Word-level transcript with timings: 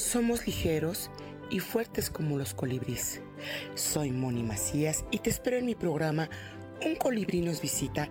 Somos 0.00 0.46
ligeros 0.46 1.10
y 1.50 1.60
fuertes 1.60 2.08
como 2.08 2.38
los 2.38 2.54
colibríes. 2.54 3.22
Soy 3.74 4.10
Moni 4.10 4.42
Macías 4.42 5.04
y 5.10 5.18
te 5.18 5.28
espero 5.28 5.58
en 5.58 5.66
mi 5.66 5.74
programa 5.74 6.30
Un 6.84 6.96
colibrí 6.96 7.42
nos 7.42 7.60
visita 7.60 8.08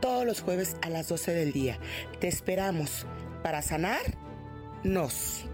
todos 0.00 0.24
los 0.24 0.40
jueves 0.40 0.76
a 0.82 0.88
las 0.88 1.08
12 1.08 1.34
del 1.34 1.52
día. 1.52 1.78
Te 2.20 2.28
esperamos 2.28 3.06
para 3.42 3.60
sanar 3.60 4.00
nos. 4.84 5.44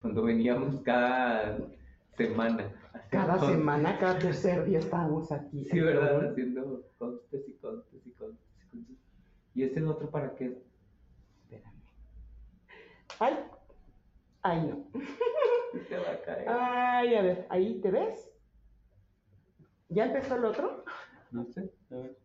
Cuando 0.00 0.22
veníamos 0.22 0.80
cada 0.80 1.58
semana. 2.16 2.72
Cada 3.10 3.38
semana, 3.38 3.98
cada 3.98 4.18
tercer 4.18 4.64
día 4.64 4.78
estábamos 4.78 5.30
aquí. 5.30 5.66
Sí, 5.66 5.80
¿verdad? 5.80 6.30
Haciendo 6.30 6.82
contes 6.98 7.44
y 7.46 7.52
contes 7.58 7.95
y. 9.56 9.60
¿Y 9.60 9.64
ese 9.64 9.82
otro 9.82 10.10
para 10.10 10.34
qué? 10.34 10.62
Espérame. 11.42 11.82
Ay, 13.18 13.36
ay 14.42 14.60
no. 14.60 14.86
Se 15.88 15.96
va 15.98 16.10
a 16.10 16.22
caer. 16.22 16.48
Ay, 16.48 17.14
a 17.14 17.22
ver, 17.22 17.46
ahí 17.50 17.80
te 17.80 17.90
ves. 17.90 18.30
¿Ya 19.88 20.06
empezó 20.06 20.36
el 20.36 20.44
otro? 20.44 20.84
No 21.30 21.44
sé, 21.44 21.72
a 21.90 21.94
ver. 21.94 22.18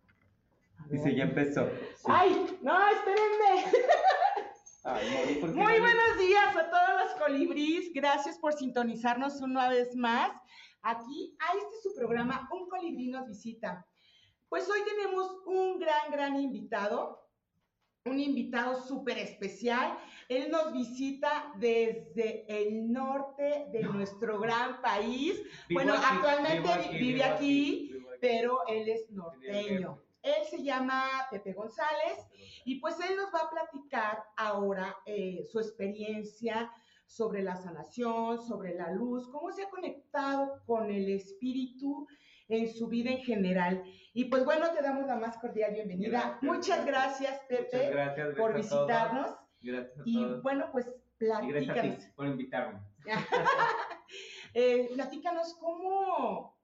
Dice, 0.89 1.15
ya 1.15 1.23
empezó. 1.25 1.67
Sí. 1.95 2.05
¡Ay! 2.07 2.57
¡No, 2.61 2.87
espérenme! 2.89 3.71
Ay, 4.83 5.37
¿por 5.39 5.53
qué 5.53 5.59
Muy 5.59 5.73
no? 5.73 5.79
buenos 5.79 6.17
días 6.17 6.55
a 6.55 6.69
todos 6.71 7.03
los 7.03 7.13
colibríes. 7.21 7.93
Gracias 7.93 8.39
por 8.39 8.53
sintonizarnos 8.53 9.41
una 9.41 9.69
vez 9.69 9.95
más. 9.95 10.31
Aquí 10.81 11.37
a 11.39 11.55
este 11.57 11.75
es 11.75 11.83
su 11.83 11.93
programa, 11.95 12.49
Un 12.51 12.67
colibrí 12.67 13.09
nos 13.09 13.27
visita. 13.27 13.85
Pues 14.51 14.69
hoy 14.69 14.81
tenemos 14.83 15.31
un 15.45 15.79
gran, 15.79 16.11
gran 16.11 16.37
invitado, 16.37 17.25
un 18.03 18.19
invitado 18.19 18.83
súper 18.85 19.17
especial. 19.17 19.97
Él 20.27 20.51
nos 20.51 20.73
visita 20.73 21.53
desde 21.55 22.43
el 22.49 22.91
norte 22.91 23.67
de 23.71 23.83
nuestro 23.83 24.41
gran 24.41 24.81
país. 24.81 25.41
Vivo 25.69 25.79
bueno, 25.79 25.93
aquí, 25.93 26.03
actualmente 26.05 26.59
vivo 26.59 26.73
aquí, 26.73 26.89
vive 26.89 27.13
vivo 27.13 27.23
aquí, 27.23 27.87
vivo 27.93 28.09
aquí. 28.09 28.17
pero 28.19 28.67
él 28.67 28.89
es 28.89 29.09
norteño. 29.11 30.03
Él 30.21 30.45
se 30.49 30.61
llama 30.61 31.05
Pepe 31.31 31.53
González 31.53 32.17
y 32.65 32.81
pues 32.81 32.99
él 33.09 33.15
nos 33.15 33.33
va 33.33 33.45
a 33.45 33.49
platicar 33.49 34.21
ahora 34.35 34.97
eh, 35.05 35.47
su 35.49 35.59
experiencia 35.59 36.69
sobre 37.05 37.41
la 37.41 37.55
sanación, 37.55 38.45
sobre 38.45 38.75
la 38.75 38.91
luz, 38.91 39.29
cómo 39.29 39.49
se 39.53 39.63
ha 39.63 39.69
conectado 39.69 40.61
con 40.65 40.91
el 40.91 41.09
espíritu 41.09 42.05
en 42.51 42.71
su 42.73 42.87
vida 42.87 43.11
en 43.11 43.19
general. 43.19 43.83
Y 44.13 44.25
pues 44.25 44.43
bueno, 44.45 44.69
te 44.71 44.81
damos 44.81 45.07
la 45.07 45.15
más 45.15 45.37
cordial 45.37 45.73
bienvenida. 45.73 46.09
Gracias. 46.41 46.43
Muchas 46.43 46.85
gracias, 46.85 47.39
Pepe, 47.47 47.77
Muchas 47.77 47.91
gracias, 47.91 48.35
por 48.35 48.51
gracias 48.53 48.71
a 48.73 48.75
todos. 48.75 48.87
visitarnos. 48.87 49.35
Gracias 49.61 49.99
a 49.99 50.03
Y 50.05 50.15
todos. 50.15 50.43
bueno, 50.43 50.69
pues 50.71 50.85
Y 50.87 51.25
gracias 51.25 51.69
a 51.69 51.73
platícanos. 51.73 51.97
ti 51.99 52.05
por 52.15 52.27
invitarme. 52.27 52.79
Eh, 54.53 54.89
platícanos 54.93 55.53
cómo, 55.61 56.57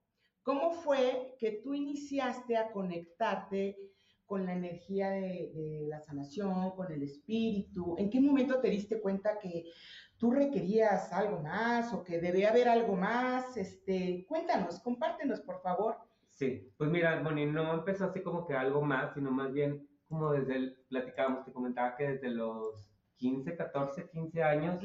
cómo 0.44 0.72
fue 0.72 1.36
que 1.40 1.62
tú 1.64 1.74
iniciaste 1.74 2.58
a 2.58 2.70
conectarte 2.72 3.78
con 4.26 4.46
la 4.46 4.54
energía 4.56 5.10
de, 5.10 5.52
de 5.54 5.86
la 5.88 6.02
sanación, 6.02 6.72
con 6.72 6.92
el 6.92 7.02
espíritu. 7.04 7.96
¿En 7.98 8.10
qué 8.10 8.20
momento 8.20 8.60
te 8.60 8.70
diste 8.70 9.00
cuenta 9.00 9.40
que 9.40 9.72
tú 10.18 10.32
requerías 10.32 11.12
algo 11.14 11.40
más 11.42 11.94
o 11.94 12.04
que 12.04 12.20
debía 12.20 12.50
haber 12.50 12.68
algo 12.70 12.96
más? 12.96 13.56
Este, 13.58 14.26
cuéntanos, 14.28 14.80
compártenos, 14.80 15.42
por 15.42 15.62
favor. 15.62 15.96
Sí, 16.30 16.72
pues 16.78 16.90
mira, 16.90 17.22
Bonnie, 17.24 17.46
no 17.46 17.74
empezó 17.74 18.06
así 18.06 18.22
como 18.22 18.46
que 18.46 18.54
algo 18.54 18.82
más, 18.82 19.14
sino 19.14 19.32
más 19.32 19.52
bien 19.54 19.88
como 20.08 20.32
desde 20.32 20.56
el, 20.56 20.78
platicábamos, 20.90 21.44
te 21.46 21.52
comentaba 21.52 21.96
que 21.96 22.08
desde 22.12 22.30
los 22.30 22.90
15, 23.18 23.56
14, 23.58 24.10
15 24.10 24.44
años, 24.44 24.80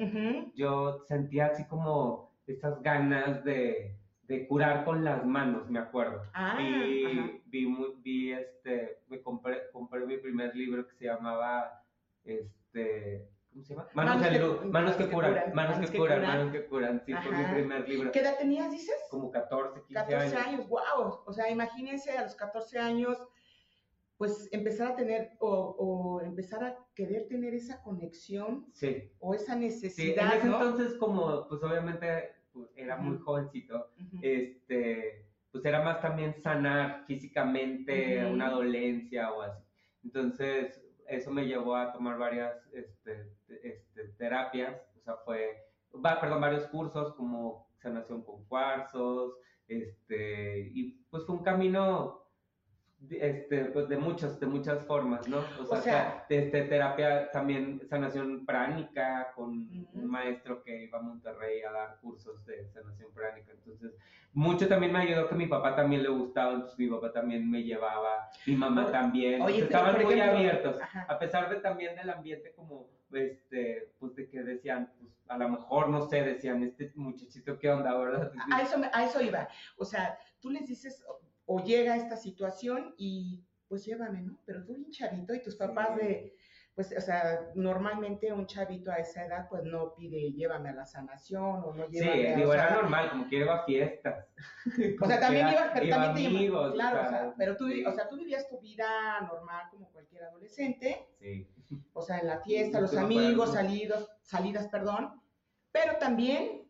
yo 0.55 1.05
sentía 1.07 1.47
así 1.47 1.67
como 1.67 2.33
esas 2.47 2.83
ganas 2.83 3.45
de, 3.45 3.99
de 4.23 4.49
curar 4.49 4.85
con 4.85 5.05
las 5.05 5.25
manos, 5.27 5.69
me 5.71 5.79
acuerdo. 5.79 6.23
Ah, 6.33 6.57
y 6.61 7.05
ajá. 7.05 7.31
vi, 7.45 7.67
muy- 7.67 7.95
vi 8.03 8.33
este, 8.33 9.03
me 9.09 9.21
compré, 9.21 9.71
compré 9.73 10.07
mi 10.07 10.17
primer 10.17 10.57
libro 10.57 10.87
que 10.89 10.95
se 10.97 11.05
llamaba, 11.05 11.85
este, 12.25 13.29
¿cómo 13.53 13.65
se 13.65 13.75
llama? 13.75 13.89
Manos, 13.95 14.17
Manos 14.17 14.29
que- 14.29 14.39
luz, 14.39 14.65
manos 14.67 14.97
que 14.97 15.09
curan, 15.11 15.53
manos 15.55 15.91
que 15.91 15.99
curan, 15.99 16.19
curan. 16.21 16.23
manos 16.39 16.53
que 16.53 16.67
curan, 16.67 17.03
sí, 17.05 17.13
fue 17.15 17.33
mi 17.37 17.45
primer 17.53 17.89
libro. 17.89 18.13
¿Qué 18.13 18.21
edad 18.21 18.37
tenías, 18.39 18.71
dices? 18.71 18.97
Como 19.11 19.31
14, 19.31 19.81
15 19.87 19.95
14 19.95 20.37
años. 20.37 20.47
años, 20.47 20.69
wow. 20.69 21.21
O 21.27 21.33
sea, 21.33 21.51
imagínense 21.51 22.11
a 22.17 22.23
los 22.23 22.35
14 22.35 22.79
años, 22.79 23.23
pues 24.17 24.49
empezar 24.53 24.93
a 24.93 24.97
tener 24.97 25.33
o, 25.41 25.51
o 25.79 26.21
empezar 26.21 26.63
a 26.65 26.79
querer 26.95 27.27
tener 27.29 27.55
esa 27.55 27.83
conexión 27.83 28.67
Sí. 28.73 29.11
o 29.19 29.35
esa 29.35 29.47
Sí, 29.47 29.53
en 29.53 29.61
necesidad, 29.61 30.37
ese 30.37 30.47
¿no? 30.47 30.55
entonces 30.63 30.95
como, 30.99 31.49
pues 31.49 31.63
obviamente 31.63 32.31
pues, 32.53 32.69
era 32.77 32.97
muy 32.97 33.19
jovencito, 33.19 33.91
este, 34.23 35.27
pues 35.51 35.65
era 35.65 35.83
más 35.83 36.01
también 36.01 36.35
sanar 36.43 37.05
físicamente 37.07 38.25
una 38.27 38.49
dolencia 38.51 39.33
o 39.33 39.43
así. 39.43 39.63
Entonces, 40.05 40.81
eso 41.07 41.31
me 41.31 41.47
llevó 41.47 41.77
a 41.77 41.93
tomar 41.93 42.17
varias 42.19 42.55
este, 42.73 43.15
te- 43.15 43.33
este, 43.63 44.09
terapias, 44.19 44.81
o 44.97 45.01
sea, 45.01 45.17
fue, 45.25 45.65
va, 46.05 46.21
perdón, 46.21 46.41
varios 46.41 46.67
cursos 46.67 47.15
como 47.15 47.69
sanación 47.81 48.23
con 48.23 48.45
cuarzos, 48.45 49.35
este, 49.69 50.71
y 50.73 50.93
pues 51.11 51.25
fue 51.25 51.37
un 51.37 51.43
camino 51.43 52.19
este, 53.11 53.65
pues 53.67 53.89
de 53.89 53.97
muchas, 53.97 54.39
de 54.39 54.47
muchas 54.47 54.87
formas, 54.87 55.27
¿no? 55.29 55.39
O 55.61 55.67
sea, 55.67 55.79
O 55.79 55.83
sea- 55.83 56.27
este, 56.29 56.63
terapia 56.63 57.31
también, 57.33 57.83
sanación 57.89 58.47
pránica, 58.47 59.33
con 59.35 59.69
Ujú. 59.77 59.99
un 59.99 60.07
maestro 60.07 60.63
que 60.63 60.85
iba 60.85 60.99
a 60.99 61.03
Monterrey 61.03 61.63
a 61.63 61.73
dar 61.73 61.99
cursos 62.01 62.45
de 62.47 62.65
sanación 62.69 63.13
pránica. 63.13 63.51
Entonces, 63.51 63.93
mucho 64.33 64.69
también 64.69 64.93
me 64.93 65.01
ayudó 65.01 65.29
que 65.29 65.35
mi 65.35 65.47
papá 65.47 65.75
también 65.75 66.05
le 66.05 66.11
gustaba, 66.11 66.53
entonces 66.53 66.79
mi 66.79 66.87
papá 66.87 67.13
también 67.13 67.51
me 67.51 67.65
llevaba, 67.65 68.31
mi 68.47 68.55
mamá 68.55 68.85
Oye, 68.85 68.93
también. 68.93 69.43
oye, 69.43 69.59
estaban 69.65 70.01
muy 70.01 70.15
ejemplo, 70.15 70.37
abiertos, 70.37 70.81
ajá. 70.81 71.07
a 71.09 71.19
pesar 71.19 71.51
de 71.51 71.57
también 71.57 71.97
del 71.97 72.09
ambiente 72.09 72.53
como, 72.55 72.89
este, 73.15 73.93
pues 73.99 74.15
de 74.17 74.29
que 74.29 74.43
decían, 74.43 74.93
pues 74.99 75.11
a 75.29 75.39
lo 75.39 75.49
mejor, 75.49 75.89
no 75.89 76.09
sé, 76.09 76.23
decían, 76.23 76.63
este 76.63 76.93
muchachito, 76.95 77.59
¿qué 77.59 77.71
onda, 77.71 77.97
verdad? 77.97 78.33
A 78.53 78.63
eso, 78.63 78.77
a 78.93 79.05
eso 79.05 79.21
iba. 79.21 79.49
O 79.77 79.85
sea, 79.85 80.19
tú 80.41 80.51
les 80.51 80.67
dices 80.67 81.05
o, 81.47 81.63
llega 81.65 81.97
esta 81.97 82.17
situación 82.17 82.95
y 82.97 83.45
pues 83.69 83.85
llévame, 83.85 84.21
¿no? 84.23 84.39
Pero 84.45 84.65
tú 84.65 84.75
bien 84.75 84.91
chavito 84.91 85.35
y 85.35 85.43
tus 85.43 85.57
papás 85.57 85.91
Sí. 85.99 86.07
de, 86.07 86.37
pues, 86.75 86.95
o 86.97 87.01
sea, 87.01 87.51
normalmente 87.55 88.33
un 88.33 88.47
chavito 88.47 88.91
a 88.91 88.97
esa 88.97 89.27
edad 89.27 89.47
pues 89.49 89.63
no 89.65 89.95
pide 89.95 90.33
llévame 90.33 90.71
a 90.71 90.73
la 90.75 90.87
sanación 90.87 91.63
o 91.65 91.75
no 91.75 91.87
Sí, 91.89 91.93
llévame 91.99 92.33
a... 92.33 92.37
digo, 92.37 92.51
o 92.51 92.55
era 92.55 92.69
sea, 92.69 92.77
normal, 92.77 93.11
como 93.11 93.29
que 93.29 93.37
iba 93.37 93.55
a 93.57 93.65
fiestas. 93.65 94.27
O 95.03 95.07
sea, 95.07 95.21
también 95.21 95.47
Como 95.47 95.57
que 95.59 95.63
iba, 95.65 95.73
pero 95.75 95.87
iba 95.87 95.97
también 95.97 96.15
te 96.15 96.21
iba- 96.31 96.39
amigos, 96.39 96.73
claro, 96.75 96.97
o 97.01 97.03
sea, 97.03 97.11
sea, 97.11 97.35
pero 97.37 97.57
tú, 97.57 97.69
sí. 97.69 97.85
o 97.85 97.93
sea, 97.93 98.09
tú 98.09 98.17
vivías 98.17 98.49
tu 98.49 98.59
vida 98.61 99.21
normal 99.23 99.67
como 99.71 99.91
cualquier 99.91 100.25
adolescente, 100.25 101.09
Sí. 101.19 101.47
O 101.93 102.03
sea, 102.03 102.19
en 102.19 102.27
la 102.29 102.41
fiesta, 102.41 102.81
los 102.81 102.97
amigos, 102.97 103.53
salidos, 103.53 104.09
salidas, 104.23 104.69
perdón, 104.69 105.21
pero 105.71 105.97
también 105.99 106.69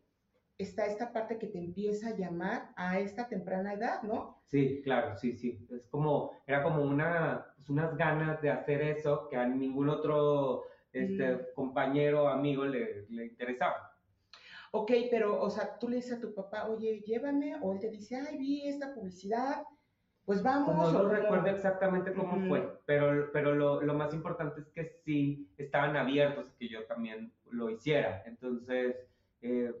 está 0.57 0.85
esta 0.85 1.11
parte 1.11 1.37
que 1.39 1.47
te 1.47 1.57
empieza 1.57 2.09
a 2.09 2.15
llamar 2.15 2.71
a 2.75 2.99
esta 2.99 3.27
temprana 3.27 3.73
edad, 3.73 4.01
¿no? 4.03 4.41
Sí, 4.45 4.81
claro, 4.83 5.15
sí, 5.17 5.33
sí. 5.35 5.67
Es 5.71 5.87
como, 5.87 6.31
era 6.45 6.63
como 6.63 6.83
una, 6.83 7.47
pues 7.55 7.69
unas 7.69 7.97
ganas 7.97 8.41
de 8.41 8.51
hacer 8.51 8.81
eso 8.81 9.27
que 9.29 9.35
a 9.35 9.45
ningún 9.47 9.89
otro 9.89 10.63
este, 10.91 11.35
Mm. 11.35 11.39
compañero 11.55 12.23
o 12.25 12.27
amigo 12.27 12.65
le, 12.65 13.07
le 13.09 13.25
interesaba. 13.25 13.97
Ok, 14.71 14.91
pero, 15.09 15.41
o 15.41 15.49
sea, 15.49 15.77
tú 15.79 15.87
le 15.89 15.97
dices 15.97 16.17
a 16.17 16.21
tu 16.21 16.33
papá, 16.33 16.67
oye, 16.67 17.01
llévame, 17.01 17.55
o 17.61 17.73
él 17.73 17.79
te 17.79 17.89
dice, 17.89 18.15
ay, 18.15 18.37
vi 18.37 18.67
esta 18.67 18.93
publicidad, 18.93 19.63
pues 20.25 20.41
vamos. 20.41 20.75
Pues 20.75 20.93
no 20.93 21.03
lo 21.03 21.09
recuerdo 21.09 21.47
exactamente 21.47 22.13
cómo 22.13 22.47
fue, 22.47 22.79
pero, 22.85 23.29
pero 23.31 23.53
lo, 23.53 23.81
lo 23.81 23.93
más 23.93 24.13
importante 24.13 24.61
es 24.61 24.69
que 24.69 24.85
sí 25.03 25.49
estaban 25.57 25.95
abiertos 25.97 26.45
a 26.47 26.57
que 26.57 26.69
yo 26.69 26.85
también 26.85 27.33
lo 27.49 27.69
hiciera. 27.69 28.23
Entonces, 28.25 28.95
eh, 29.41 29.73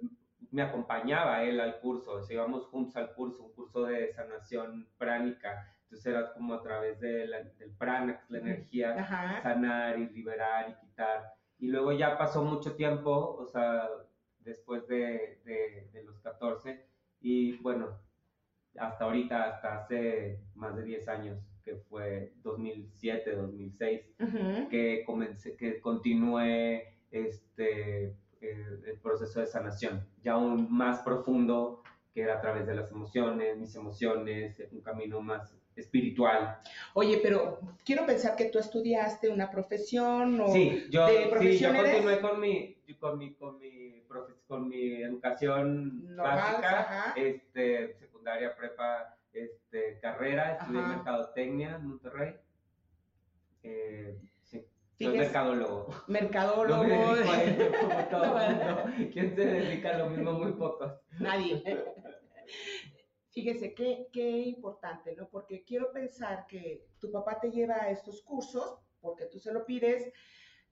me 0.51 0.61
acompañaba 0.61 1.43
él 1.43 1.59
al 1.59 1.79
curso, 1.79 2.11
o 2.11 2.23
sea, 2.23 2.35
íbamos 2.35 2.67
juntos 2.67 2.95
al 2.95 3.13
curso, 3.13 3.43
un 3.43 3.53
curso 3.53 3.85
de 3.85 4.13
sanación 4.13 4.87
pránica. 4.97 5.75
Entonces 5.83 6.05
era 6.05 6.33
como 6.33 6.53
a 6.53 6.61
través 6.61 6.99
de 6.99 7.27
del 7.57 7.71
prana, 7.77 8.17
que 8.17 8.23
es 8.23 8.29
la 8.29 8.37
energía, 8.39 9.41
sanar 9.41 9.97
y 9.99 10.09
liberar 10.09 10.69
y 10.69 10.85
quitar. 10.85 11.33
Y 11.59 11.67
luego 11.67 11.91
ya 11.91 12.17
pasó 12.17 12.43
mucho 12.43 12.75
tiempo, 12.75 13.35
o 13.39 13.47
sea, 13.47 13.87
después 14.39 14.87
de, 14.87 15.39
de, 15.43 16.03
los 16.03 16.19
14, 16.19 16.85
y 17.21 17.57
bueno, 17.59 17.99
hasta 18.77 19.05
ahorita, 19.05 19.43
hasta 19.43 19.75
hace 19.75 20.39
más 20.55 20.75
de 20.75 20.83
10 20.83 21.07
años, 21.07 21.39
que 21.63 21.75
fue 21.75 22.33
2007, 22.43 23.35
2006, 23.35 24.01
que 24.69 25.03
comencé, 25.05 25.55
que 25.55 25.79
continué 25.79 26.97
este, 27.11 28.15
el 28.41 28.99
proceso 29.01 29.39
de 29.39 29.47
sanación, 29.47 30.05
ya 30.21 30.33
aún 30.33 30.67
más 30.71 30.99
profundo, 31.01 31.83
que 32.13 32.21
era 32.21 32.35
a 32.35 32.41
través 32.41 32.67
de 32.67 32.75
las 32.75 32.91
emociones, 32.91 33.57
mis 33.57 33.75
emociones, 33.75 34.61
un 34.71 34.81
camino 34.81 35.21
más 35.21 35.55
espiritual. 35.75 36.59
Oye, 36.93 37.19
pero 37.23 37.59
quiero 37.83 38.05
pensar 38.05 38.35
que 38.35 38.45
tú 38.45 38.59
estudiaste 38.59 39.29
una 39.29 39.49
profesión 39.49 40.39
o 40.41 40.53
sí, 40.53 40.85
yo, 40.91 41.07
sí, 41.07 41.57
yo 41.57 41.73
continué 41.73 42.21
con 42.21 42.39
mi, 42.39 42.75
con 42.99 43.17
mi, 43.17 43.33
con 43.33 43.57
mi, 43.57 44.03
con 44.47 44.67
mi 44.67 45.01
educación 45.01 46.15
básica, 46.15 47.13
este, 47.15 47.97
secundaria, 48.23 48.55
prepa, 48.55 49.17
este, 49.33 49.99
carrera, 49.99 50.53
estudié 50.53 50.81
mercadotecnia 50.81 51.75
en 51.75 51.87
Monterrey. 51.87 52.35
Eh, 53.63 54.17
sí. 54.43 54.65
Soy 54.97 55.17
mercadólogo. 55.17 55.89
Mercadólogo. 56.07 56.83
No 56.87 57.15
me 57.15 57.69
como 57.81 58.05
todo 58.09 58.35
¿Quién 59.11 59.35
se 59.35 59.45
dedica 59.45 59.95
a 59.95 59.97
lo 59.97 60.09
mismo? 60.09 60.31
Muy 60.33 60.53
pocos. 60.53 60.93
Nadie. 61.19 61.61
Fíjese, 63.31 63.73
qué, 63.73 64.07
qué 64.13 64.29
importante, 64.29 65.15
¿no? 65.15 65.27
Porque 65.29 65.65
quiero 65.65 65.91
pensar 65.91 66.45
que 66.47 66.85
tu 66.99 67.11
papá 67.11 67.39
te 67.41 67.51
lleva 67.51 67.75
a 67.75 67.89
estos 67.89 68.21
cursos 68.21 68.79
porque 69.01 69.25
tú 69.25 69.39
se 69.39 69.51
lo 69.51 69.65
pides, 69.65 70.13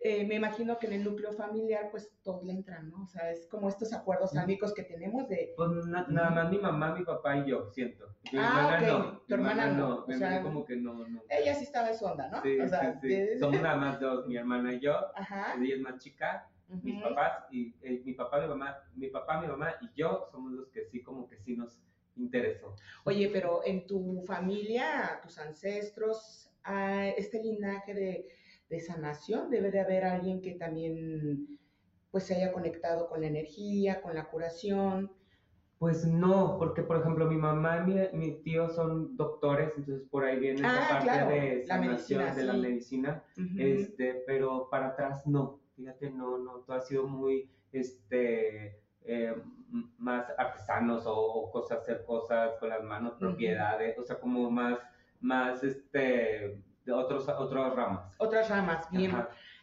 eh, 0.04 0.26
me 0.26 0.36
imagino 0.36 0.80
que 0.80 0.88
en 0.88 0.94
el 0.94 1.04
núcleo 1.04 1.32
familiar, 1.34 1.90
pues 1.92 2.12
todos 2.24 2.44
le 2.44 2.54
entran, 2.54 2.90
¿no? 2.90 3.04
O 3.04 3.08
sea, 3.08 3.30
es 3.32 3.48
como 3.48 3.70
estos 3.70 3.94
acuerdos 3.94 4.36
amigos 4.36 4.74
que 4.74 4.82
tenemos 4.82 5.30
de. 5.30 5.54
Pues 5.56 5.70
nada 5.86 6.30
más 6.32 6.50
mi 6.50 6.58
mamá, 6.58 6.96
mi 6.96 7.06
papá 7.06 7.38
y 7.38 7.50
yo, 7.50 7.70
siento. 7.72 8.08
Mi 8.34 8.40
ah, 8.40 8.48
hermana 8.48 8.82
no. 8.82 9.20
Tu 9.28 9.34
hermana, 9.36 9.68
no. 9.68 10.06
O 10.06 10.12
sea, 10.12 10.42
como 10.42 10.66
que 10.66 10.76
no, 10.76 11.08
no. 11.08 11.22
Ella 11.30 11.54
sí 11.54 11.66
estaba 11.66 11.90
en 11.90 11.98
su 11.98 12.06
onda, 12.06 12.30
¿no? 12.30 12.42
Sí, 12.42 12.60
o 12.60 12.68
sea, 12.68 13.00
sí, 13.00 13.10
sí. 13.10 13.40
Somos 13.40 13.62
nada 13.62 13.76
más 13.76 14.00
dos, 14.00 14.26
mi 14.28 14.38
hermana 14.38 14.74
y 14.74 14.80
yo. 14.80 14.96
Ajá. 15.16 15.54
Ella 15.62 15.76
es 15.76 15.82
más 15.82 16.02
chica. 16.02 16.50
Mis 16.82 17.04
papás 17.04 17.44
y 17.52 17.76
eh, 17.82 18.02
mi 18.06 18.14
papá, 18.14 18.40
mi 18.40 18.48
mamá, 18.48 18.78
mi 18.96 19.08
papá, 19.10 19.42
mi 19.42 19.48
mamá 19.48 19.76
y 19.82 19.90
yo 19.94 20.30
somos 20.32 20.54
los 20.54 20.70
que 20.70 20.86
sí, 20.86 21.04
como 21.04 21.28
que 21.28 21.38
sí 21.38 21.58
nos 21.58 21.78
interesó. 22.16 22.76
Oye, 23.04 23.30
pero 23.32 23.62
en 23.66 23.86
tu 23.86 24.24
familia, 24.26 25.20
tus 25.22 25.38
ancestros, 25.38 26.50
este 27.18 27.44
linaje 27.44 27.94
de 27.94 28.28
de 28.72 28.80
sanación, 28.80 29.52
debe 29.52 29.70
de 29.70 29.82
haber 29.82 30.06
alguien 30.06 30.42
que 30.42 30.54
también 30.54 31.60
pues 32.10 32.24
se 32.24 32.36
haya 32.36 32.52
conectado 32.52 33.08
con 33.08 33.22
la 33.22 33.28
energía, 33.28 34.02
con 34.02 34.16
la 34.16 34.30
curación. 34.30 35.12
Pues 35.78 36.06
no, 36.06 36.58
porque 36.58 36.84
por 36.84 36.98
ejemplo 36.98 37.26
mi 37.26 37.38
mamá 37.38 37.86
y 37.88 38.16
mi, 38.16 38.42
tío 38.44 38.70
son 38.70 39.18
doctores, 39.18 39.72
entonces 39.78 40.08
por 40.10 40.24
ahí 40.24 40.40
viene 40.40 40.60
esa 40.60 40.86
ah, 40.86 40.90
parte 40.90 41.34
de 41.34 41.64
sanación 41.66 42.36
de 42.36 42.44
la 42.44 42.54
medicina, 42.54 43.24
este, 43.58 44.24
pero 44.26 44.70
para 44.70 44.90
atrás 44.90 45.26
no, 45.26 45.60
fíjate, 45.76 46.12
no, 46.12 46.38
no, 46.38 46.60
todo 46.60 46.78
ha 46.78 46.82
sido 46.82 47.08
muy, 47.08 47.50
este, 47.72 48.80
eh, 49.04 49.36
más 49.98 50.28
artesanos 50.38 51.04
o, 51.08 51.50
cosas, 51.52 51.80
hacer 51.80 52.06
cosas 52.06 52.52
con 52.60 52.70
las 52.70 52.84
manos, 52.84 53.16
propiedades, 53.16 53.98
o 53.98 54.04
sea, 54.04 54.20
como 54.20 54.52
más, 54.52 54.78
más, 55.20 55.64
este, 55.64 56.62
de 56.92 57.04
otros, 57.04 57.28
otras 57.28 57.74
ramas. 57.74 58.14
Otras 58.18 58.50
ramas, 58.50 58.88
bien. 58.92 59.16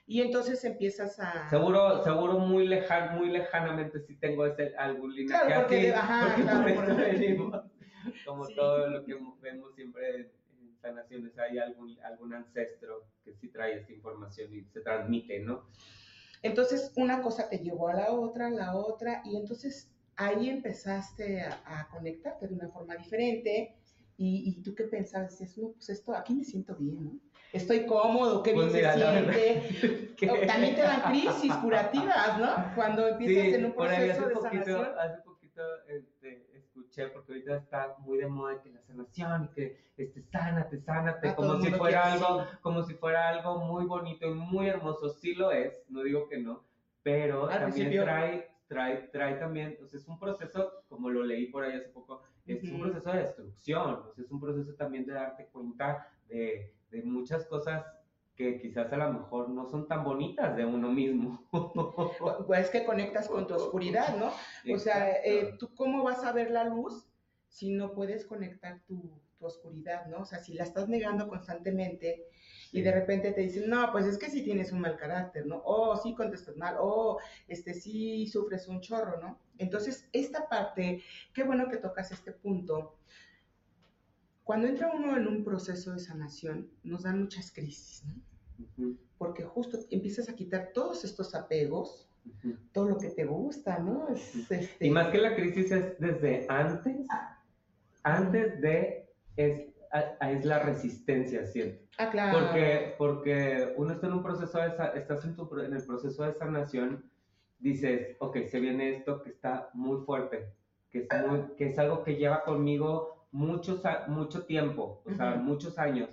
Y 0.07 0.23
entonces 0.23 0.65
empiezas 0.65 1.21
a... 1.21 1.51
Seguro, 1.51 2.03
seguro 2.03 2.39
muy, 2.39 2.67
lejan, 2.67 3.19
muy 3.19 3.29
lejanamente 3.29 4.01
si 4.01 4.17
tengo 4.17 4.47
ese, 4.47 4.75
algún 4.77 5.15
linaje 5.15 5.47
claro, 5.47 5.61
porque, 5.63 5.93
ajá, 5.93 6.35
claro, 6.35 7.69
Como 8.25 8.49
todo 8.49 8.89
lo 8.89 9.05
que 9.05 9.19
vemos 9.43 9.75
siempre 9.75 10.33
en 10.61 10.79
sanaciones, 10.81 11.39
hay 11.39 11.59
algún, 11.59 11.99
algún 12.03 12.33
ancestro 12.33 13.05
que 13.23 13.35
sí 13.35 13.49
trae 13.49 13.81
esta 13.81 13.93
información 13.93 14.55
y 14.55 14.63
se 14.73 14.81
transmite, 14.81 15.41
¿no? 15.41 15.67
Entonces, 16.43 16.91
una 16.97 17.21
cosa 17.21 17.51
te 17.51 17.59
llevó 17.59 17.89
a 17.89 17.95
la 17.95 18.13
otra, 18.13 18.49
la 18.49 18.77
otra, 18.77 19.21
y 19.27 19.37
entonces 19.37 19.93
ahí 20.17 20.49
empezaste 20.49 21.43
a, 21.43 21.61
a 21.67 21.89
conectarte 21.89 22.49
de 22.49 22.55
una 22.55 22.69
forma 22.71 22.97
diferente 22.97 23.78
¿Y, 24.21 24.63
tú 24.63 24.75
qué 24.75 24.85
pensabas? 24.85 25.39
Dices, 25.39 25.57
no, 25.59 25.71
pues 25.71 25.91
esto, 25.91 26.13
aquí 26.13 26.35
me 26.35 26.43
siento 26.43 26.75
bien, 26.75 27.05
¿no? 27.05 27.21
Estoy 27.53 27.87
cómodo, 27.87 28.43
qué 28.43 28.53
bien 28.53 28.69
pues 28.69 28.83
se 28.83 28.93
siente. 28.93 30.47
También 30.47 30.75
te 30.75 30.83
dan 30.83 31.03
crisis 31.03 31.55
curativas, 31.63 32.39
¿no? 32.39 32.75
Cuando 32.75 33.07
empiezas 33.07 33.55
en 33.55 33.67
un 33.67 33.73
proceso 33.75 34.29
de 34.29 34.35
poquito, 34.35 34.65
sanación. 34.65 34.99
Hace 34.99 35.23
poquito 35.23 35.63
este, 35.87 36.51
escuché, 36.53 37.07
porque 37.07 37.33
ahorita 37.33 37.57
está 37.59 37.95
muy 38.01 38.19
de 38.19 38.27
moda 38.27 38.61
que 38.61 38.71
la 38.71 38.83
sanación, 38.83 39.45
y 39.45 39.55
que 39.55 39.89
este, 39.97 40.23
sánate, 40.25 40.81
sánate, 40.81 41.35
como 41.37 41.61
si 41.61 41.71
fuera 41.71 42.13
algo, 42.13 42.45
como 42.61 42.83
si 42.83 42.95
fuera 42.95 43.29
algo 43.29 43.61
muy 43.61 43.85
bonito 43.85 44.27
y 44.27 44.35
muy 44.35 44.67
hermoso. 44.67 45.09
Sí 45.11 45.35
lo 45.35 45.53
es, 45.53 45.85
no 45.89 46.03
digo 46.03 46.29
que 46.29 46.39
no, 46.39 46.65
pero 47.05 47.49
también 47.49 48.03
trae, 48.03 48.51
trae, 48.69 49.09
trae 49.09 49.35
también, 49.37 49.77
o 49.83 49.87
sea, 49.87 49.99
es 49.99 50.07
un 50.07 50.19
proceso, 50.19 50.85
como 50.89 51.11
lo 51.11 51.25
leí 51.25 51.47
por 51.47 51.65
ahí 51.65 51.77
hace 51.77 51.89
poco, 51.89 52.23
es 52.47 52.71
un 52.71 52.81
proceso 52.81 53.11
de 53.11 53.19
destrucción, 53.21 54.01
es 54.17 54.31
un 54.31 54.41
proceso 54.41 54.75
también 54.75 55.05
de 55.07 55.15
darte 55.15 55.47
cuenta 55.47 56.09
de, 56.29 56.75
de, 56.91 57.03
muchas 57.03 57.45
cosas 57.47 57.85
que 58.35 58.59
quizás 58.59 58.93
a 58.93 58.97
lo 58.97 59.13
mejor 59.13 59.49
no 59.49 59.67
son 59.67 59.89
tan 59.89 60.05
bonitas 60.05 60.57
de 60.57 60.65
uno 60.65 60.91
mismo. 60.91 61.43
Pues 62.47 62.71
que 62.71 62.85
conectas 62.85 63.29
con 63.29 63.47
tu 63.47 63.55
oscuridad, 63.55 64.17
¿no? 64.17 64.33
O 64.73 64.79
sea, 64.79 65.11
eh, 65.25 65.57
¿tú 65.59 65.75
cómo 65.75 66.05
vas 66.05 66.25
a 66.25 66.33
ver 66.33 66.51
la 66.51 66.65
luz 66.65 67.09
si 67.49 67.71
no 67.71 67.93
puedes 67.93 68.25
conectar 68.25 68.81
tu, 68.87 69.21
tu 69.39 69.47
oscuridad, 69.47 70.07
¿no? 70.07 70.21
O 70.21 70.25
sea, 70.25 70.39
si 70.39 70.55
la 70.55 70.65
estás 70.65 70.89
negando 70.89 71.29
constantemente, 71.29 72.27
y 72.73 72.83
de 72.83 72.93
repente 72.93 73.33
te 73.33 73.41
dicen, 73.41 73.69
no, 73.69 73.91
pues 73.93 74.07
es 74.07 74.19
que 74.19 74.31
sí 74.31 74.43
tienes 74.43 74.73
un 74.73 74.81
mal 74.81 74.97
carácter, 74.97 75.47
¿no? 75.47 75.63
O 75.65 75.97
sí 75.97 76.15
contestas 76.15 76.57
mal, 76.57 76.77
o 76.79 77.19
este, 77.47 77.75
sí 77.75 78.27
sufres 78.27 78.69
un 78.69 78.81
chorro, 78.81 79.21
¿no? 79.21 79.39
Entonces, 79.59 80.09
esta 80.13 80.49
parte, 80.49 81.03
qué 81.33 81.45
bueno 81.45 81.69
que 81.69 81.79
tocas 81.79 82.13
este 82.13 82.33
punto. 82.33 82.97
Cuando 84.45 84.67
entra 84.67 84.93
uno 84.93 85.17
en 85.17 85.27
un 85.27 85.45
proceso 85.45 85.93
de 85.93 85.99
sanación, 85.99 86.71
nos 86.83 87.03
dan 87.03 87.21
muchas 87.21 87.53
crisis, 87.53 88.05
¿no? 88.05 88.97
Porque 89.19 89.45
justo 89.45 89.79
empiezas 89.91 90.29
a 90.29 90.35
quitar 90.35 90.71
todos 90.73 91.05
estos 91.05 91.35
apegos, 91.35 92.09
todo 92.73 92.89
lo 92.89 92.99
que 92.99 93.09
te 93.11 93.25
gusta, 93.25 93.79
¿no? 93.79 94.09
este... 94.09 94.69
Y 94.81 94.91
más 94.91 95.09
que 95.09 95.19
la 95.19 95.35
crisis 95.35 95.71
es 95.71 95.99
desde 95.99 96.47
antes, 96.49 97.07
antes 98.03 98.61
de, 98.61 99.09
es, 99.37 99.68
es 99.93 100.45
la 100.45 100.59
resistencia, 100.61 101.47
¿cierto? 101.47 101.85
Ah, 101.99 102.11
claro. 102.11 102.39
Porque, 102.39 102.95
porque 102.99 103.75
uno 103.77 103.93
está 103.93 104.07
en 104.07 104.13
un 104.15 104.23
proceso 104.23 104.59
de, 104.59 104.73
estás 104.95 105.25
en, 105.25 105.35
tu, 105.35 105.49
en 105.61 105.75
el 105.75 105.85
proceso 105.85 106.25
de 106.25 106.35
sanación, 106.35 107.05
dices, 107.59 108.17
ok, 108.21 108.39
se 108.47 108.61
viene 108.61 108.97
esto 108.97 109.23
que 109.23 109.31
está 109.31 109.71
muy 109.75 110.05
fuerte, 110.05 110.53
que 110.91 111.07
es, 111.11 111.27
muy, 111.27 111.43
que 111.57 111.67
es 111.67 111.79
algo 111.79 112.03
que 112.05 112.17
lleva 112.17 112.45
conmigo 112.45 113.27
muchos, 113.33 113.83
mucho 114.09 114.45
tiempo, 114.45 115.03
o 115.05 115.13
sea, 115.13 115.37
muchos 115.37 115.79
años, 115.79 116.11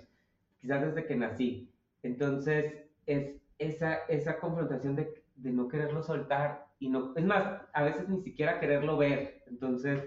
quizás 0.60 0.82
desde 0.82 1.06
que 1.06 1.16
nací. 1.16 1.70
Entonces, 2.02 2.74
es 3.06 3.36
esa, 3.58 3.98
esa 4.08 4.38
confrontación 4.38 4.96
de, 4.96 5.22
de 5.36 5.50
no 5.50 5.68
quererlo 5.68 6.02
soltar 6.02 6.66
y 6.78 6.88
no, 6.88 7.12
es 7.16 7.24
más, 7.24 7.62
a 7.72 7.84
veces 7.84 8.08
ni 8.08 8.20
siquiera 8.22 8.60
quererlo 8.60 8.96
ver. 8.96 9.42
Entonces, 9.46 10.02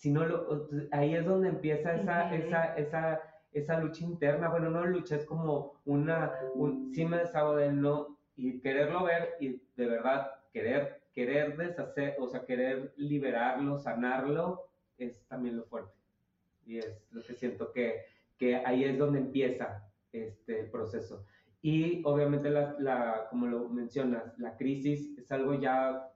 si 0.00 0.10
no 0.10 0.26
lo, 0.26 0.68
ahí 0.90 1.14
es 1.14 1.24
donde 1.24 1.48
empieza 1.48 1.94
esa, 1.94 2.34
esa, 2.34 2.74
esa 2.74 3.20
esa 3.52 3.80
lucha 3.80 4.04
interna, 4.04 4.48
bueno, 4.48 4.70
no 4.70 4.84
lucha, 4.84 5.16
es 5.16 5.24
como 5.24 5.80
una, 5.84 6.32
un, 6.54 6.94
sí 6.94 7.04
me 7.04 7.18
deshago 7.18 7.56
de 7.56 7.66
él, 7.66 7.80
no, 7.80 8.18
y 8.36 8.60
quererlo 8.60 9.04
ver 9.04 9.34
y 9.40 9.60
de 9.76 9.86
verdad 9.86 10.30
querer, 10.52 11.02
querer 11.12 11.56
deshacer, 11.56 12.16
o 12.18 12.28
sea, 12.28 12.44
querer 12.44 12.92
liberarlo, 12.96 13.78
sanarlo, 13.78 14.68
es 14.98 15.26
también 15.26 15.56
lo 15.56 15.64
fuerte. 15.64 15.92
Y 16.64 16.78
es 16.78 17.02
lo 17.10 17.22
que 17.22 17.34
siento 17.34 17.72
que, 17.72 18.04
que 18.38 18.56
ahí 18.56 18.84
es 18.84 18.96
donde 18.98 19.18
empieza 19.18 19.84
este 20.12 20.64
proceso. 20.64 21.24
Y 21.62 22.02
obviamente, 22.04 22.50
la, 22.50 22.76
la, 22.78 23.26
como 23.28 23.46
lo 23.46 23.68
mencionas, 23.68 24.38
la 24.38 24.56
crisis 24.56 25.18
es 25.18 25.30
algo 25.32 25.54
ya, 25.54 26.08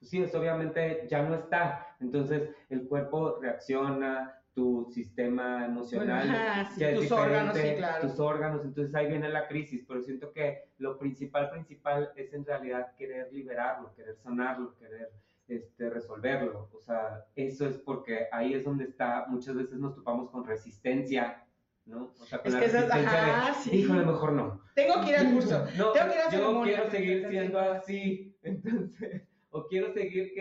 pues 0.00 0.10
sí, 0.10 0.22
es 0.22 0.34
obviamente 0.34 1.06
ya 1.08 1.22
no 1.22 1.36
está. 1.36 1.94
Entonces 2.00 2.50
el 2.68 2.88
cuerpo 2.88 3.38
reacciona, 3.40 4.40
tu 4.54 4.90
sistema 4.92 5.64
emocional, 5.64 6.28
tus 6.96 7.12
órganos, 7.12 7.56
sí, 7.56 7.74
claro. 7.76 8.08
tus 8.08 8.18
órganos, 8.18 8.64
entonces 8.64 8.94
ahí 8.94 9.06
viene 9.06 9.28
la 9.28 9.46
crisis, 9.46 9.84
pero 9.86 10.02
siento 10.02 10.32
que 10.32 10.70
lo 10.78 10.98
principal, 10.98 11.50
principal 11.50 12.10
es 12.16 12.32
en 12.34 12.44
realidad 12.44 12.94
querer 12.96 13.32
liberarlo, 13.32 13.94
querer 13.94 14.16
sanarlo, 14.16 14.74
querer 14.76 15.10
este, 15.46 15.90
resolverlo, 15.90 16.68
o 16.72 16.80
sea, 16.80 17.24
eso 17.34 17.66
es 17.66 17.78
porque 17.78 18.26
ahí 18.32 18.54
es 18.54 18.64
donde 18.64 18.84
está, 18.84 19.26
muchas 19.28 19.54
veces 19.54 19.78
nos 19.78 19.94
topamos 19.94 20.30
con 20.30 20.44
resistencia, 20.44 21.44
¿no? 21.86 22.12
O 22.20 22.26
sea, 22.26 22.38
con 22.38 22.48
es 22.48 22.54
la 22.54 22.60
que 22.60 22.66
resistencia 22.66 23.54
de, 23.64 23.76
híjole, 23.76 24.04
mejor 24.04 24.32
no. 24.32 24.60
Tengo 24.74 25.00
que 25.00 25.10
ir 25.10 25.16
al 25.16 25.32
curso, 25.32 25.64
no, 25.78 25.92
tengo 25.92 26.08
que 26.08 26.14
ir 26.14 26.20
a 26.20 26.30
Yo 26.30 26.62
quiero 26.62 26.90
seguir 26.90 27.28
siendo 27.28 27.60
así, 27.60 28.36
entonces, 28.42 29.22
o 29.50 29.66
quiero 29.66 29.92
seguir 29.92 30.32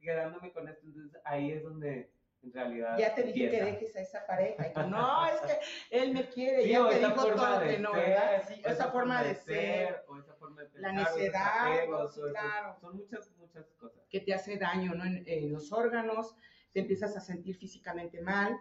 quedándome 0.00 0.52
con 0.52 0.68
esto, 0.68 0.86
entonces 0.86 1.20
ahí 1.24 1.52
es 1.52 1.62
donde 1.62 2.10
en 2.42 2.52
realidad. 2.52 2.98
Ya 2.98 3.14
te 3.14 3.22
dije 3.24 3.50
que 3.50 3.64
dejes 3.64 3.96
a 3.96 4.00
esa 4.00 4.26
pareja. 4.26 4.68
Y 4.68 4.72
no, 4.90 5.26
es 5.26 5.40
que 5.40 5.58
él 5.90 6.12
me 6.12 6.28
quiere. 6.28 6.64
Sí, 6.64 6.70
ya 6.70 6.88
te 6.88 6.98
dijo 6.98 7.34
todo 7.34 7.60
de 7.60 7.68
que 7.68 7.78
no, 7.78 7.92
¿verdad? 7.92 8.44
Sí, 8.46 8.62
o 8.64 8.68
esa, 8.68 8.90
forma 8.90 9.22
de 9.22 9.34
ser. 9.34 10.04
O 10.08 10.18
esa 10.18 10.34
forma 10.34 10.62
de 10.62 10.68
pensar, 10.68 10.94
la 10.94 11.02
necedad. 11.02 11.72
Apegos, 11.72 12.14
sí, 12.14 12.20
claro. 12.30 12.76
Son 12.80 12.96
muchas, 12.96 13.32
muchas 13.38 13.66
cosas. 13.74 14.02
Que 14.08 14.20
te 14.20 14.34
hace 14.34 14.56
daño 14.56 14.94
¿no? 14.94 15.04
en, 15.04 15.24
en, 15.26 15.52
los 15.52 15.72
órganos, 15.72 16.36
te 16.72 16.80
empiezas 16.80 17.16
a 17.16 17.20
sentir 17.20 17.56
físicamente 17.56 18.20
mal. 18.20 18.56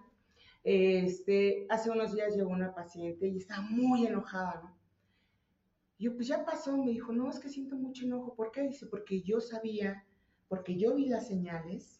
Este, 0.63 1.65
hace 1.69 1.89
unos 1.89 2.13
días 2.13 2.35
llegó 2.35 2.49
una 2.49 2.73
paciente 2.73 3.27
y 3.27 3.37
estaba 3.37 3.61
muy 3.61 4.05
enojada, 4.05 4.61
¿no? 4.63 4.76
Y 5.97 6.05
yo, 6.05 6.15
pues 6.15 6.27
ya 6.27 6.45
pasó, 6.45 6.77
me 6.77 6.91
dijo, 6.91 7.11
no, 7.11 7.29
es 7.29 7.39
que 7.39 7.49
siento 7.49 7.75
mucho 7.75 8.05
enojo. 8.05 8.35
¿Por 8.35 8.51
qué? 8.51 8.61
Dice, 8.63 8.85
porque 8.85 9.21
yo 9.21 9.41
sabía, 9.41 10.05
porque 10.47 10.77
yo 10.77 10.95
vi 10.95 11.07
las 11.07 11.27
señales 11.27 11.97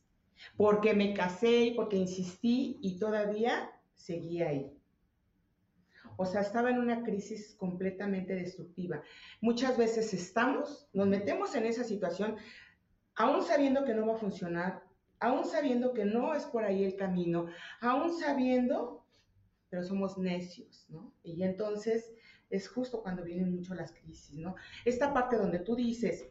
porque 0.56 0.94
me 0.94 1.14
casé 1.14 1.66
y 1.66 1.72
porque 1.72 1.98
insistí 1.98 2.78
y 2.82 2.98
todavía 2.98 3.72
seguía 3.96 4.50
ahí. 4.50 4.74
O 6.18 6.26
sea, 6.26 6.42
estaba 6.42 6.72
en 6.72 6.80
una 6.80 7.04
crisis 7.04 7.56
completamente 7.56 8.34
destructiva. 8.34 9.02
Muchas 9.40 9.78
veces 9.78 10.14
estamos, 10.14 10.90
nos 10.94 11.08
metemos 11.08 11.54
en 11.56 11.66
esa 11.66 11.84
situación, 11.84 12.38
aún 13.16 13.44
sabiendo 13.44 13.84
que 13.86 13.94
no 13.94 14.08
va 14.08 14.16
a 14.16 14.20
funcionar, 14.20 14.84
aún 15.20 15.46
sabiendo 15.46 15.94
que 15.94 16.06
no 16.06 16.34
es 16.34 16.46
por 16.46 16.64
ahí 16.64 16.84
el 16.84 16.96
camino, 16.96 17.48
aún 17.82 18.18
sabiendo, 18.18 19.06
pero 19.70 19.84
somos 19.84 20.18
necios, 20.18 20.88
¿no? 20.90 21.14
Y 21.22 21.44
entonces 21.44 22.14
es 22.50 22.70
justo 22.70 23.02
cuando 23.02 23.24
vienen 23.24 23.56
mucho 23.56 23.76
las 23.76 23.92
crisis, 23.92 24.38
¿no? 24.38 24.56
Esta 24.86 25.14
parte 25.14 25.38
donde 25.38 25.60
tú 25.60 25.76
dices, 25.76 26.30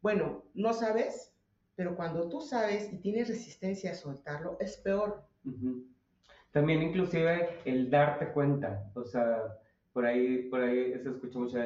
bueno, 0.00 0.44
no 0.54 0.72
sabes, 0.72 1.34
pero 1.74 1.96
cuando 1.96 2.28
tú 2.28 2.40
sabes 2.40 2.92
y 2.92 2.98
tienes 2.98 3.28
resistencia 3.28 3.92
a 3.92 3.94
soltarlo, 3.94 4.56
es 4.60 4.76
peor. 4.76 5.24
También 6.50 6.82
inclusive 6.82 7.58
el 7.64 7.90
darte 7.90 8.28
cuenta, 8.32 8.90
o 8.94 9.04
sea, 9.04 9.58
por 9.92 10.06
ahí, 10.06 10.48
por 10.48 10.62
ahí 10.62 10.92
se 10.98 11.10
escucha 11.10 11.38
mucho, 11.38 11.58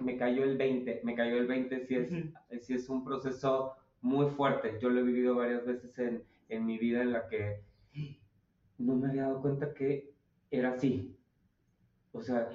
me 0.00 0.16
cayó 0.16 0.44
el 0.44 0.56
20, 0.56 1.00
me 1.04 1.14
cayó 1.14 1.38
el 1.38 1.46
20 1.46 1.86
si 1.86 1.94
es, 1.94 2.64
si 2.64 2.74
es 2.74 2.88
un 2.88 3.04
proceso 3.04 3.74
muy 4.00 4.30
fuerte. 4.30 4.78
Yo 4.80 4.90
lo 4.90 5.00
he 5.00 5.04
vivido 5.04 5.34
varias 5.36 5.64
veces 5.64 5.98
en, 5.98 6.22
en 6.48 6.66
mi 6.66 6.78
vida 6.78 7.02
en 7.02 7.12
la 7.12 7.28
que 7.28 7.62
no 8.78 8.94
me 8.94 9.08
había 9.08 9.22
dado 9.22 9.42
cuenta 9.42 9.74
que 9.74 10.12
era 10.50 10.72
así. 10.72 11.16
O 12.12 12.22
sea, 12.22 12.48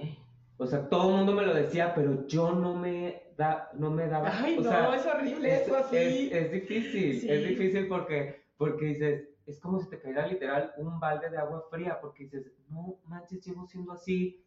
o 0.58 0.68
sea, 0.68 0.88
todo 0.88 1.10
el 1.10 1.16
mundo 1.18 1.34
me 1.34 1.46
lo 1.46 1.54
decía, 1.54 1.94
pero 1.96 2.28
yo 2.28 2.54
no 2.54 2.76
me, 2.76 3.24
da, 3.36 3.70
no 3.74 3.90
me 3.90 4.08
daba. 4.08 4.32
Ay, 4.32 4.60
no, 4.60 4.94
es 4.94 5.06
horrible 5.06 5.64
eso 5.64 5.76
así. 5.76 6.30
Es, 6.32 6.52
difícil, 6.52 7.30
es 7.30 7.48
difícil 7.48 7.88
porque, 7.88 8.46
porque 8.58 8.86
dices, 8.86 9.30
es 9.46 9.60
como 9.60 9.80
si 9.80 9.90
te 9.90 10.00
cayera 10.00 10.28
literal 10.28 10.74
un 10.78 11.00
balde 11.00 11.30
de 11.30 11.38
agua 11.38 11.66
fría, 11.70 12.00
porque 12.00 12.26
dices, 12.26 12.52
no 12.70 13.00
manches, 13.06 13.44
llevo 13.46 13.66
siendo 13.68 13.94
así 13.94 14.46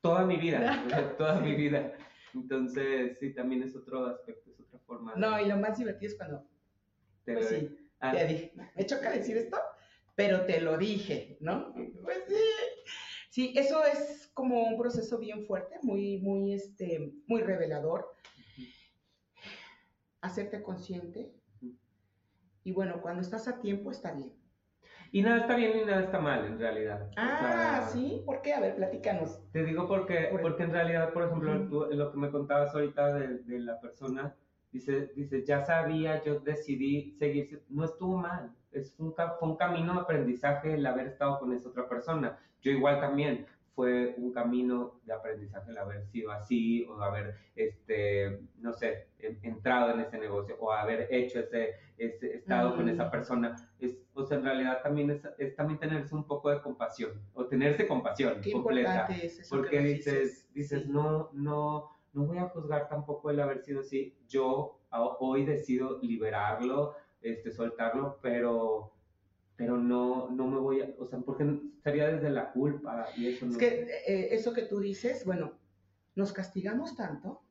toda 0.00 0.24
mi 0.24 0.36
vida, 0.36 0.84
toda 1.18 1.40
mi 1.40 1.54
vida. 1.54 1.92
Entonces, 2.34 3.18
sí, 3.18 3.32
también 3.32 3.62
es 3.62 3.74
otro 3.74 4.06
aspecto, 4.06 4.50
es 4.50 4.60
otra 4.60 4.78
forma. 4.80 5.14
No, 5.16 5.40
y 5.40 5.46
lo 5.46 5.56
más 5.56 5.78
divertido 5.78 6.12
es 6.12 6.18
cuando, 6.18 6.46
te 7.24 7.32
pues 7.32 7.48
sí, 7.48 7.90
ah. 8.00 8.12
te 8.12 8.26
dije, 8.26 8.52
me 8.76 8.86
choca 8.86 9.10
decir 9.10 9.38
esto, 9.38 9.56
pero 10.14 10.42
te 10.42 10.60
lo 10.60 10.76
dije, 10.76 11.38
¿no? 11.40 11.72
Pues 11.74 12.24
sí. 12.28 12.34
Sí, 13.36 13.52
eso 13.54 13.84
es 13.84 14.30
como 14.32 14.62
un 14.62 14.78
proceso 14.78 15.18
bien 15.18 15.44
fuerte, 15.44 15.76
muy, 15.82 16.16
muy, 16.20 16.54
este, 16.54 17.12
muy 17.26 17.42
revelador. 17.42 18.14
Hacerte 20.22 20.62
consciente. 20.62 21.34
Y 22.64 22.72
bueno, 22.72 23.02
cuando 23.02 23.20
estás 23.20 23.46
a 23.46 23.60
tiempo 23.60 23.90
está 23.90 24.14
bien. 24.14 24.32
Y 25.12 25.20
nada 25.20 25.40
está 25.42 25.54
bien 25.54 25.78
y 25.78 25.84
nada 25.84 26.04
está 26.04 26.18
mal, 26.18 26.46
en 26.46 26.58
realidad. 26.58 27.10
Ah, 27.18 27.86
sí, 27.92 28.22
¿por 28.24 28.40
qué? 28.40 28.54
A 28.54 28.60
ver, 28.60 28.74
platícanos. 28.74 29.38
Te 29.52 29.64
digo 29.64 29.86
porque, 29.86 30.30
porque 30.40 30.62
en 30.62 30.72
realidad, 30.72 31.12
por 31.12 31.24
ejemplo, 31.24 31.54
lo 31.90 32.10
que 32.10 32.16
me 32.16 32.30
contabas 32.30 32.74
ahorita 32.74 33.12
de, 33.12 33.40
de, 33.40 33.58
la 33.58 33.78
persona, 33.80 34.34
dice, 34.72 35.12
dice, 35.14 35.44
ya 35.44 35.62
sabía, 35.62 36.24
yo 36.24 36.40
decidí 36.40 37.14
seguir, 37.18 37.62
no 37.68 37.84
estuvo 37.84 38.16
mal, 38.16 38.56
es 38.78 38.94
un, 38.98 39.14
fue 39.14 39.48
un 39.48 39.56
camino 39.56 39.94
de 39.94 40.00
aprendizaje 40.00 40.74
el 40.74 40.86
haber 40.86 41.08
estado 41.08 41.38
con 41.38 41.52
esa 41.52 41.68
otra 41.68 41.88
persona. 41.88 42.38
Yo 42.62 42.70
igual 42.70 43.00
también 43.00 43.46
fue 43.76 44.14
un 44.16 44.32
camino 44.32 45.00
de 45.04 45.12
aprendizaje 45.12 45.70
el 45.70 45.76
haber 45.76 46.06
sido 46.06 46.32
así 46.32 46.86
o 46.86 46.98
haber, 47.02 47.36
este, 47.54 48.40
no 48.58 48.72
sé, 48.72 49.08
entrado 49.18 49.92
en 49.92 50.00
ese 50.00 50.18
negocio 50.18 50.56
o 50.58 50.72
haber 50.72 51.08
hecho 51.10 51.40
ese, 51.40 51.74
ese 51.98 52.36
estado 52.36 52.74
con 52.74 52.88
esa 52.88 53.04
mm. 53.04 53.10
persona. 53.10 53.56
Es, 53.78 53.98
o 54.14 54.24
sea, 54.24 54.38
en 54.38 54.44
realidad 54.44 54.80
también 54.82 55.10
es, 55.10 55.22
es, 55.36 55.54
también 55.54 55.78
tenerse 55.78 56.14
un 56.14 56.24
poco 56.24 56.48
de 56.48 56.62
compasión 56.62 57.20
o 57.34 57.44
tenerse 57.44 57.86
compasión 57.86 58.40
Qué 58.40 58.50
completa. 58.50 59.06
Es 59.08 59.40
eso 59.40 59.56
porque 59.56 59.80
dices, 59.80 60.48
dices, 60.54 60.86
no, 60.86 61.28
no, 61.34 61.90
no 62.14 62.24
voy 62.24 62.38
a 62.38 62.48
juzgar 62.48 62.88
tampoco 62.88 63.30
el 63.30 63.40
haber 63.40 63.60
sido 63.60 63.80
así. 63.80 64.16
Yo 64.26 64.80
hoy 65.18 65.44
decido 65.44 65.98
liberarlo, 66.00 66.94
este, 67.20 67.52
soltarlo, 67.52 68.18
pero 68.22 68.92
pero 69.56 69.78
no, 69.78 70.30
no 70.30 70.46
me 70.46 70.58
voy 70.58 70.82
a, 70.82 70.94
o 70.98 71.06
sea, 71.06 71.18
porque 71.20 71.60
sería 71.82 72.08
desde 72.08 72.28
la 72.28 72.52
culpa 72.52 73.08
y 73.16 73.28
eso 73.28 73.46
no. 73.46 73.52
Es 73.52 73.58
que 73.58 73.88
eh, 74.06 74.34
eso 74.34 74.52
que 74.52 74.62
tú 74.62 74.80
dices, 74.80 75.24
bueno, 75.24 75.58
nos 76.14 76.32
castigamos 76.32 76.94
tanto 76.94 77.42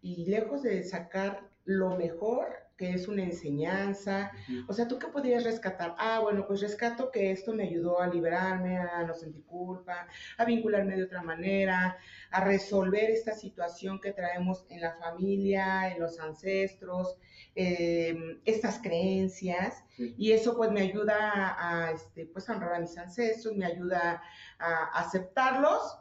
y 0.00 0.26
lejos 0.26 0.62
de 0.62 0.82
sacar 0.84 1.50
lo 1.64 1.96
mejor 1.96 2.46
que 2.76 2.92
es 2.92 3.08
una 3.08 3.22
enseñanza. 3.24 4.32
O 4.68 4.72
sea, 4.72 4.88
¿tú 4.88 4.98
qué 4.98 5.08
podrías 5.08 5.44
rescatar? 5.44 5.94
Ah, 5.98 6.20
bueno, 6.20 6.46
pues 6.46 6.60
rescato 6.60 7.10
que 7.10 7.30
esto 7.30 7.52
me 7.52 7.64
ayudó 7.64 8.00
a 8.00 8.08
liberarme, 8.08 8.78
a 8.78 9.02
no 9.04 9.14
sentir 9.14 9.44
culpa, 9.44 10.06
a 10.38 10.44
vincularme 10.44 10.96
de 10.96 11.04
otra 11.04 11.22
manera, 11.22 11.96
a 12.30 12.44
resolver 12.44 13.10
esta 13.10 13.32
situación 13.34 14.00
que 14.00 14.12
traemos 14.12 14.64
en 14.68 14.80
la 14.80 14.94
familia, 14.96 15.92
en 15.92 16.00
los 16.00 16.18
ancestros, 16.18 17.18
em, 17.54 18.40
estas 18.44 18.78
creencias. 18.78 19.84
Y 19.96 20.32
eso 20.32 20.56
pues 20.56 20.70
me 20.72 20.80
ayuda 20.80 21.56
a, 21.58 21.92
este, 21.92 22.26
pues, 22.26 22.48
a 22.48 22.54
honrar 22.54 22.74
a 22.74 22.80
mis 22.80 22.96
ancestros, 22.98 23.54
me 23.56 23.66
ayuda 23.66 24.22
a 24.58 24.84
aceptarlos, 24.98 25.98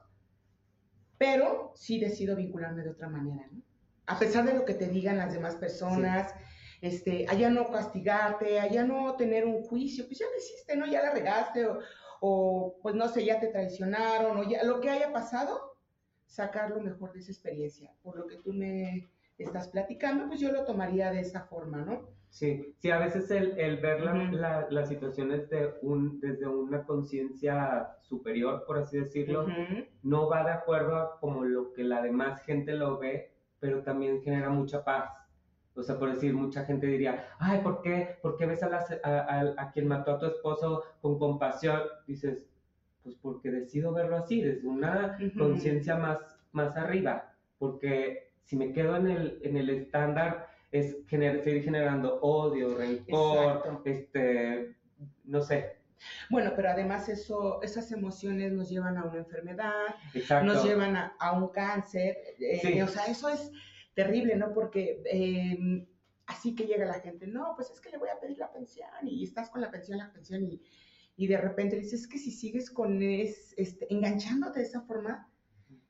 pero 1.18 1.74
sí 1.76 2.00
decido 2.00 2.36
vincularme 2.36 2.82
de 2.84 2.90
otra 2.90 3.08
manera, 3.08 3.48
¿no? 3.52 3.62
A 4.08 4.18
pesar 4.18 4.44
de 4.44 4.54
lo 4.56 4.66
que 4.66 4.74
te 4.74 4.88
digan 4.88 5.18
las 5.18 5.34
demás 5.34 5.56
personas, 5.56 6.34
este, 6.82 7.28
allá 7.30 7.50
no 7.50 7.70
castigarte, 7.70 8.60
allá 8.60 8.84
no 8.84 9.16
tener 9.16 9.46
un 9.46 9.62
juicio, 9.62 10.06
pues 10.08 10.20
ya 10.20 10.26
lo 10.26 10.38
hiciste, 10.38 10.76
¿no? 10.76 10.88
Ya 10.88 11.04
la 11.04 11.12
regaste 11.12 11.68
o, 12.20 12.78
pues 12.82 12.96
no 12.96 13.08
sé, 13.08 13.24
ya 13.24 13.40
te 13.40 13.48
traicionaron 13.48 14.38
o 14.38 14.44
ya 14.44 14.64
lo 14.64 14.82
que 14.82 14.90
haya 14.90 15.14
pasado, 15.14 15.78
sacar 16.26 16.72
lo 16.72 16.80
mejor 16.80 17.14
de 17.14 17.20
esa 17.20 17.32
experiencia. 17.32 17.92
Por 18.02 18.18
lo 18.18 18.28
que 18.28 18.38
tú 18.38 18.52
me 18.54 19.10
estás 19.38 19.68
platicando, 19.68 20.28
pues 20.28 20.40
yo 20.40 20.52
lo 20.52 20.66
tomaría 20.66 21.12
de 21.12 21.22
esa 21.22 21.42
forma, 21.42 21.78
¿no? 21.80 22.10
Sí, 22.30 22.74
sí, 22.80 22.90
a 22.90 22.98
veces 22.98 23.30
el, 23.30 23.60
el 23.60 23.78
ver 23.78 24.02
la, 24.02 24.66
las 24.70 24.88
situaciones 24.88 25.50
de 25.50 25.74
un, 25.82 26.20
desde 26.22 26.48
una 26.48 26.86
conciencia 26.86 27.98
superior, 28.02 28.64
por 28.66 28.78
así 28.78 29.00
decirlo, 29.00 29.48
no 30.02 30.30
va 30.30 30.46
de 30.46 30.52
acuerdo 30.52 30.96
a 30.96 31.20
como 31.20 31.44
lo 31.44 31.74
que 31.74 31.84
la 31.84 32.02
demás 32.02 32.42
gente 32.44 32.74
lo 32.74 32.98
ve, 32.98 33.34
pero 33.60 33.84
también 33.84 34.22
genera 34.22 34.50
mucha 34.50 34.84
paz. 34.84 35.12
O 35.76 35.84
sea, 35.84 35.98
por 35.98 36.14
decir, 36.14 36.34
mucha 36.34 36.66
gente 36.66 36.88
diría, 36.88 37.28
ay, 37.40 37.60
¿por 37.62 37.82
qué, 37.82 38.18
¿Por 38.22 38.38
qué 38.38 38.46
ves 38.46 38.62
a, 38.64 38.86
a, 39.04 39.54
a, 39.58 39.72
quien 39.72 39.88
mató 39.88 40.12
a 40.12 40.20
tu 40.20 40.26
esposo 40.26 40.84
con 41.02 41.18
compasión? 41.18 41.82
Dices, 42.06 42.46
pues 43.04 43.16
porque 43.22 43.52
decido 43.52 43.94
verlo 43.94 44.18
así, 44.18 44.42
desde 44.42 44.68
una 44.68 45.18
conciencia 45.38 45.96
más, 45.96 46.20
más 46.52 46.76
arriba, 46.76 47.34
porque 47.58 48.32
si 48.44 48.58
me 48.58 48.74
quedo 48.74 48.98
en 48.98 49.08
el, 49.08 49.40
en 49.44 49.58
el 49.58 49.70
estándar, 49.70 50.48
es 50.72 50.98
seguir 51.10 51.64
generando 51.64 52.20
odio, 52.22 52.78
rencor, 52.78 53.82
este, 53.86 54.76
no 55.26 55.42
sé. 55.42 55.78
Bueno, 56.30 56.52
pero 56.56 56.70
además 56.70 57.10
eso, 57.10 57.62
esas 57.62 57.92
emociones 57.92 58.52
nos 58.52 58.70
llevan 58.70 58.98
a 58.98 59.04
una 59.04 59.20
enfermedad, 59.20 59.96
nos 60.44 60.64
llevan 60.64 60.96
a, 60.96 61.32
un 61.34 61.50
cáncer, 61.50 62.18
eh, 62.40 62.82
o 62.84 62.88
sea, 62.88 63.06
eso 63.06 63.30
es 63.30 63.52
terrible, 63.94 64.36
¿no? 64.36 64.54
Porque 64.54 65.02
em, 65.06 65.86
así 66.26 66.56
que 66.56 66.66
llega 66.66 66.86
la 66.86 67.00
gente, 67.00 67.28
no, 67.28 67.54
pues 67.56 67.70
es 67.72 67.82
que 67.82 67.90
le 67.90 67.98
voy 67.98 68.10
a 68.10 68.20
pedir 68.20 68.38
la 68.38 68.52
pensión 68.52 68.90
y 69.04 69.24
estás 69.24 69.50
con 69.50 69.62
la 69.62 69.72
pensión, 69.72 69.98
la 69.98 70.12
pensión 70.12 70.44
y, 70.44 70.62
y 71.16 71.28
de 71.28 71.38
repente 71.38 71.76
dices, 71.76 72.02
es 72.02 72.08
que 72.08 72.18
si 72.18 72.32
sigues 72.32 72.70
con 72.70 73.02
es, 73.02 73.54
este, 73.58 73.92
enganchándote 73.94 74.60
de 74.60 74.66
esa 74.66 74.82
forma, 74.82 75.30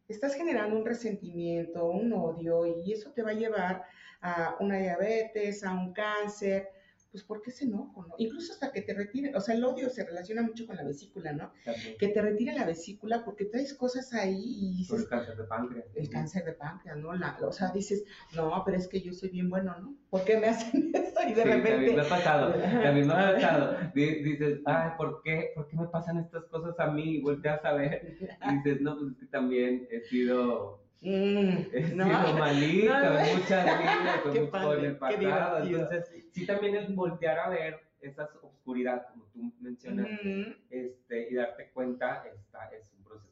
estás 0.07 0.35
generando 0.35 0.77
un 0.77 0.85
resentimiento, 0.85 1.89
un 1.89 2.11
odio 2.13 2.65
y 2.65 2.91
eso 2.91 3.11
te 3.11 3.23
va 3.23 3.31
a 3.31 3.35
llevar 3.35 3.83
a 4.21 4.57
una 4.59 4.77
diabetes, 4.77 5.63
a 5.63 5.73
un 5.73 5.93
cáncer, 5.93 6.69
pues 7.11 7.23
¿por 7.23 7.41
qué 7.41 7.49
ese 7.51 7.65
enojo, 7.65 8.05
no? 8.07 8.15
Incluso 8.17 8.53
hasta 8.53 8.71
que 8.71 8.81
te 8.81 8.93
retiren, 8.93 9.35
o 9.35 9.41
sea, 9.41 9.55
el 9.55 9.63
odio 9.63 9.89
se 9.89 10.05
relaciona 10.05 10.41
mucho 10.41 10.65
con 10.65 10.77
la 10.77 10.83
vesícula, 10.83 11.33
¿no? 11.33 11.51
También. 11.65 11.97
Que 11.99 12.07
te 12.07 12.21
retire 12.21 12.53
la 12.53 12.65
vesícula 12.65 13.23
porque 13.25 13.45
traes 13.45 13.73
cosas 13.73 14.13
ahí 14.13 14.39
y 14.41 14.85
Por 14.87 14.97
dices, 14.97 14.99
el 15.01 15.07
cáncer 15.09 15.35
de 15.37 15.43
páncreas. 15.43 15.85
el 15.95 16.09
cáncer 16.09 16.45
de 16.45 16.53
páncreas, 16.53 16.97
¿no? 16.97 17.13
La, 17.13 17.37
o 17.41 17.51
sea, 17.51 17.69
dices, 17.71 18.03
no, 18.35 18.61
pero 18.65 18.77
es 18.77 18.87
que 18.87 19.01
yo 19.01 19.13
soy 19.13 19.29
bien 19.29 19.49
bueno, 19.49 19.77
¿no? 19.79 19.95
¿Por 20.09 20.23
qué 20.23 20.37
me 20.39 20.47
hacen 20.47 20.91
esto? 20.93 21.19
Y 21.27 21.33
de 21.33 21.43
sí, 21.43 21.49
también 21.49 21.63
repente... 21.79 21.95
me 21.95 22.01
ha 22.01 22.09
pasado, 22.09 22.53
también 22.53 23.07
me 23.07 23.13
ha 23.13 23.33
pasado. 23.33 23.77
Di- 23.93 24.23
Dices, 24.23 24.59
ay, 24.65 24.91
¿por 24.97 25.21
qué, 25.23 25.51
¿por 25.55 25.67
qué 25.67 25.75
me 25.77 25.87
pasan 25.87 26.17
estas 26.17 26.45
cosas 26.45 26.79
a 26.79 26.87
mí? 26.91 27.17
Y 27.17 27.21
volteas 27.21 27.63
a 27.65 27.73
ver 27.73 28.17
y 28.49 28.55
dices, 28.55 28.81
no, 28.81 28.97
pues 28.97 29.11
es 29.11 29.17
que 29.19 29.25
también 29.27 29.87
he 29.91 30.01
sido, 30.01 30.81
Mm, 31.01 31.55
¿no? 31.95 32.05
No, 32.05 32.33
no. 32.37 32.47
en 32.47 33.37
muchas 33.37 33.79
vidas, 33.79 34.19
con, 34.21 34.51
padre, 34.51 34.97
en 35.09 35.23
el. 35.23 35.75
Entonces, 35.75 36.25
sí, 36.31 36.45
también 36.45 36.75
el 36.75 36.93
voltear 36.93 37.39
a 37.39 37.49
ver 37.49 37.79
esa 38.01 38.29
oscuridad, 38.41 39.07
como 39.09 39.25
tú 39.25 39.51
mencionas, 39.59 40.07
Mm, 40.23 40.53
este, 40.69 41.29
y 41.29 41.35
darte 41.35 41.71
cuenta, 41.71 42.23
está, 42.27 42.69
es 42.69 42.91
un 42.93 43.03
proceso. 43.03 43.31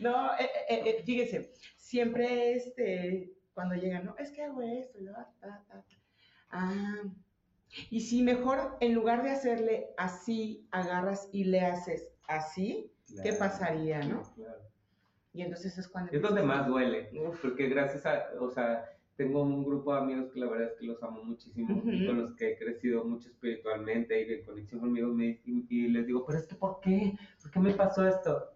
No, 0.00 0.34
eh, 0.38 0.48
eh, 0.68 0.82
eh, 0.86 1.02
fíjese, 1.04 1.52
siempre 1.76 2.54
este, 2.54 3.32
cuando 3.54 3.74
llegan, 3.74 4.04
no, 4.04 4.16
es 4.18 4.30
que 4.30 4.42
hago 4.42 4.62
esto, 4.62 4.98
y 5.00 5.06
ta, 5.06 5.32
ta, 5.40 5.64
ta. 5.68 5.84
Ah, 6.50 7.02
y 7.90 8.00
si 8.00 8.22
mejor, 8.22 8.76
en 8.80 8.94
lugar 8.94 9.24
de 9.24 9.30
hacerle 9.30 9.88
así, 9.96 10.68
agarras 10.70 11.28
y 11.32 11.44
le 11.44 11.60
haces 11.60 12.12
así, 12.28 12.92
¿qué 13.22 13.32
pasaría, 13.32 13.98
no? 14.00 14.22
Claro. 14.34 14.73
Y 15.34 15.42
entonces 15.42 15.76
es 15.76 15.88
cuando... 15.88 16.12
Es 16.12 16.22
donde 16.22 16.42
más 16.42 16.66
duele. 16.66 17.10
Uf. 17.26 17.40
Porque 17.42 17.68
gracias 17.68 18.06
a, 18.06 18.28
o 18.40 18.48
sea, 18.50 18.88
tengo 19.16 19.42
un 19.42 19.64
grupo 19.64 19.92
de 19.92 20.00
amigos 20.00 20.30
que 20.32 20.40
la 20.40 20.46
verdad 20.48 20.68
es 20.72 20.78
que 20.78 20.86
los 20.86 21.02
amo 21.02 21.22
muchísimo 21.24 21.82
y 21.84 21.96
Ujú. 21.98 22.06
con 22.06 22.20
los 22.22 22.34
que 22.34 22.52
he 22.52 22.56
crecido 22.58 23.04
mucho 23.04 23.28
espiritualmente 23.28 24.20
y 24.20 24.24
de 24.26 24.42
conexión 24.44 24.80
conmigo 24.80 25.12
me- 25.12 25.40
y, 25.44 25.66
y 25.68 25.88
les 25.88 26.06
digo, 26.06 26.24
pero 26.24 26.38
es 26.38 26.46
que 26.46 26.54
¿por 26.54 26.80
qué? 26.80 27.12
¿Por 27.42 27.50
qué 27.50 27.58
me 27.60 27.72
pasó 27.74 28.06
esto? 28.06 28.50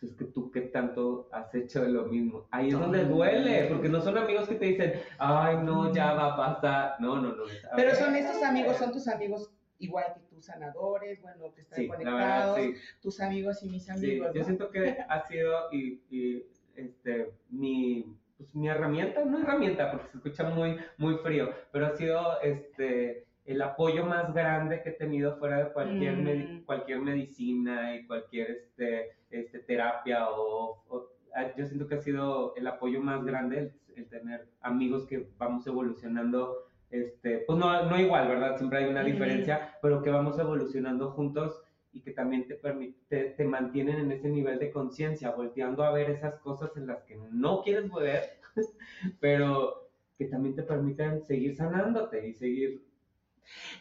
Pues 0.00 0.12
es 0.12 0.18
que 0.18 0.24
tú 0.26 0.50
qué 0.50 0.62
tanto 0.62 1.28
has 1.32 1.54
hecho 1.54 1.82
de 1.82 1.88
lo 1.90 2.04
mismo. 2.06 2.46
Ahí 2.50 2.68
es 2.68 2.78
donde 2.78 3.04
duele, 3.04 3.66
porque 3.70 3.88
no 3.88 4.00
son 4.00 4.18
amigos 4.18 4.48
que 4.48 4.56
te 4.56 4.66
dicen, 4.66 4.94
ay, 5.18 5.58
no, 5.64 5.92
ya 5.94 6.12
va 6.14 6.34
a 6.34 6.36
pasar. 6.36 6.96
No, 7.00 7.16
no, 7.20 7.34
no. 7.34 7.44
Pero 7.76 7.94
son 7.94 8.14
estos 8.16 8.42
amigos, 8.42 8.76
son 8.76 8.92
tus 8.92 9.08
amigos 9.08 9.50
igual 9.78 10.04
que 10.14 10.20
tus 10.44 10.52
sanadores, 10.52 11.22
bueno, 11.22 11.52
que 11.54 11.62
están 11.62 11.78
Sí, 11.78 11.86
la 11.88 11.96
verdad, 11.96 12.54
conectados, 12.54 12.58
sí. 12.60 12.74
tus 13.00 13.20
amigos 13.20 13.62
y 13.62 13.68
mis 13.70 13.84
Sí, 13.84 13.90
amigos, 13.92 14.34
yo 14.34 14.44
siento 14.44 14.70
que 14.70 14.98
ha 15.08 15.26
sido 15.26 15.72
y, 15.72 16.00
y, 16.10 16.46
este, 16.76 17.30
mi, 17.50 18.14
pues, 18.36 18.54
mi 18.54 18.68
herramienta, 18.68 19.24
no 19.24 19.38
herramienta 19.40 19.90
porque 19.90 20.08
se 20.10 20.16
escucha 20.18 20.44
muy, 20.50 20.76
muy 20.98 21.16
frío, 21.18 21.50
pero 21.72 21.86
ha 21.86 21.90
sido 21.96 22.40
este, 22.42 23.24
el 23.46 23.62
apoyo 23.62 24.04
más 24.04 24.34
grande 24.34 24.82
que 24.82 24.90
he 24.90 24.92
tenido 24.92 25.36
fuera 25.38 25.64
de 25.64 25.72
cualquier, 25.72 26.14
Mm. 26.16 26.64
cualquier 26.64 26.98
medicina 27.00 27.96
y 27.96 28.06
cualquier 28.06 28.50
este, 28.50 29.12
este, 29.30 29.60
terapia 29.60 30.28
o, 30.30 30.82
o- 30.88 31.08
ah, 31.34 31.52
yo 31.56 31.66
siento 31.66 31.86
que 31.86 31.94
ha 31.96 32.00
sido 32.00 32.54
el 32.56 32.66
apoyo 32.66 33.00
más 33.00 33.24
grande 33.24 33.58
el, 33.58 33.72
el 33.96 34.08
tener 34.08 34.46
amigos 34.60 35.06
que 35.06 35.26
vamos 35.38 35.66
evolucionando. 35.66 36.66
Este, 36.94 37.38
pues 37.38 37.58
no, 37.58 37.86
no 37.90 37.98
igual, 38.00 38.28
¿verdad? 38.28 38.56
Siempre 38.56 38.78
hay 38.78 38.84
una 38.84 39.02
diferencia, 39.02 39.76
pero 39.82 40.00
que 40.00 40.10
vamos 40.10 40.38
evolucionando 40.38 41.10
juntos 41.10 41.60
y 41.92 42.00
que 42.02 42.12
también 42.12 42.46
te, 42.46 42.60
te, 43.08 43.24
te 43.30 43.44
mantienen 43.44 43.96
en 43.98 44.12
ese 44.12 44.28
nivel 44.28 44.60
de 44.60 44.70
conciencia, 44.70 45.30
volteando 45.32 45.82
a 45.82 45.90
ver 45.90 46.10
esas 46.10 46.36
cosas 46.38 46.70
en 46.76 46.86
las 46.86 47.02
que 47.02 47.16
no 47.32 47.62
quieres 47.62 47.90
ver, 47.92 48.38
pero 49.20 49.88
que 50.16 50.26
también 50.26 50.54
te 50.54 50.62
permiten 50.62 51.24
seguir 51.24 51.56
sanándote 51.56 52.28
y 52.28 52.34
seguir... 52.34 52.84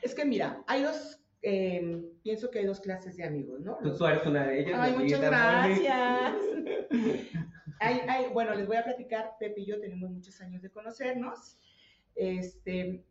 Es 0.02 0.16
que 0.16 0.26
mira, 0.26 0.64
hay 0.66 0.82
dos, 0.82 1.20
eh, 1.44 2.04
pienso 2.24 2.50
que 2.50 2.60
hay 2.60 2.66
dos 2.66 2.80
clases 2.80 3.16
de 3.18 3.26
amigos, 3.26 3.60
¿no? 3.62 3.78
Tú, 3.78 3.90
Los- 3.90 3.98
tú 4.00 4.08
eres 4.08 4.26
una 4.26 4.48
de 4.48 4.60
ellas. 4.60 4.80
Ay, 4.82 4.94
muchas 4.98 5.22
gracias. 5.22 6.34
Hay- 7.80 8.00
hay- 8.08 8.32
bueno, 8.32 8.54
les 8.56 8.66
voy 8.66 8.78
a 8.78 8.84
platicar, 8.84 9.32
Pepe 9.40 9.62
y 9.62 9.66
yo 9.66 9.80
tenemos 9.80 10.10
muchos 10.10 10.40
años 10.40 10.62
de 10.62 10.70
conocernos. 10.70 11.58
Este, 12.16 13.06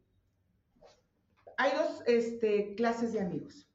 hay 1.57 1.71
dos 1.73 2.03
este, 2.07 2.75
clases 2.75 3.13
de 3.13 3.21
amigos. 3.21 3.69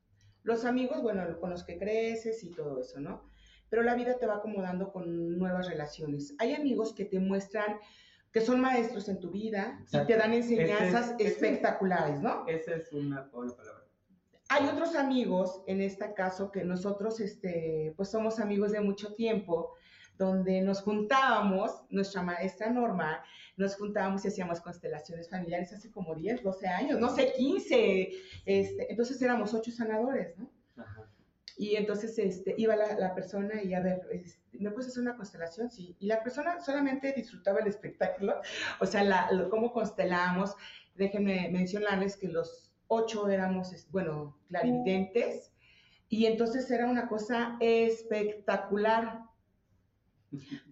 Los 0.43 0.65
amigos, 0.65 1.01
bueno, 1.01 1.39
con 1.39 1.49
los 1.49 1.63
que 1.63 1.77
creces 1.77 2.43
y 2.43 2.51
todo 2.51 2.79
eso, 2.79 2.99
¿no? 2.99 3.29
Pero 3.69 3.83
la 3.83 3.95
vida 3.95 4.17
te 4.17 4.25
va 4.25 4.37
acomodando 4.37 4.91
con 4.91 5.37
nuevas 5.37 5.67
relaciones. 5.67 6.33
Hay 6.39 6.53
amigos 6.53 6.93
que 6.93 7.05
te 7.05 7.19
muestran 7.19 7.77
que 8.31 8.41
son 8.41 8.61
maestros 8.61 9.09
en 9.09 9.19
tu 9.19 9.31
vida 9.31 9.83
y 9.91 10.05
te 10.05 10.15
dan 10.15 10.33
enseñanzas 10.33 11.15
Ese 11.17 11.29
espectaculares, 11.29 12.21
¿no? 12.21 12.47
Esa 12.47 12.75
es 12.75 12.91
una 12.91 13.23
buena 13.33 13.55
palabra. 13.55 13.83
Hay 14.49 14.65
otros 14.67 14.95
amigos, 14.95 15.61
en 15.67 15.81
este 15.81 16.13
caso, 16.13 16.51
que 16.51 16.63
nosotros, 16.63 17.19
este, 17.19 17.93
pues 17.97 18.09
somos 18.09 18.39
amigos 18.39 18.71
de 18.71 18.79
mucho 18.79 19.13
tiempo, 19.13 19.73
donde 20.17 20.61
nos 20.61 20.81
juntábamos, 20.81 21.83
nuestra 21.89 22.21
maestra 22.23 22.69
Norma, 22.69 23.23
nos 23.55 23.75
juntábamos 23.75 24.23
y 24.25 24.29
hacíamos 24.29 24.61
constelaciones 24.61 25.29
familiares 25.29 25.73
hace 25.73 25.91
como 25.91 26.15
10, 26.15 26.43
12 26.43 26.67
años, 26.67 26.99
no 26.99 27.09
sé, 27.09 27.33
15, 27.37 28.09
este, 28.45 28.91
entonces 28.91 29.21
éramos 29.21 29.53
ocho 29.53 29.71
sanadores, 29.71 30.37
¿no? 30.37 30.49
Ajá. 30.77 31.03
Y 31.59 31.75
entonces 31.75 32.17
este, 32.19 32.53
iba 32.57 32.75
la, 32.75 32.97
la 32.99 33.15
persona 33.15 33.63
y 33.63 33.73
a 33.73 33.79
ver, 33.79 34.01
este, 34.11 34.59
¿me 34.59 34.69
puedes 34.69 34.89
hacer 34.89 35.01
una 35.01 35.15
constelación? 35.15 35.71
Sí. 35.71 35.95
Y 35.99 36.05
la 36.05 36.21
persona 36.21 36.59
solamente 36.61 37.13
disfrutaba 37.13 37.59
el 37.61 37.67
espectáculo, 37.67 38.35
o 38.79 38.85
sea, 38.85 39.03
la, 39.03 39.31
lo- 39.31 39.49
cómo 39.49 39.73
constelamos. 39.73 40.55
Déjenme 40.93 41.49
mencionarles 41.51 42.15
que 42.15 42.27
los 42.27 42.71
ocho 42.87 43.27
éramos, 43.27 43.73
bueno, 43.89 44.37
clarividentes. 44.49 45.51
Y 46.09 46.25
entonces 46.27 46.69
era 46.71 46.85
una 46.85 47.07
cosa 47.07 47.57
espectacular. 47.59 49.21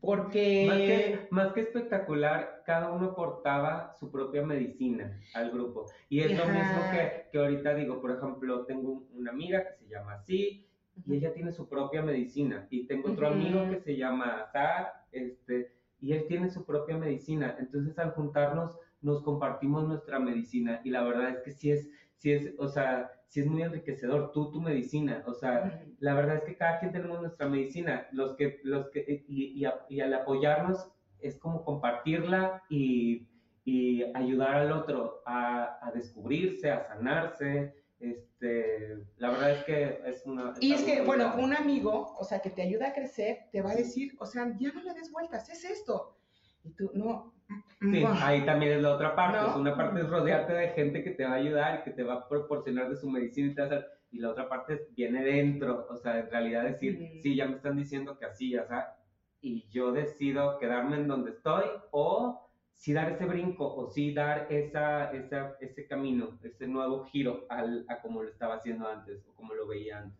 Porque... 0.02 0.66
Más 0.68 0.78
que, 0.78 1.28
más 1.32 1.54
que 1.54 1.62
espectacular, 1.62 2.64
cada 2.66 2.92
uno 2.92 3.08
aportaba 3.12 3.94
su 4.00 4.12
propia 4.12 4.44
medicina 4.46 5.20
al 5.34 5.52
grupo. 5.52 5.86
Y 6.10 6.20
es 6.22 6.38
lo 6.38 6.46
mismo 6.46 6.82
que, 6.92 7.28
que 7.32 7.38
ahorita 7.40 7.74
digo, 7.76 8.02
por 8.02 8.12
ejemplo, 8.12 8.66
tengo 8.66 8.92
un- 8.92 9.08
una 9.14 9.32
amiga 9.32 9.64
que 9.66 9.74
se 9.76 9.88
llama 9.90 10.14
así 10.14 10.66
y 11.06 11.16
ella 11.16 11.34
tiene 11.34 11.52
su 11.52 11.68
propia 11.68 12.02
medicina. 12.02 12.68
Y 12.70 12.86
tengo 12.88 13.12
otro 13.12 13.28
amigo 13.28 13.70
que 13.70 13.80
se 13.80 13.98
llama 13.98 14.42
Azar, 14.42 14.94
este, 15.12 15.74
y 16.02 16.14
él 16.14 16.26
tiene 16.28 16.50
su 16.50 16.66
propia 16.66 16.98
medicina. 16.98 17.56
Entonces 17.60 17.98
al 18.00 18.12
juntarnos 18.12 18.78
nos 19.02 19.22
compartimos 19.22 19.88
nuestra 19.88 20.20
medicina 20.20 20.82
y 20.84 20.90
la 20.90 21.04
verdad 21.04 21.30
es 21.30 21.40
que 21.40 21.52
sí 21.52 21.72
es, 21.72 21.90
sí 22.18 22.32
es, 22.32 22.54
o 22.58 22.68
sea, 22.68 23.12
sí 23.28 23.42
es 23.42 23.48
muy 23.48 23.62
enriquecedor. 23.64 24.32
Tú, 24.32 24.52
tu 24.52 24.62
medicina, 24.62 25.24
o 25.28 25.34
sea, 25.34 25.84
la 26.00 26.14
verdad 26.14 26.38
es 26.38 26.44
que 26.44 26.56
cada 26.56 26.80
quien 26.80 26.92
tenemos 26.92 27.22
nuestra 27.22 27.48
medicina, 27.48 28.08
los 28.12 28.36
que, 28.36 28.60
los 28.64 28.90
que, 28.90 29.24
y, 29.28 29.60
y 29.60 29.66
a- 29.66 29.86
y 29.90 30.00
al 30.02 30.14
apoyarnos 30.14 30.92
es 31.20 31.38
como 31.38 31.64
compartirla 31.66 32.64
y, 32.70 33.28
y 33.64 34.04
ayudar 34.16 34.56
al 34.56 34.72
otro 34.72 35.22
a, 35.26 35.80
a 35.86 35.92
descubrirse, 35.92 36.72
a 36.72 36.84
sanarse, 36.88 37.74
este, 38.00 38.98
la 39.18 39.30
verdad 39.32 39.52
es 39.52 39.64
que 39.64 40.00
es 40.06 40.26
una... 40.26 40.54
Y 40.60 40.74
es 40.74 40.84
que, 40.84 41.02
bueno, 41.02 41.36
un 41.38 41.54
amigo, 41.56 42.16
o 42.20 42.24
sea, 42.24 42.40
que 42.42 42.50
te 42.50 42.62
ayuda 42.62 42.90
a 42.90 42.94
crecer, 42.94 43.48
te 43.52 43.62
va 43.62 43.72
a 43.72 43.76
decir, 43.76 44.14
o 44.20 44.26
sea, 44.26 44.54
ya 44.60 44.72
no 44.74 44.84
le 44.84 44.94
des 44.94 45.12
vueltas, 45.12 45.50
es 45.50 45.64
esto. 45.66 46.18
Y 46.64 46.72
tú, 46.72 46.92
no. 46.94 47.34
Sí, 47.80 48.04
mm, 48.04 48.06
ahí 48.24 48.46
también 48.46 48.74
es 48.74 48.82
la 48.82 48.96
otra 48.96 49.16
parte. 49.16 49.38
¿No? 49.38 49.46
sea, 49.48 49.58
una 49.58 49.76
parte 49.76 50.02
es 50.02 50.10
rodearte 50.10 50.54
de 50.54 50.70
gente 50.70 51.04
que 51.04 51.12
te 51.12 51.26
va 51.26 51.32
a 51.32 51.36
ayudar 51.36 51.80
y 51.80 51.84
que 51.84 51.92
te 51.92 52.04
va 52.04 52.14
a 52.16 52.28
proporcionar 52.30 52.90
de 52.90 52.96
su 52.96 53.10
medicina 53.10 53.52
y 53.52 53.56
te 53.56 53.62
va 53.62 53.68
a 53.68 53.70
hacer- 53.70 53.86
Y 54.12 54.20
la 54.20 54.30
otra 54.30 54.48
parte 54.48 54.74
es- 54.76 54.96
viene 54.96 55.24
dentro. 55.24 55.88
O 55.90 55.98
sea, 55.98 56.20
en 56.20 56.30
realidad 56.30 56.64
decir, 56.64 56.98
Mm. 57.00 57.22
sí, 57.22 57.36
ya 57.36 57.48
me 57.48 57.56
están 57.58 57.76
diciendo 57.76 58.18
que 58.18 58.26
así, 58.26 58.56
o 58.58 58.66
sea, 58.66 58.96
y 59.42 59.68
yo 59.70 59.92
decido 59.92 60.58
quedarme 60.58 60.96
en 60.96 61.08
donde 61.08 61.32
estoy 61.32 61.66
o 61.92 62.50
sí 62.74 62.94
dar 62.94 63.12
ese 63.12 63.26
brinco 63.26 63.76
o 63.76 63.88
sí 63.90 64.14
dar 64.14 64.48
esa, 64.52 65.12
esa, 65.12 65.56
ese 65.60 65.86
camino, 65.88 66.40
ese 66.44 66.68
nuevo 66.68 67.04
giro 67.06 67.46
al, 67.50 67.86
a 67.90 68.02
como 68.02 68.24
lo 68.24 68.30
estaba 68.30 68.56
haciendo 68.56 68.88
antes 68.88 69.26
o 69.28 69.34
como 69.36 69.54
lo 69.54 69.68
veía 69.68 70.00
antes. 70.00 70.18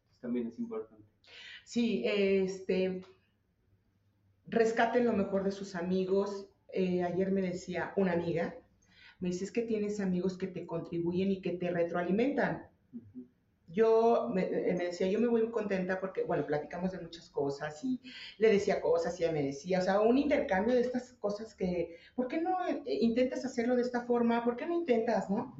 Entonces, 0.00 0.20
también 0.20 0.46
es 0.48 0.58
importante. 0.58 1.04
Sí, 1.64 2.02
este, 2.06 3.02
rescaten 4.46 5.04
lo 5.04 5.12
mejor 5.12 5.44
de 5.44 5.50
sus 5.52 5.74
amigos. 5.74 6.48
Eh, 6.76 7.02
ayer 7.02 7.32
me 7.32 7.40
decía 7.40 7.94
una 7.96 8.12
amiga, 8.12 8.54
me 9.18 9.30
dice, 9.30 9.46
es 9.46 9.50
que 9.50 9.62
tienes 9.62 9.98
amigos 9.98 10.36
que 10.36 10.46
te 10.46 10.66
contribuyen 10.66 11.30
y 11.30 11.40
que 11.40 11.52
te 11.52 11.70
retroalimentan. 11.70 12.68
Yo 13.68 14.30
me, 14.32 14.42
eh, 14.42 14.74
me 14.76 14.84
decía, 14.84 15.10
yo 15.10 15.18
me 15.18 15.26
voy 15.26 15.42
muy 15.44 15.50
contenta 15.50 15.98
porque, 15.98 16.24
bueno, 16.24 16.44
platicamos 16.44 16.92
de 16.92 17.00
muchas 17.00 17.30
cosas 17.30 17.82
y 17.82 17.98
le 18.36 18.52
decía 18.52 18.82
cosas 18.82 19.18
y 19.18 19.24
ella 19.24 19.32
me 19.32 19.42
decía, 19.42 19.78
o 19.78 19.82
sea, 19.82 20.00
un 20.00 20.18
intercambio 20.18 20.74
de 20.74 20.82
estas 20.82 21.14
cosas 21.14 21.54
que, 21.54 21.96
¿por 22.14 22.28
qué 22.28 22.42
no 22.42 22.54
eh, 22.68 22.82
intentas 22.86 23.46
hacerlo 23.46 23.74
de 23.74 23.82
esta 23.82 24.02
forma? 24.02 24.44
¿Por 24.44 24.56
qué 24.56 24.66
no 24.66 24.74
intentas, 24.74 25.30
no? 25.30 25.56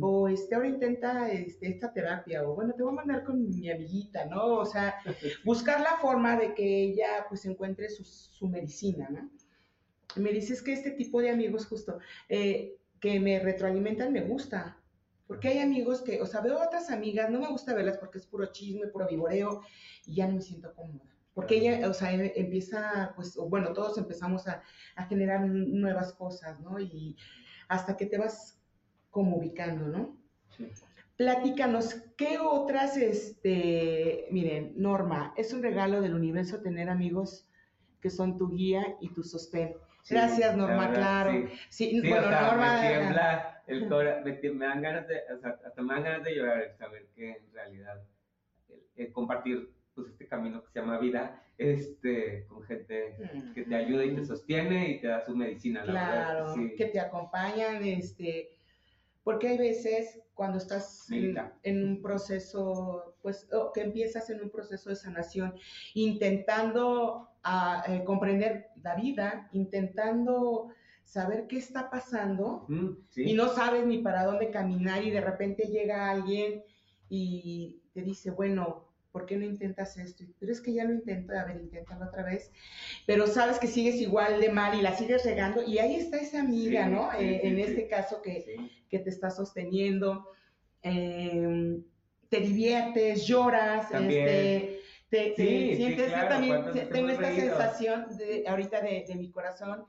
O 0.00 0.26
este, 0.26 0.56
ahora 0.56 0.66
intenta 0.66 1.30
este, 1.30 1.68
esta 1.68 1.92
terapia, 1.92 2.42
o 2.42 2.56
bueno, 2.56 2.74
te 2.74 2.82
voy 2.82 2.92
a 2.92 2.96
mandar 2.96 3.22
con 3.22 3.40
mi 3.40 3.70
amiguita, 3.70 4.24
¿no? 4.24 4.56
O 4.56 4.66
sea, 4.66 4.96
buscar 5.44 5.80
la 5.80 5.96
forma 5.98 6.36
de 6.36 6.54
que 6.54 6.82
ella 6.82 7.26
pues 7.28 7.44
encuentre 7.46 7.88
su, 7.88 8.04
su 8.04 8.48
medicina, 8.48 9.08
¿no? 9.08 9.30
Y 10.14 10.20
me 10.20 10.30
dices 10.30 10.62
que 10.62 10.72
este 10.72 10.92
tipo 10.92 11.20
de 11.20 11.30
amigos 11.30 11.66
justo, 11.66 11.98
eh, 12.28 12.76
que 13.00 13.18
me 13.20 13.38
retroalimentan 13.40 14.12
me 14.12 14.22
gusta. 14.22 14.78
Porque 15.26 15.48
hay 15.48 15.58
amigos 15.58 16.02
que, 16.02 16.20
o 16.22 16.26
sea, 16.26 16.40
veo 16.40 16.62
otras 16.62 16.90
amigas, 16.90 17.30
no 17.30 17.40
me 17.40 17.48
gusta 17.48 17.74
verlas 17.74 17.98
porque 17.98 18.18
es 18.18 18.26
puro 18.26 18.46
chisme, 18.52 18.86
puro 18.86 19.08
vivoreo, 19.08 19.62
y 20.06 20.14
ya 20.14 20.28
no 20.28 20.34
me 20.34 20.40
siento 20.42 20.72
cómoda. 20.74 21.04
Porque 21.34 21.56
ella, 21.56 21.88
o 21.88 21.92
sea, 21.92 22.12
em, 22.12 22.30
empieza, 22.36 23.12
pues, 23.16 23.36
bueno, 23.36 23.72
todos 23.72 23.98
empezamos 23.98 24.46
a, 24.46 24.62
a 24.94 25.04
generar 25.06 25.44
nuevas 25.46 26.12
cosas, 26.12 26.60
¿no? 26.60 26.78
Y 26.78 27.16
hasta 27.68 27.96
que 27.96 28.06
te 28.06 28.18
vas 28.18 28.60
como 29.10 29.36
ubicando, 29.36 29.88
¿no? 29.88 30.16
Sí. 30.56 30.70
Platícanos, 31.16 31.94
¿qué 32.18 32.38
otras, 32.38 32.98
este, 32.98 34.28
miren, 34.30 34.74
Norma, 34.76 35.32
es 35.38 35.54
un 35.54 35.62
regalo 35.62 36.02
del 36.02 36.14
universo 36.14 36.60
tener 36.60 36.90
amigos 36.90 37.48
que 38.02 38.10
son 38.10 38.36
tu 38.36 38.50
guía 38.50 38.96
y 39.00 39.08
tu 39.08 39.22
sostén. 39.22 39.76
Gracias, 40.08 40.56
Norma, 40.56 40.92
claro. 40.92 41.48
Sí, 41.68 42.00
bueno, 42.00 42.30
Norma. 42.30 42.80
Me 42.80 42.88
tiembla 42.88 43.62
el 43.66 43.88
cora, 43.88 44.22
me, 44.24 44.66
dan 44.66 44.82
ganas 44.82 45.08
de, 45.08 45.20
o 45.34 45.38
sea, 45.38 45.58
hasta 45.66 45.82
me 45.82 45.94
dan 45.94 46.04
ganas 46.04 46.24
de 46.24 46.34
llorar 46.36 46.74
saber 46.78 47.08
que 47.14 47.30
en 47.30 47.52
realidad 47.52 48.02
el, 48.96 49.12
compartir 49.12 49.72
pues 49.94 50.08
este 50.08 50.26
camino 50.26 50.62
que 50.62 50.70
se 50.70 50.80
llama 50.80 50.98
vida, 50.98 51.42
este, 51.58 52.46
con 52.46 52.62
gente 52.64 53.16
que 53.54 53.62
te 53.62 53.74
ayuda 53.74 54.04
y 54.04 54.14
te 54.14 54.24
sostiene 54.24 54.90
y 54.90 55.00
te 55.00 55.08
da 55.08 55.24
su 55.24 55.34
medicina, 55.34 55.84
la 55.84 55.92
claro, 55.92 56.54
que, 56.54 56.74
que 56.74 56.86
te 56.86 57.00
acompañan, 57.00 57.82
este, 57.82 58.55
porque 59.26 59.48
hay 59.48 59.58
veces 59.58 60.20
cuando 60.34 60.58
estás 60.58 61.10
en, 61.10 61.84
un 61.84 62.00
proceso, 62.00 63.16
pues, 63.22 63.48
que 63.74 63.80
empiezas 63.80 64.30
en 64.30 64.40
un 64.40 64.50
proceso 64.50 64.88
de 64.88 64.94
sanación, 64.94 65.52
intentando 65.94 67.30
ah, 67.42 67.82
eh, 67.88 68.04
comprender 68.04 68.68
la 68.84 68.94
vida, 68.94 69.48
intentando 69.50 70.68
saber 71.02 71.48
qué 71.48 71.58
está 71.58 71.90
pasando 71.90 72.68
y 73.16 73.34
no 73.34 73.48
sabes 73.48 73.84
ni 73.84 73.98
para 73.98 74.24
dónde 74.24 74.52
caminar 74.52 75.02
y 75.02 75.10
de 75.10 75.20
repente 75.20 75.64
llega 75.64 76.08
alguien 76.08 76.62
y 77.08 77.82
te 77.94 78.02
dice, 78.02 78.30
bueno, 78.30 78.85
¿por 79.16 79.24
qué 79.24 79.38
no 79.38 79.46
intentas 79.46 79.96
esto? 79.96 80.24
Pero 80.38 80.52
es 80.52 80.60
que 80.60 80.74
ya 80.74 80.84
lo 80.84 80.92
intento, 80.92 81.32
a 81.32 81.44
ver, 81.44 81.56
inténtalo 81.56 82.04
otra 82.04 82.22
vez. 82.22 82.52
Pero 83.06 83.26
sabes 83.26 83.58
que 83.58 83.66
sigues 83.66 83.94
igual 83.94 84.42
de 84.42 84.50
mal 84.50 84.78
y 84.78 84.82
la 84.82 84.94
sigues 84.94 85.24
regando. 85.24 85.62
Y 85.62 85.78
ahí 85.78 85.96
está 85.96 86.18
esa 86.18 86.40
amiga, 86.40 86.86
¿no? 86.86 87.10
Eh, 87.14 87.40
en 87.44 87.58
este 87.58 87.88
caso 87.88 88.20
que, 88.20 88.58
que, 88.90 88.98
te 88.98 89.08
está 89.08 89.30
sosteniendo. 89.30 90.28
Em, 90.82 91.82
te 92.28 92.40
diviertes, 92.40 93.26
lloras, 93.26 93.86
este, 93.90 94.82
te, 95.08 95.34
sientes, 95.34 96.10
yo 96.10 96.28
también 96.28 96.62
tengo 96.92 97.08
esta 97.08 97.34
sensación 97.34 98.18
de, 98.18 98.44
ahorita 98.46 98.82
de, 98.82 99.06
de 99.08 99.14
mi 99.14 99.30
corazón, 99.30 99.86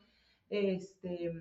este 0.50 1.34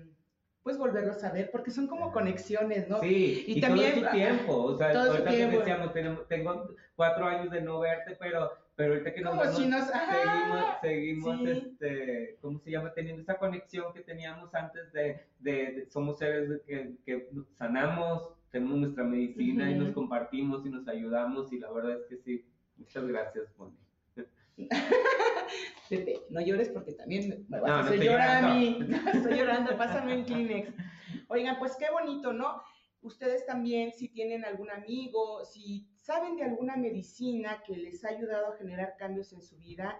pues 0.67 0.77
volverlos 0.77 1.23
a 1.23 1.31
ver, 1.31 1.49
porque 1.49 1.71
son 1.71 1.87
como 1.87 2.11
conexiones, 2.11 2.89
¿no? 2.89 2.99
Sí, 2.99 3.45
y, 3.47 3.61
también... 3.61 4.01
Todo 4.01 4.03
su 4.03 4.11
tiempo, 4.11 4.63
o 4.63 4.77
sea, 4.77 4.91
todo 4.91 5.11
ahorita 5.11 5.29
tiempo. 5.29 5.57
decíamos, 5.59 6.27
tengo 6.27 6.75
cuatro 6.93 7.25
años 7.25 7.49
de 7.51 7.61
no 7.61 7.79
verte, 7.79 8.17
pero, 8.19 8.51
pero 8.75 8.91
ahorita 8.91 9.13
que 9.13 9.21
nos 9.21 9.39
vemos, 9.39 9.55
seguimos, 9.55 10.65
seguimos 10.81 11.47
este, 11.47 12.37
¿cómo 12.41 12.59
se 12.59 12.71
llama? 12.71 12.93
Teniendo 12.93 13.21
esa 13.21 13.37
conexión 13.37 13.93
que 13.93 14.01
teníamos 14.01 14.53
antes 14.53 14.91
de, 14.91 15.25
de, 15.39 15.87
somos 15.89 16.17
seres 16.17 16.61
que, 16.67 16.95
que, 17.05 17.29
sanamos, 17.53 18.33
tenemos 18.51 18.77
nuestra 18.77 19.05
medicina 19.05 19.71
y 19.71 19.75
nos 19.75 19.93
compartimos 19.93 20.65
y 20.65 20.69
nos 20.69 20.85
ayudamos, 20.89 21.53
y 21.53 21.59
la 21.59 21.71
verdad 21.71 21.93
es 21.93 22.07
que 22.07 22.17
sí, 22.17 22.45
muchas 22.75 23.07
gracias, 23.07 23.45
Moni. 23.57 23.77
Pepe, 25.89 26.21
no 26.29 26.41
llores 26.41 26.69
porque 26.69 26.93
también 26.93 27.45
me 27.49 27.59
vas 27.59 27.71
a 27.71 27.79
hacer 27.79 28.03
llorar 28.03 28.43
a 28.43 28.53
mí. 28.53 28.79
estoy 29.13 29.37
llorando, 29.37 29.77
pásame 29.77 30.17
un 30.17 30.23
Kleenex. 30.23 30.73
Oigan, 31.29 31.59
pues 31.59 31.75
qué 31.77 31.85
bonito, 31.91 32.33
¿no? 32.33 32.61
Ustedes 33.01 33.45
también, 33.45 33.91
si 33.93 34.09
tienen 34.09 34.43
algún 34.43 34.69
amigo, 34.69 35.45
si 35.45 35.87
saben 35.95 36.35
de 36.35 36.43
alguna 36.43 36.75
medicina 36.75 37.63
que 37.65 37.77
les 37.77 38.03
ha 38.03 38.09
ayudado 38.09 38.53
a 38.53 38.57
generar 38.57 38.95
cambios 38.97 39.33
en 39.33 39.41
su 39.41 39.57
vida, 39.57 39.97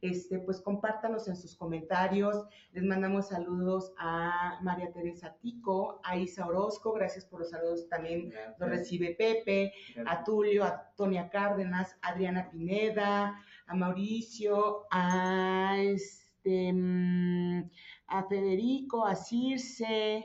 este, 0.00 0.38
pues 0.38 0.60
compártanos 0.60 1.28
en 1.28 1.36
sus 1.36 1.56
comentarios. 1.56 2.46
Les 2.72 2.84
mandamos 2.84 3.28
saludos 3.28 3.92
a 3.98 4.58
María 4.62 4.92
Teresa 4.92 5.36
Tico, 5.40 6.00
a 6.04 6.16
Isa 6.16 6.46
Orozco, 6.46 6.92
gracias 6.92 7.24
por 7.24 7.40
los 7.40 7.50
saludos 7.50 7.88
también 7.88 8.32
lo 8.58 8.66
recibe 8.66 9.14
Pepe, 9.16 9.72
a 10.06 10.22
Tulio, 10.24 10.64
a 10.64 10.92
Tonia 10.96 11.28
Cárdenas, 11.30 11.96
Adriana 12.02 12.50
Pineda, 12.50 13.42
a 13.68 13.74
Mauricio, 13.74 14.86
a 14.90 15.76
este 15.78 16.72
mm, 16.72 17.70
a 18.08 18.24
Federico, 18.24 19.04
a 19.04 19.14
Circe, 19.14 20.24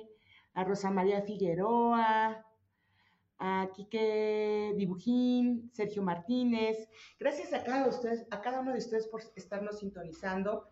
a 0.53 0.63
Rosa 0.63 0.89
María 0.89 1.21
Figueroa, 1.21 2.45
a 3.39 3.69
Quique 3.75 4.73
Dibujín, 4.77 5.69
Sergio 5.73 6.01
Martínez. 6.01 6.87
Gracias 7.19 7.53
a 7.53 7.63
cada, 7.63 7.89
a 8.31 8.41
cada 8.41 8.61
uno 8.61 8.71
de 8.71 8.79
ustedes 8.79 9.07
por 9.07 9.21
estarnos 9.35 9.79
sintonizando. 9.79 10.69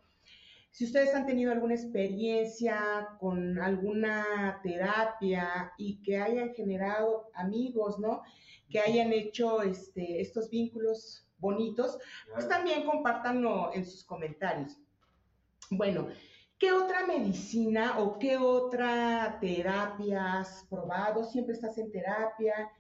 Si 0.69 0.85
ustedes 0.85 1.13
han 1.13 1.25
tenido 1.25 1.51
alguna 1.51 1.73
experiencia 1.73 3.09
con 3.19 3.59
alguna 3.59 4.61
terapia 4.63 5.73
y 5.77 6.01
que 6.01 6.17
hayan 6.17 6.53
generado 6.53 7.29
amigos, 7.33 7.99
¿no? 7.99 8.21
Que 8.69 8.79
hayan 8.79 9.11
hecho 9.11 9.61
este, 9.63 10.21
estos 10.21 10.49
vínculos 10.49 11.27
bonitos, 11.41 11.97
pues 12.33 12.47
también 12.47 12.85
compártanlo 12.85 13.71
en 13.73 13.85
sus 13.85 14.05
comentarios. 14.05 14.77
Bueno, 15.69 16.07
¿qué 16.57 16.71
otra 16.71 17.05
medicina 17.05 17.99
o 17.99 18.17
qué 18.17 18.37
otra 18.37 19.37
terapia 19.41 20.39
has 20.39 20.65
probado? 20.69 21.25
¿Siempre 21.25 21.55
estás 21.55 21.77
en 21.77 21.91
terapia? 21.91 22.71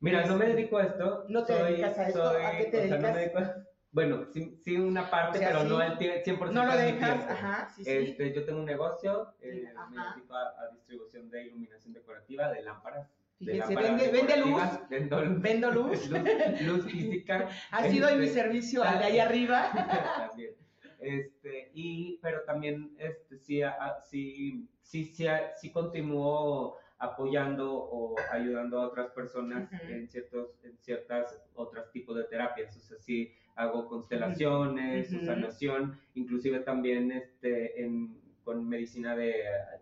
Mira, 0.00 0.24
no 0.26 0.36
me 0.36 0.44
este, 0.44 0.56
dedico 0.56 0.78
a 0.78 0.84
esto. 0.84 1.24
¿No 1.28 1.44
te 1.44 1.52
dedicas 1.54 1.98
a 1.98 2.08
esto? 2.08 2.28
¿A 2.28 2.56
qué 2.56 2.64
te 2.64 2.88
dedicas? 2.88 3.56
bueno, 3.92 4.26
sí, 4.32 4.76
una 4.76 5.10
parte, 5.10 5.38
pero 5.40 5.64
no 5.64 5.82
el 5.82 5.98
100%. 5.98 6.52
No 6.52 6.64
lo 6.64 6.76
dejas, 6.76 7.28
ajá, 7.28 7.68
sí, 7.74 7.84
sí. 7.84 7.90
Este, 7.90 8.32
yo 8.32 8.44
tengo 8.44 8.60
un 8.60 8.66
negocio, 8.66 9.34
eh, 9.40 9.72
me 9.90 10.02
dedico 10.14 10.34
a, 10.34 10.48
a, 10.62 10.68
distribución 10.72 11.28
de 11.28 11.46
iluminación 11.46 11.92
decorativa 11.92 12.50
de 12.52 12.62
lámparas 12.62 13.10
Fíjense, 13.44 13.74
vende, 13.74 14.10
vende 14.10 14.36
luz. 14.36 14.62
Vendo 15.40 15.70
luz. 15.70 16.10
luz. 16.66 16.84
física. 16.84 17.48
ha 17.70 17.88
sido 17.88 18.08
en 18.08 18.20
mi 18.20 18.26
este, 18.26 18.42
servicio 18.42 18.84
al 18.84 18.98
de 18.98 19.04
ahí 19.04 19.18
arriba. 19.18 19.70
también. 20.28 20.54
Este, 20.98 21.70
y, 21.72 22.18
pero 22.20 22.42
también 22.44 22.92
este, 22.98 23.38
sí, 23.38 23.62
sí, 24.02 24.68
sí, 24.82 25.04
sí, 25.06 25.26
sí 25.56 25.72
continúo 25.72 26.76
apoyando 26.98 27.72
o 27.72 28.14
ayudando 28.30 28.78
a 28.78 28.88
otras 28.88 29.10
personas 29.12 29.70
en 29.88 30.06
ciertos 30.10 30.50
en 30.62 30.76
ciertas 30.76 31.42
otros 31.54 31.90
tipos 31.92 32.14
de 32.14 32.24
terapias 32.24 32.76
o 32.76 32.80
sea 32.80 32.98
sí 32.98 33.32
hago 33.54 33.88
constelaciones 33.88 35.08
sanación 35.24 35.98
inclusive 36.12 36.60
también 36.60 37.10
este 37.10 37.82
en, 37.82 38.20
con 38.44 38.68
medicina 38.68 39.16
de, 39.16 39.34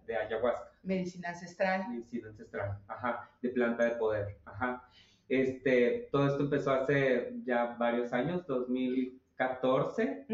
de 0.06 0.16
ayahuasca 0.16 0.68
Medicina 0.82 1.30
ancestral. 1.30 1.88
Medicina 1.90 2.28
ancestral, 2.28 2.78
ajá, 2.88 3.30
de 3.42 3.50
planta 3.50 3.84
de 3.84 3.90
poder, 3.92 4.38
ajá. 4.44 4.84
Este, 5.28 6.08
todo 6.10 6.26
esto 6.28 6.44
empezó 6.44 6.72
hace 6.72 7.34
ya 7.44 7.76
varios 7.78 8.12
años, 8.12 8.46
2014. 8.46 10.26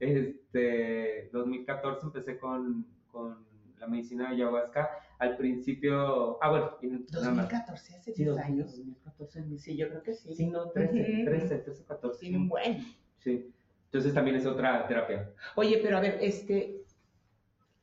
Este, 0.00 1.30
2014 1.32 2.06
empecé 2.06 2.38
con, 2.38 2.84
con 3.12 3.38
la 3.78 3.86
medicina 3.86 4.28
de 4.28 4.34
ayahuasca. 4.34 4.90
Al 5.18 5.36
principio, 5.36 6.42
ah, 6.42 6.50
bueno, 6.50 6.76
2014, 7.12 7.96
hace 7.96 8.12
10 8.12 8.38
años. 8.38 8.76
2014, 8.76 9.58
sí, 9.58 9.76
yo 9.76 9.88
creo 9.88 10.02
que 10.02 10.14
sí. 10.14 10.34
Sí, 10.34 10.46
no, 10.48 10.70
13, 10.70 11.24
13, 11.24 11.58
13, 11.58 11.84
14. 11.84 12.18
Sí, 12.18 12.36
bueno. 12.36 12.84
Sí. 13.18 13.52
Entonces 13.86 14.12
también 14.12 14.36
es 14.36 14.44
otra 14.44 14.86
terapia. 14.88 15.30
Oye, 15.54 15.78
pero 15.82 15.98
a 15.98 16.00
ver, 16.00 16.18
este, 16.20 16.82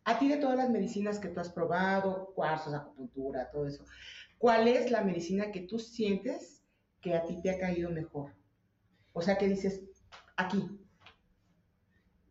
a 0.06 0.20
ti 0.20 0.28
de 0.28 0.38
todas 0.38 0.58
las 0.58 0.70
medicinas 0.70 1.20
que 1.20 1.30
tú 1.30 1.40
has 1.40 1.52
probado, 1.52 2.34
cuarzos, 2.36 2.74
acupuntura, 2.74 3.50
todo 3.52 3.68
eso, 3.68 3.86
¿cuál 4.38 4.68
es 4.68 4.92
la 4.92 5.04
medicina 5.04 5.52
que 5.52 5.62
tú 5.62 5.80
sientes 5.80 6.64
que 7.02 7.16
a 7.16 7.26
ti 7.26 7.42
te 7.42 7.52
ha 7.52 7.60
caído 7.60 7.90
mejor? 7.90 8.34
O 9.14 9.22
sea, 9.22 9.38
que 9.38 9.48
dices, 9.48 9.84
aquí. 10.38 10.80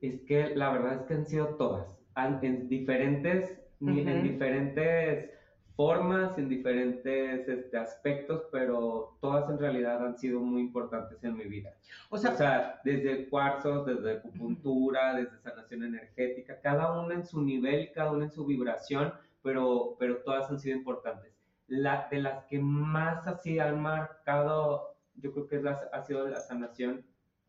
Es 0.01 0.21
que 0.23 0.55
la 0.57 0.73
verdad 0.73 0.95
es 0.95 1.03
que 1.03 1.15
han 1.15 1.27
sido 1.27 1.57
todas, 1.57 1.97
en 2.17 2.69
diferentes, 2.69 3.59
en 3.81 4.23
diferentes 4.23 5.31
formas, 5.77 6.37
en 6.39 6.49
diferentes 6.49 7.49
este, 7.49 7.77
aspectos, 7.77 8.45
pero 8.51 9.17
todas 9.21 9.49
en 9.51 9.59
realidad 9.59 10.05
han 10.05 10.19
sido 10.19 10.41
muy 10.41 10.63
importantes 10.63 11.23
en 11.25 11.37
mi 11.37 11.45
vida. 11.45 11.75
O 12.11 12.19
sea, 12.19 12.81
desde 12.85 13.29
cuarzos, 13.29 13.87
desde 13.87 14.19
acupuntura, 14.19 15.15
desde 15.15 15.39
sanación 15.39 15.85
energética, 15.85 16.61
cada 16.61 17.01
una 17.01 17.15
en 17.15 17.27
su 17.27 17.43
nivel, 17.43 17.91
cada 17.93 18.13
una 18.13 18.25
en 18.25 18.31
su 18.31 18.45
vibración, 18.45 19.13
pero, 19.43 19.97
pero 19.99 20.19
todas 20.19 20.51
han 20.51 20.61
sido 20.61 20.77
importantes. 20.77 21.33
La, 21.67 22.09
de 22.11 22.21
las 22.21 22.45
que 22.45 22.59
más 22.59 23.27
así 23.27 23.59
han 23.59 23.81
marcado, 23.81 24.97
yo 25.17 25.33
creo 25.33 25.49
que 25.49 25.57
es 25.57 25.63
la, 25.63 25.79
ha 25.93 26.03
sido 26.03 26.29
la 26.29 26.41
sanación 26.41 27.05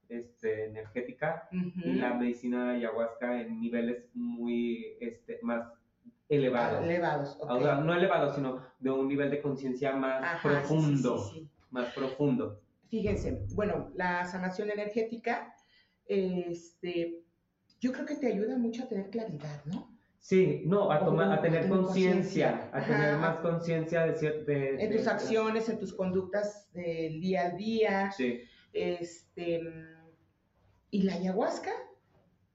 este, 0.10 0.66
energética 0.66 1.48
y 1.52 1.94
la 1.94 2.14
medicina 2.14 2.66
de 2.66 2.78
ayahuasca 2.78 3.42
en 3.42 3.60
niveles 3.60 4.10
muy 4.14 4.96
este, 5.00 5.40
más 5.42 5.68
elevados. 6.36 6.84
Elevados, 6.84 7.38
ok. 7.39 7.52
O 7.52 7.62
sea, 7.62 7.76
no 7.76 7.93
elevados, 7.93 8.36
sino 8.36 8.62
de 8.80 8.91
un 8.91 9.08
nivel 9.08 9.30
de 9.30 9.41
conciencia 9.41 9.93
más 9.93 10.24
Ajá, 10.24 10.50
profundo. 10.50 11.17
sí, 11.17 11.30
sí, 11.34 11.39
sí. 11.39 11.50
Más 11.72 11.93
profundo. 11.93 12.60
Fíjense, 12.89 13.46
bueno, 13.56 13.89
la 13.96 14.24
sanación 14.26 14.69
energética, 14.69 15.56
este, 16.06 17.24
yo 17.80 17.91
creo 17.91 18.06
que 18.06 18.15
te 18.15 18.28
ayuda 18.28 18.58
mucho 18.58 18.84
a 18.84 18.88
tener 18.88 19.10
claridad, 19.10 19.63
¿no? 19.65 19.91
Sí, 20.19 20.62
no, 20.65 20.89
a, 20.89 21.00
tomar, 21.04 21.34
a 21.34 21.41
tener 21.41 21.67
conciencia, 21.67 22.69
a 22.72 22.86
tener 22.86 23.17
más 23.17 23.38
conciencia 23.39 24.06
de 24.06 24.15
cierto... 24.15 24.52
En 24.52 24.96
tus 24.96 25.06
acciones, 25.08 25.67
en 25.67 25.80
tus 25.80 25.93
conductas 25.93 26.72
del 26.72 27.19
día 27.19 27.48
a 27.48 27.50
día, 27.50 28.12
Sí. 28.12 28.39
este, 28.72 29.62
y 30.91 31.02
la 31.02 31.15
ayahuasca, 31.15 31.72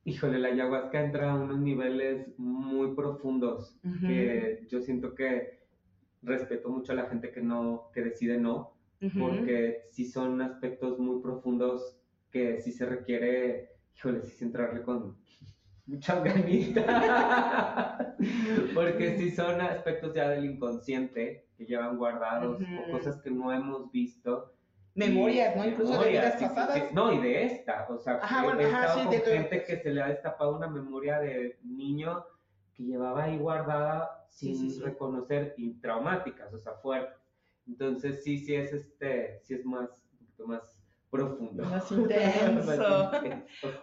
Híjole, 0.08 0.38
la 0.38 0.48
ayahuasca 0.48 1.04
entra 1.04 1.32
a 1.32 1.34
unos 1.34 1.58
niveles 1.58 2.32
muy 2.38 2.94
profundos 2.94 3.78
Ujú. 3.84 4.06
que 4.06 4.64
yo 4.66 4.80
siento 4.80 5.14
que 5.14 5.58
respeto 6.22 6.70
mucho 6.70 6.92
a 6.92 6.94
la 6.94 7.10
gente 7.10 7.30
que 7.30 7.42
no, 7.42 7.90
que 7.92 8.00
decide 8.02 8.38
no, 8.38 8.72
Ujú. 9.02 9.18
porque 9.18 9.82
sí 9.90 10.06
son 10.06 10.40
aspectos 10.40 10.98
muy 10.98 11.20
profundos 11.20 12.00
que 12.30 12.58
sí 12.58 12.72
se 12.72 12.86
requiere, 12.86 13.68
híjole, 13.94 14.22
sí 14.22 14.42
entrarle 14.44 14.82
con 14.82 15.14
mucha 15.84 16.20
ganita, 16.20 18.16
porque 18.74 19.18
sí 19.18 19.30
son 19.30 19.60
aspectos 19.60 20.14
ya 20.14 20.30
del 20.30 20.46
inconsciente 20.46 21.48
que 21.54 21.66
llevan 21.66 21.98
guardados 21.98 22.62
Ujú. 22.62 22.80
o 22.80 22.90
cosas 22.92 23.20
que 23.20 23.30
no 23.30 23.52
hemos 23.52 23.92
visto. 23.92 24.54
Memorias, 24.98 25.56
¿no? 25.56 25.64
Incluso 25.66 26.02
de 26.02 26.08
vidas 26.10 26.38
sí, 26.38 26.44
pasadas. 26.44 26.74
sí. 26.74 26.82
No, 26.92 27.12
y 27.12 27.18
de 27.18 27.44
esta, 27.44 27.86
o 27.88 27.98
sea, 27.98 28.14
Ajá, 28.22 28.44
bueno, 28.44 28.60
he 28.60 28.66
ajá, 28.66 28.94
sí, 28.94 29.00
con 29.02 29.10
de 29.10 29.20
tu- 29.20 29.30
gente 29.30 29.64
que 29.64 29.76
se 29.78 29.90
le 29.90 30.02
ha 30.02 30.08
destapado 30.08 30.56
una 30.56 30.66
memoria 30.68 31.18
de 31.20 31.58
niño 31.62 32.24
que 32.74 32.82
llevaba 32.84 33.24
ahí 33.24 33.38
guardada 33.38 34.26
sin 34.30 34.80
reconocer 34.82 35.54
y 35.56 35.74
traumáticas, 35.80 36.52
o 36.52 36.58
sea, 36.58 36.74
fuertes. 36.74 37.18
Entonces 37.66 38.22
sí, 38.24 38.38
sí 38.38 38.54
es 38.54 38.72
este, 38.72 39.40
sí 39.42 39.54
es 39.54 39.64
más, 39.64 39.90
un 40.12 40.18
poquito 40.18 40.46
más 40.46 40.78
profundo. 41.10 41.64
Más 41.64 41.90
intenso. 41.92 43.10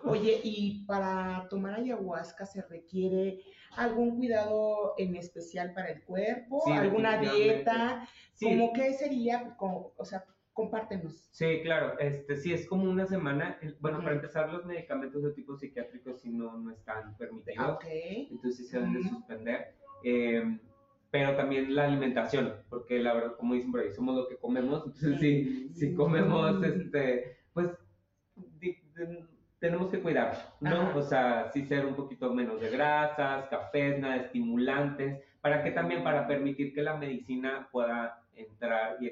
Oye, 0.03 0.39
y 0.43 0.85
para 0.85 1.47
tomar 1.49 1.75
ayahuasca 1.75 2.45
se 2.45 2.61
requiere 2.61 3.39
algún 3.77 4.15
cuidado 4.15 4.93
en 4.97 5.15
especial 5.15 5.73
para 5.73 5.89
el 5.89 6.03
cuerpo, 6.03 6.61
Sí, 6.65 6.71
alguna 6.71 7.17
dieta, 7.19 8.07
Sí. 8.33 8.45
¿cómo 8.45 8.73
qué 8.73 8.93
sería? 8.93 9.55
Como- 9.57 9.91
o 9.97 10.05
sea, 10.05 10.25
compártenos. 10.55 11.27
Sí, 11.31 11.59
claro, 11.61 11.99
este, 11.99 12.37
sí, 12.37 12.53
es 12.53 12.65
como 12.65 12.89
una 12.89 13.05
semana. 13.05 13.59
el- 13.61 13.75
Bueno, 13.81 13.99
para 14.01 14.15
empezar, 14.15 14.51
los 14.51 14.65
medicamentos 14.65 15.21
de 15.21 15.33
tipo 15.33 15.55
psiquiátrico 15.55 16.15
si 16.15 16.29
no, 16.31 16.57
no 16.57 16.71
están 16.71 17.15
permitidos. 17.17 17.57
Ah, 17.59 17.73
Ok. 17.73 17.83
entonces 18.31 18.57
sí 18.57 18.63
se 18.63 18.77
deben 18.79 18.93
de 18.93 19.03
suspender. 19.03 19.75
Eh, 20.03 20.57
pero 21.11 21.35
también 21.35 21.75
la 21.75 21.85
alimentación, 21.85 22.53
porque 22.69 22.99
la 22.99 23.13
verdad, 23.13 23.35
como 23.37 23.53
dicen 23.53 23.71
por 23.71 23.81
ahí, 23.81 23.91
somos 23.93 24.15
lo 24.15 24.27
que 24.27 24.37
comemos, 24.37 24.83
entonces 24.85 25.19
sí, 25.19 25.69
si 25.73 25.93
comemos, 25.93 26.63
este, 26.63 27.37
pues 27.53 27.67
di- 28.59 28.77
di- 28.95 29.25
tenemos 29.59 29.89
que 29.91 29.99
cuidar, 29.99 30.55
¿no? 30.61 30.69
Ajá. 30.89 30.97
O 30.97 31.01
sea, 31.01 31.51
sí 31.53 31.65
ser 31.65 31.85
un 31.85 31.95
poquito 31.95 32.33
menos 32.33 32.59
de 32.61 32.69
grasas, 32.69 33.47
cafés, 33.49 33.99
nada 33.99 34.17
estimulantes, 34.17 35.21
para 35.41 35.63
que 35.63 35.71
también, 35.71 36.03
para 36.03 36.27
permitir 36.27 36.73
que 36.73 36.81
la 36.81 36.95
medicina 36.97 37.67
pueda 37.71 38.21
entrar 38.35 38.97
y 39.01 39.07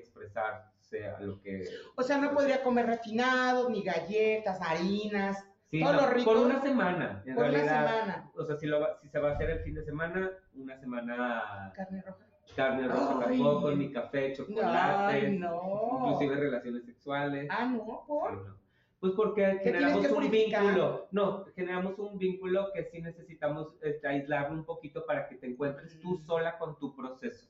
expresarse 0.93 1.08
a 1.08 1.19
lo 1.25 1.41
que... 1.41 1.63
O 1.95 2.03
sea, 2.03 2.17
no 2.17 2.32
podría 2.34 2.63
comer 2.63 2.86
refinado, 2.86 3.69
ni 3.69 3.84
galletas, 3.84 4.60
harinas, 4.62 5.43
Sí, 5.71 5.82
Todo 5.82 5.93
no, 5.93 6.01
lo 6.01 6.08
rico. 6.12 6.32
por 6.32 6.38
una 6.45 6.62
semana, 6.62 7.23
en 7.25 7.34
por 7.34 7.45
una 7.45 7.60
semana. 7.63 8.32
O 8.36 8.45
sea, 8.45 8.56
si, 8.58 8.67
lo 8.67 8.86
si 9.01 9.10
se 9.10 9.17
va 9.17 9.29
a 9.29 9.34
hacer 9.34 9.49
el 9.49 9.60
fin 9.62 9.73
de 9.73 9.84
semana, 9.84 10.29
una 10.53 10.77
semana 10.79 11.71
Carne 11.75 12.03
roja. 12.03 12.25
carne 12.56 12.88
roja 12.88 13.25
Ay. 13.27 13.38
tampoco, 13.39 13.71
ni 13.71 13.91
café, 13.91 14.34
chocolates, 14.34 15.23
Ay, 15.23 15.39
no. 15.39 15.97
inclusive 15.99 16.36
relaciones 16.36 16.86
sexuales. 16.86 17.47
Ah, 17.49 17.65
no, 17.65 18.03
por. 18.06 18.34
No. 18.47 18.56
Pues 18.99 19.13
porque 19.15 19.62
generamos 19.63 20.06
un 20.06 20.13
purificar. 20.13 20.62
vínculo, 20.62 21.08
no, 21.10 21.45
generamos 21.56 21.97
un 21.97 22.19
vínculo 22.19 22.67
que 22.71 22.84
sí 22.86 23.01
necesitamos 23.01 23.69
este, 23.82 24.08
aislarlo 24.08 24.56
un 24.56 24.65
poquito 24.65 25.03
para 25.08 25.27
que 25.27 25.38
te 25.38 25.47
encuentres 25.47 25.99
tú 25.99 26.19
Mm. 26.19 26.25
sola 26.27 26.60
con 26.60 26.77
tu 26.77 26.95
proceso. 26.95 27.47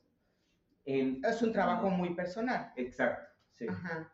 En- 0.85 1.19
Es 1.25 1.41
un 1.41 1.51
trabajo 1.51 1.89
muy 1.89 2.13
personal. 2.15 2.71
Exacto, 2.77 3.32
sí. 3.57 3.65
Ajá. 3.67 4.13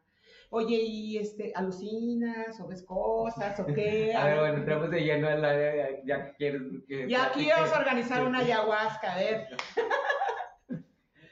Oye, 0.51 0.77
¿y 0.81 1.17
este, 1.17 1.51
alucinas 1.55 2.59
o 2.59 2.67
ves 2.67 2.83
cosas 2.83 3.59
o 3.59 3.65
qué? 3.73 4.13
A 4.15 4.25
ver, 4.25 4.39
bueno, 4.39 4.57
entramos 4.57 4.89
de 4.89 5.01
lleno 5.01 5.27
al 5.27 5.45
área, 5.45 6.03
ya 6.03 6.25
que 6.25 6.35
quieres 6.37 6.61
que... 6.87 7.07
Ya 7.07 7.25
aquí 7.25 7.45
platique. 7.45 7.53
vamos 7.55 7.73
a 7.73 7.79
organizar 7.79 8.25
una 8.25 8.39
ayahuasca, 8.39 9.13
a 9.13 9.17
ver. 9.17 9.47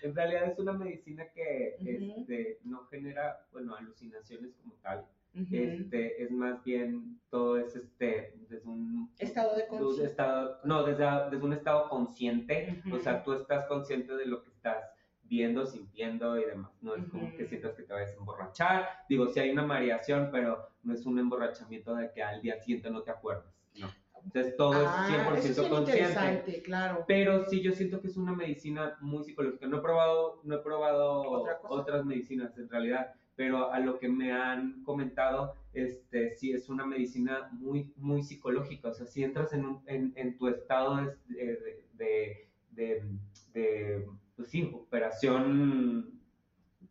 En 0.03 0.15
realidad 0.15 0.45
es 0.45 0.59
una 0.59 0.71
medicina 0.71 1.25
que 1.33 1.75
este, 1.79 2.59
no 2.63 2.85
genera, 2.85 3.45
bueno, 3.51 3.75
alucinaciones 3.75 4.53
como 4.61 4.75
tal. 4.75 5.05
Este, 5.51 6.23
es 6.23 6.31
más 6.31 6.63
bien 6.63 7.19
todo 7.29 7.57
es 7.57 7.75
este, 7.75 8.33
desde 8.49 8.65
un 8.67 9.11
Estado 9.19 9.55
de 9.55 9.67
conciencia. 9.67 10.59
no, 10.63 10.83
desde, 10.83 11.03
desde 11.29 11.45
un 11.45 11.53
estado 11.53 11.89
consciente, 11.89 12.81
o 12.91 12.97
sea, 12.99 13.21
tú 13.23 13.33
estás 13.33 13.65
consciente 13.65 14.15
de 14.15 14.25
lo 14.25 14.41
que 14.41 14.49
estás 14.49 14.83
viendo, 15.29 15.65
sintiendo 15.65 16.37
y 16.39 16.45
demás. 16.45 16.71
No 16.81 16.95
es 16.95 17.05
como 17.09 17.27
Ujú. 17.27 17.37
que 17.37 17.45
sientas 17.47 17.73
que 17.75 17.83
te 17.83 17.93
vayas 17.93 18.11
a 18.13 18.17
emborrachar. 18.17 18.87
Digo, 19.09 19.27
sí 19.27 19.39
hay 19.39 19.49
una 19.51 19.65
mareación, 19.65 20.29
pero 20.31 20.67
no 20.83 20.93
es 20.93 21.05
un 21.05 21.19
emborrachamiento 21.19 21.95
de 21.95 22.11
que 22.11 22.23
al 22.23 22.41
día 22.41 22.57
siguiente 22.59 22.89
no 22.89 23.01
te 23.03 23.11
acuerdas. 23.11 23.53
No. 23.75 23.87
Entonces 24.23 24.57
todo 24.57 24.73
Ah, 24.87 25.07
es 25.37 25.45
100% 25.45 25.51
eso 25.51 25.61
es 25.63 25.67
consciente. 25.69 26.61
claro. 26.63 27.05
Pero 27.07 27.45
sí, 27.45 27.61
yo 27.61 27.71
siento 27.71 28.01
que 28.01 28.07
es 28.07 28.17
una 28.17 28.33
medicina 28.33 28.97
muy 28.99 29.23
psicológica. 29.23 29.67
No 29.67 29.77
he 29.77 29.81
probado, 29.81 30.41
no 30.43 30.55
he 30.55 30.59
probado 30.59 31.21
Otra 31.21 31.59
otras 31.69 32.03
medicinas 32.05 32.57
en 32.57 32.67
realidad, 32.67 33.13
pero 33.35 33.71
a 33.71 33.79
lo 33.79 33.99
que 33.99 34.09
me 34.09 34.31
han 34.33 34.81
comentado, 34.83 35.53
este, 35.71 36.31
sí 36.31 36.51
es 36.51 36.67
una 36.67 36.85
medicina 36.85 37.49
muy, 37.53 37.93
muy 37.95 38.23
psicológica. 38.23 38.89
O 38.89 38.93
sea, 38.93 39.05
si 39.05 39.23
entras 39.23 39.53
en, 39.53 39.65
un- 39.65 39.83
en, 39.85 40.11
en 40.15 40.35
tu 40.37 40.47
estado 40.47 40.95
de, 41.27 41.85
de, 41.93 42.49
de- 42.71 43.09
de, 43.53 44.05
pues 44.37 44.49
sí, 44.49 44.71
operación 44.73 46.21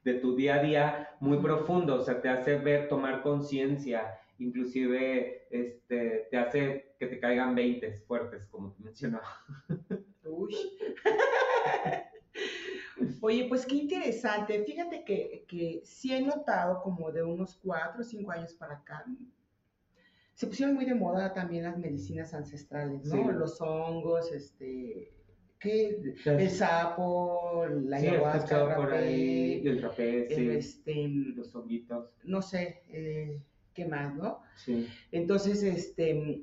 de 0.04 0.14
tu 0.14 0.36
día 0.36 0.56
a 0.56 0.62
día 0.62 1.16
muy 1.20 1.38
profundo, 1.38 1.94
o 1.94 2.04
sea, 2.04 2.20
te 2.20 2.28
hace 2.28 2.56
ver, 2.56 2.88
tomar 2.88 3.22
conciencia, 3.22 4.18
inclusive 4.38 5.46
este, 5.50 6.26
te 6.30 6.36
hace 6.36 6.96
que 6.98 7.06
te 7.06 7.18
caigan 7.20 7.54
20 7.54 7.92
fuertes, 8.00 8.46
como 8.46 8.72
te 8.72 8.82
mencionaba. 8.82 9.28
Uy. 10.24 10.56
Oye, 13.20 13.46
pues 13.48 13.64
qué 13.64 13.76
interesante. 13.76 14.62
Fíjate 14.64 15.04
que, 15.04 15.44
que 15.48 15.82
sí 15.84 16.14
he 16.14 16.20
notado 16.20 16.82
como 16.82 17.12
de 17.12 17.22
unos 17.22 17.56
cuatro 17.62 18.00
o 18.00 18.04
cinco 18.04 18.32
años 18.32 18.54
para 18.54 18.74
acá. 18.74 19.04
Se 20.34 20.46
pusieron 20.46 20.74
muy 20.74 20.84
de 20.84 20.94
moda 20.94 21.32
también 21.32 21.64
las 21.64 21.78
medicinas 21.78 22.34
ancestrales, 22.34 23.04
¿no? 23.04 23.24
Sí. 23.24 23.32
Los 23.32 23.60
hongos, 23.60 24.32
este, 24.32 25.15
¿qué? 25.58 25.98
El 26.24 26.50
sapo, 26.50 27.64
la 27.84 27.98
Sí, 28.00 28.06
ayahuasca, 28.08 28.30
el 28.32 28.36
escuchado 28.38 28.74
por 28.76 28.92
ahí 28.92 29.56
rapé, 29.58 29.68
el 29.70 29.82
rapé, 29.82 30.28
sí, 30.34 30.48
este, 30.50 31.08
los 31.34 31.54
honguitos, 31.54 32.10
no 32.24 32.42
sé, 32.42 32.82
eh, 32.88 33.40
¿qué 33.74 33.86
más, 33.86 34.14
no? 34.14 34.40
sí. 34.56 34.86
Entonces, 35.12 35.62
este, 35.62 36.42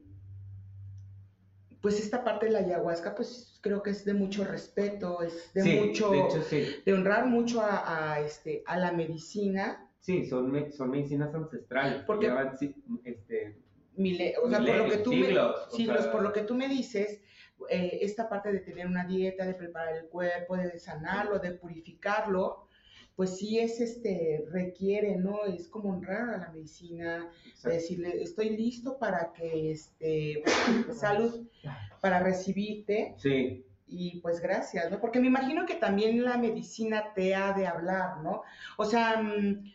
pues 1.82 2.00
esta 2.00 2.24
parte 2.24 2.46
de 2.46 2.54
la 2.54 2.60
ayahuasca, 2.60 3.14
pues 3.14 3.60
creo 3.62 3.84
que 3.84 3.90
es 3.90 4.06
de 4.06 4.14
mucho 4.14 4.46
respeto, 4.46 5.22
es 5.22 5.52
de 5.54 5.62
sí, 5.64 5.80
mucho, 5.80 6.12
de 6.12 6.20
hecho 6.22 6.42
sí, 6.44 6.66
de 6.86 6.94
honrar 6.94 7.26
mucho 7.28 7.62
a, 7.62 8.14
a, 8.14 8.20
este, 8.22 8.64
a 8.66 8.78
la 8.78 8.92
medicina, 8.94 9.90
sí, 10.00 10.26
son, 10.26 10.72
son 10.72 10.92
medicinas 10.92 11.34
ancestrales, 11.36 12.00
que 12.00 12.06
Porque- 12.06 12.28
llevan, 12.28 12.56
este, 13.04 13.58
mile- 13.98 14.36
o 14.42 14.50
sea, 14.50 14.60
por 14.60 14.76
lo 14.78 14.86
que 14.90 14.98
tú 14.98 15.12
siglos, 15.12 15.56
me, 15.72 15.78
siglos, 15.78 16.02
sea- 16.04 16.12
por 16.12 16.22
lo 16.22 16.32
que 16.34 16.42
tú 16.42 16.56
me 16.56 16.70
dices, 16.70 17.22
eh, 17.70 18.00
esta 18.02 18.30
parte 18.30 18.52
de 18.52 18.60
tener 18.60 18.88
una 18.88 19.06
dieta, 19.06 19.46
de 19.46 19.54
preparar 19.54 19.96
el 19.98 20.08
cuerpo, 20.08 20.58
de 20.58 20.80
sanarlo, 20.80 21.40
de 21.40 21.52
purificarlo, 21.52 22.68
pues 23.16 23.38
sí 23.38 23.60
es 23.60 23.80
este, 23.80 24.46
requiere, 24.50 25.18
¿no? 25.18 25.46
Es 25.46 25.68
como 25.68 25.90
honrar 25.90 26.30
a 26.30 26.38
la 26.38 26.50
medicina, 26.50 27.30
exacto. 27.46 27.70
decirle, 27.70 28.24
estoy 28.24 28.58
listo 28.58 28.98
para 28.98 29.34
que, 29.34 29.72
este, 29.72 30.44
salud, 30.94 31.48
para 32.02 32.20
recibirte, 32.20 33.14
sí, 33.18 33.64
y 33.86 34.20
pues 34.22 34.40
gracias, 34.40 34.90
¿no? 34.90 35.00
Porque 35.00 35.20
me 35.20 35.28
imagino 35.28 35.66
que 35.66 35.76
también 35.76 36.24
la 36.24 36.38
medicina 36.38 37.14
te 37.14 37.36
ha 37.36 37.54
de 37.54 37.68
hablar, 37.68 38.22
¿no? 38.24 38.42
O 38.78 38.86
sea, 38.86 39.22
mm, 39.22 39.72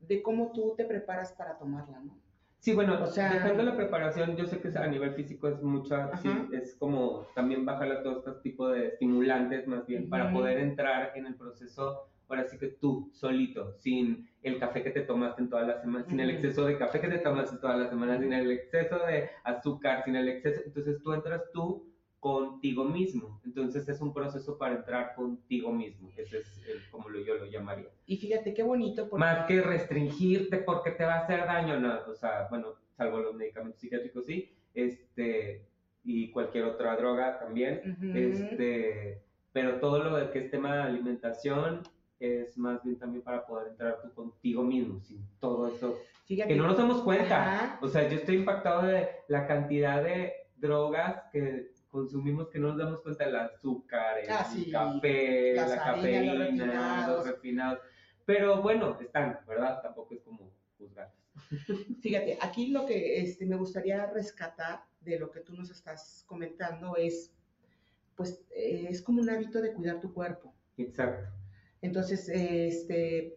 de 0.00 0.22
cómo 0.22 0.52
tú 0.52 0.74
te 0.76 0.84
preparas 0.84 1.32
para 1.32 1.58
tomarla, 1.58 1.98
¿no? 2.00 2.16
Sí, 2.60 2.74
bueno, 2.74 2.98
O 3.02 3.06
sea- 3.06 3.32
dejando 3.32 3.62
la 3.62 3.76
preparación, 3.76 4.36
yo 4.36 4.44
sé 4.46 4.60
que 4.60 4.76
a 4.76 4.86
nivel 4.88 5.14
físico 5.14 5.48
es 5.48 5.62
mucha, 5.62 6.16
sí, 6.16 6.28
es 6.52 6.74
como 6.76 7.26
también 7.34 7.64
bajarle 7.64 7.94
a 7.94 8.02
todo 8.02 8.18
este 8.18 8.32
tipo 8.42 8.68
de 8.68 8.88
estimulantes 8.88 9.66
más 9.68 9.86
bien 9.86 10.08
para 10.10 10.32
poder 10.32 10.58
entrar 10.58 11.12
en 11.14 11.26
el 11.26 11.36
proceso, 11.36 12.08
ahora 12.28 12.44
sí 12.46 12.58
que 12.58 12.66
tú, 12.68 13.10
solito, 13.12 13.72
sin 13.78 14.28
el 14.42 14.58
café 14.58 14.82
que 14.82 14.90
te 14.90 15.02
tomaste 15.02 15.42
en 15.42 15.48
toda 15.50 15.62
la 15.62 15.80
semana, 15.80 16.04
sin 16.04 16.20
el 16.20 16.30
exceso 16.30 16.64
de 16.66 16.76
café 16.78 17.00
que 17.00 17.08
te 17.08 17.18
tomaste 17.18 17.56
toda 17.58 17.76
la 17.76 17.88
semana, 17.88 18.18
sin 18.18 18.32
el 18.32 18.50
exceso 18.50 18.98
de 19.06 19.30
azúcar, 19.44 20.04
sin 20.04 20.16
el 20.16 20.28
exceso, 20.28 20.60
entonces 20.66 21.00
tú 21.02 21.12
entras 21.12 21.42
tú 21.52 21.87
contigo 22.20 22.84
mismo. 22.84 23.40
Entonces 23.44 23.88
es 23.88 24.00
un 24.00 24.12
proceso 24.12 24.58
para 24.58 24.76
entrar 24.76 25.14
contigo 25.14 25.72
mismo. 25.72 26.10
Ese 26.16 26.38
es 26.38 26.46
como 26.90 27.08
lo, 27.08 27.20
yo 27.20 27.36
lo 27.36 27.46
llamaría. 27.46 27.88
Y 28.06 28.16
fíjate 28.16 28.54
qué 28.54 28.62
bonito. 28.62 29.08
Más 29.16 29.46
que 29.46 29.60
restringirte 29.60 30.58
porque 30.58 30.90
te 30.92 31.04
va 31.04 31.14
a 31.14 31.20
hacer 31.20 31.46
daño, 31.46 31.78
no, 31.78 32.00
o 32.08 32.14
sea, 32.14 32.48
bueno, 32.50 32.74
salvo 32.96 33.20
los 33.20 33.34
medicamentos 33.34 33.80
psiquiátricos, 33.80 34.26
sí, 34.26 34.50
este, 34.74 35.62
y 36.04 36.30
cualquier 36.30 36.64
otra 36.64 36.96
droga 36.96 37.38
también, 37.38 37.96
este, 38.14 39.20
pero 39.52 39.78
todo 39.78 40.02
lo 40.02 40.30
que 40.32 40.40
es 40.40 40.50
tema 40.50 40.74
de 40.74 40.82
alimentación 40.82 41.82
es 42.18 42.58
más 42.58 42.82
bien 42.82 42.98
también 42.98 43.22
para 43.22 43.46
poder 43.46 43.68
entrar 43.68 44.00
tú 44.02 44.12
contigo 44.12 44.64
mismo, 44.64 45.00
sin 45.00 45.24
todo 45.38 45.68
eso. 45.68 45.98
que 46.26 46.56
no 46.56 46.66
nos 46.66 46.76
damos 46.76 47.02
cuenta. 47.02 47.78
O 47.80 47.88
sea, 47.88 48.08
yo 48.08 48.16
estoy 48.16 48.36
impactado 48.36 48.82
de 48.82 49.08
la 49.28 49.46
cantidad 49.46 50.02
de 50.02 50.32
drogas 50.56 51.22
que 51.32 51.70
consumimos 51.90 52.48
que 52.48 52.58
no 52.58 52.68
nos 52.68 52.78
damos 52.78 53.00
cuenta 53.02 53.26
del 53.26 53.36
azúcar, 53.36 54.18
el, 54.18 54.30
ah, 54.30 54.46
café, 54.70 55.54
la 55.54 55.76
cafeína, 55.76 56.34
los 57.08 57.26
refinados. 57.26 57.80
Pero 58.24 58.60
bueno, 58.62 58.98
están, 59.00 59.40
¿verdad? 59.46 59.80
Tampoco 59.82 60.14
es 60.14 60.20
como 60.22 60.52
juzgar. 60.76 61.12
Fíjate, 62.02 62.38
aquí 62.40 62.68
lo 62.68 62.84
que 62.84 63.20
este, 63.20 63.46
me 63.46 63.56
gustaría 63.56 64.06
rescatar 64.06 64.80
de 65.00 65.18
lo 65.18 65.30
que 65.30 65.40
tú 65.40 65.54
nos 65.54 65.70
estás 65.70 66.24
comentando 66.26 66.96
es, 66.96 67.32
pues, 68.16 68.44
eh, 68.50 68.86
es 68.90 69.02
como 69.02 69.22
un 69.22 69.30
hábito 69.30 69.60
de 69.60 69.72
cuidar 69.72 70.00
tu 70.00 70.12
cuerpo. 70.12 70.54
Exacto. 70.76 71.30
Entonces, 71.80 72.28
este, 72.28 73.36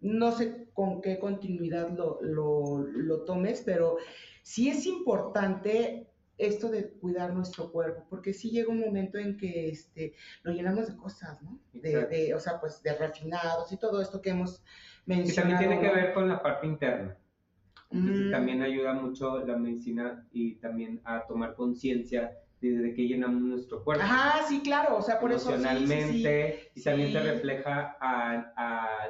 no 0.00 0.32
sé 0.32 0.68
con 0.72 1.00
qué 1.00 1.18
continuidad 1.18 1.90
lo, 1.90 2.18
lo, 2.20 3.24
tomes, 3.24 3.62
pero 3.64 3.98
sí 4.42 4.68
es 4.68 4.86
importante 4.86 6.08
esto 6.38 6.68
de 6.68 6.90
cuidar 6.90 7.34
nuestro 7.34 7.70
cuerpo, 7.70 8.06
porque 8.08 8.32
sí 8.32 8.50
llega 8.50 8.72
un 8.72 8.80
momento 8.80 9.18
en 9.18 9.36
que 9.36 9.68
este, 9.68 10.14
lo 10.42 10.52
llenamos 10.52 10.88
de 10.88 10.96
cosas, 10.96 11.42
¿no? 11.42 11.58
De, 11.72 12.34
o 12.34 12.40
sea, 12.40 12.60
pues 12.60 12.82
de 12.82 12.96
refinados 12.96 13.70
y 13.72 13.76
todo 13.76 14.00
esto 14.00 14.20
que 14.20 14.30
hemos 14.30 14.62
mencionado. 15.06 15.30
Y 15.30 15.34
también 15.34 15.58
tiene 15.58 15.80
que 15.80 15.94
ver 15.94 16.14
con 16.14 16.28
la 16.28 16.42
parte 16.42 16.66
interna. 16.66 17.16
Mm. 17.92 18.30
también 18.30 18.62
ayuda 18.62 18.94
mucho 18.94 19.44
la 19.44 19.54
medicina 19.58 20.26
y 20.32 20.54
también 20.54 21.02
a 21.04 21.26
tomar 21.26 21.54
conciencia 21.54 22.32
de, 22.62 22.94
que 22.94 23.06
llenamos 23.06 23.42
nuestro 23.42 23.84
cuerpo. 23.84 24.02
Ajá, 24.02 24.46
sí, 24.48 24.62
claro, 24.62 24.96
o 24.96 25.02
sea, 25.02 25.18
por 25.18 25.32
eso. 25.32 25.52
Emocionalmente, 25.52 26.70
y 26.74 26.82
también 26.82 27.12
se 27.12 27.20
refleja 27.20 27.96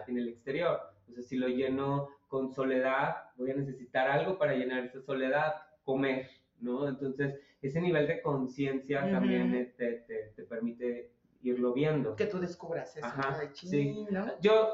en 0.08 0.18
el 0.18 0.28
exterior. 0.28 0.80
O 1.08 1.12
sea, 1.12 1.22
si 1.22 1.37
lo 1.37 1.48
lleno 1.48 2.08
con 2.28 2.52
soledad, 2.52 3.16
voy 3.37 3.50
a 3.50 3.54
necesitar 3.54 4.08
algo 4.08 4.38
para 4.38 4.54
llenar 4.54 4.85
esa 4.85 5.02
soledad, 5.02 5.54
comer, 5.85 6.30
¿no? 6.62 6.88
Entonces, 6.88 7.38
ese 7.61 7.81
nivel 7.81 8.07
de 8.07 8.22
conciencia 8.22 9.11
también 9.11 9.55
eh, 9.55 9.75
te, 9.77 10.05
te, 10.07 10.33
te 10.35 10.42
permite 10.44 11.12
irlo 11.42 11.72
viendo. 11.72 12.14
Que 12.16 12.27
tú 12.27 12.38
descubras 12.38 12.96
eso. 12.96 13.05
Ajá, 13.05 13.38
de 13.38 13.55
sí. 13.55 14.07
¿no? 14.11 14.40
Yo, 14.40 14.72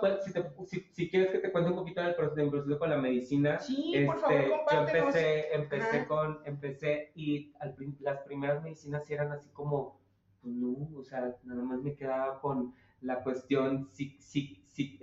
si, 0.67 0.81
si, 0.93 1.11
quieres 1.11 1.31
que 1.31 1.39
te 1.39 1.51
cuente 1.51 1.71
un 1.71 1.77
poquito 1.77 2.03
del 2.03 2.15
proceso, 2.15 2.37
del 2.37 2.51
proceso 2.51 2.79
con 2.79 2.91
la 2.91 2.99
medicina. 2.99 3.59
Sí, 3.59 3.93
este, 3.95 4.07
por 4.07 4.19
favor, 4.19 4.65
Yo 4.71 4.79
empecé, 4.79 5.55
empecé 5.55 6.07
con, 6.07 6.41
empecé 6.45 7.13
y 7.15 7.55
las 8.01 8.21
primeras 8.21 8.63
medicinas 8.63 9.09
eran 9.11 9.33
así 9.33 9.49
como, 9.51 10.01
pues 10.43 10.55
no, 10.55 10.91
o 10.97 11.03
sea, 11.03 11.35
nada 11.45 11.63
más 11.63 11.81
me 11.81 11.95
quedaba 11.95 12.41
con 12.41 12.75
la 13.01 13.23
cuestión 13.23 13.91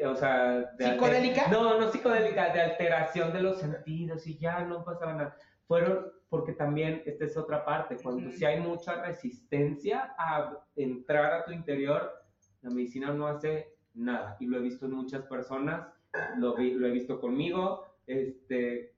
o 0.06 0.16
sea, 0.16 0.74
de 0.78 0.92
¿Psicodélica? 0.92 1.48
no, 1.50 1.80
no 1.80 1.92
psicodélica, 1.92 2.54
de 2.54 2.62
alteración 2.62 3.34
de 3.34 3.42
los 3.42 3.60
sentidos 3.60 4.26
y 4.28 4.38
ya 4.38 4.64
no 4.64 4.86
pasaba 4.86 5.14
nada. 5.14 5.38
Fueron 5.68 6.12
porque 6.30 6.54
también 6.54 7.04
esta 7.06 7.26
es 7.26 7.38
otra 7.38 7.64
parte, 7.64 7.98
cuando 8.02 8.32
si 8.32 8.46
hay 8.46 8.60
mucha 8.60 9.02
resistencia 9.02 10.16
a 10.18 10.58
entrar 10.76 11.34
a 11.34 11.46
tu 11.46 11.52
interior, 11.52 12.12
la 12.62 12.70
medicina 12.70 13.14
no 13.14 13.28
hace 13.28 13.76
nada. 13.94 14.36
Y 14.40 14.48
lo 14.48 14.58
he 14.58 14.62
visto 14.62 14.86
en 14.86 14.94
muchas 14.94 15.24
personas, 15.24 15.88
lo, 16.38 16.58
lo 16.58 16.88
he 16.88 16.92
visto 16.92 17.20
conmigo, 17.20 17.86
este, 18.08 18.96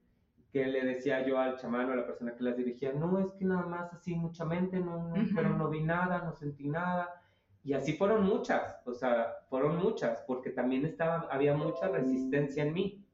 que 0.52 0.66
le 0.66 0.84
decía 0.84 1.26
yo 1.26 1.38
al 1.38 1.58
chamán 1.58 1.90
o 1.90 1.92
a 1.92 1.96
la 1.96 2.06
persona 2.06 2.34
que 2.34 2.44
las 2.44 2.56
dirigía, 2.56 2.92
no, 2.92 3.18
es 3.20 3.32
que 3.34 3.44
nada 3.44 3.66
más 3.66 3.92
así 3.92 4.14
mucha 4.14 4.44
mente, 4.44 4.80
no, 4.80 5.12
pero 5.34 5.50
no 5.50 5.68
vi 5.68 5.82
nada, 5.82 6.22
no 6.24 6.32
sentí 6.32 6.68
nada. 6.68 7.22
Y 7.62 7.74
así 7.74 7.92
fueron 7.92 8.24
muchas, 8.24 8.80
o 8.86 8.94
sea, 8.94 9.34
fueron 9.50 9.76
muchas, 9.76 10.22
porque 10.26 10.50
también 10.50 10.86
estaba, 10.86 11.28
había 11.30 11.54
mucha 11.54 11.88
resistencia 11.88 12.62
en 12.64 12.72
mí. 12.72 13.04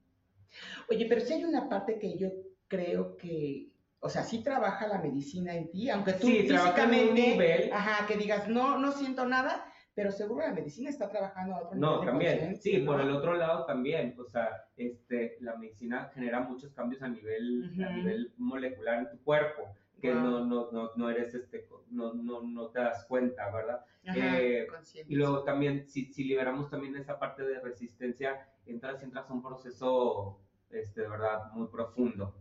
Oye, 0.89 1.07
pero 1.09 1.21
si 1.21 1.33
hay 1.33 1.45
una 1.45 1.69
parte 1.69 1.99
que 1.99 2.17
yo 2.17 2.29
creo 2.69 3.17
que 3.17 3.74
o 4.05 4.11
sea, 4.11 4.23
sí 4.23 4.43
trabaja 4.43 4.87
la 4.87 4.99
medicina 4.99 5.55
en 5.55 5.71
ti, 5.71 5.89
aunque 5.89 6.13
tú 6.13 6.27
sí, 6.27 6.41
físicamente, 6.41 7.15
nivel, 7.15 7.73
ajá, 7.73 8.07
que 8.07 8.19
digas, 8.19 8.47
no, 8.51 8.79
no 8.79 8.93
siento 8.93 9.25
nada, 9.25 9.65
pero 9.95 10.13
seguro 10.13 10.47
la 10.47 10.53
medicina 10.53 10.91
está 10.91 11.09
trabajando 11.09 11.55
a 11.55 11.61
otro 11.61 11.75
nivel. 11.75 11.81
No, 11.81 12.01
también, 12.05 12.55
sí, 12.55 12.81
por 12.81 13.01
el 13.01 13.11
otro 13.11 13.33
lado 13.33 13.65
también, 13.65 14.15
o 14.21 14.27
sea, 14.27 14.51
este, 14.77 15.39
la 15.41 15.57
medicina 15.57 16.11
genera 16.13 16.41
muchos 16.41 16.75
cambios 16.75 17.01
a 17.01 17.09
nivel, 17.09 17.73
a 17.83 17.93
nivel 17.93 18.35
molecular 18.37 18.99
en 18.99 19.11
tu 19.11 19.25
cuerpo, 19.25 19.75
que 19.99 20.13
no, 20.13 20.45
no, 20.45 20.71
no, 20.71 20.91
no, 20.95 21.09
eres, 21.09 21.35
este, 21.35 21.67
no, 21.89 22.13
no, 22.13 22.43
no 22.43 22.69
te 22.69 22.81
das 22.81 23.07
cuenta, 23.07 23.51
¿verdad? 23.51 23.81
Ajá, 24.07 24.39
eh, 24.39 24.67
y 25.09 25.15
luego 25.15 25.45
también, 25.45 25.89
si, 25.89 26.13
si 26.13 26.25
liberamos 26.25 26.69
también 26.69 26.95
esa 26.97 27.19
parte 27.19 27.43
de 27.43 27.59
resistencia, 27.61 28.47
entras, 28.67 29.03
entras 29.03 29.31
a 29.31 29.33
un 29.33 29.43
proceso, 29.43 30.43
este, 30.69 31.01
de 31.01 31.09
verdad, 31.09 31.51
muy 31.55 31.69
profundo. 31.69 32.35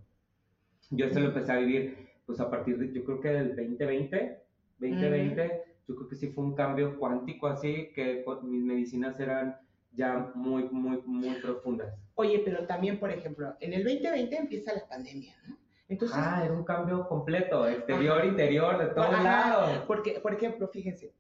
Yo 0.89 1.06
esto 1.06 1.19
lo 1.19 1.28
empecé 1.28 1.52
a 1.52 1.58
vivir, 1.58 2.10
pues 2.26 2.39
a 2.39 2.50
partir 2.50 2.78
de, 2.78 2.93
yo 2.93 3.04
creo 3.04 3.19
que 3.19 3.30
del 3.30 3.56
2020, 3.56 4.43
2020, 4.80 5.63
yo 5.88 5.96
creo 5.96 6.08
que 6.08 6.15
sí 6.15 6.28
fue 6.28 6.43
un 6.43 6.56
cambio 6.56 6.98
cuántico 6.98 7.48
así, 7.48 7.91
que 7.93 8.24
mis 8.43 8.63
medicinas 8.63 9.19
eran 9.19 9.58
ya 9.91 10.32
muy, 10.36 10.63
muy, 10.69 11.02
muy 11.06 11.36
profundas. 11.41 11.93
Oye, 12.15 12.41
pero 12.43 12.65
también, 12.65 13.00
por 13.00 13.12
ejemplo, 13.12 13.56
en 13.60 13.74
el 13.74 13.84
2020 13.84 14.36
empieza 14.36 14.74
la 14.74 14.88
pandemia, 14.88 15.36
¿no? 15.48 15.58
Entonces, 15.89 16.17
ah, 16.19 16.41
era 16.43 16.54
un 16.54 16.63
cambio 16.63 17.08
completo, 17.08 17.67
exterior, 17.67 18.26
interior, 18.26 18.80
de 18.80 18.93
todos 18.93 19.22
lados. 19.22 19.84
Porque, 19.86 20.19
por 20.22 20.34
ejemplo, 20.34 20.67
fíjense, 20.67 21.13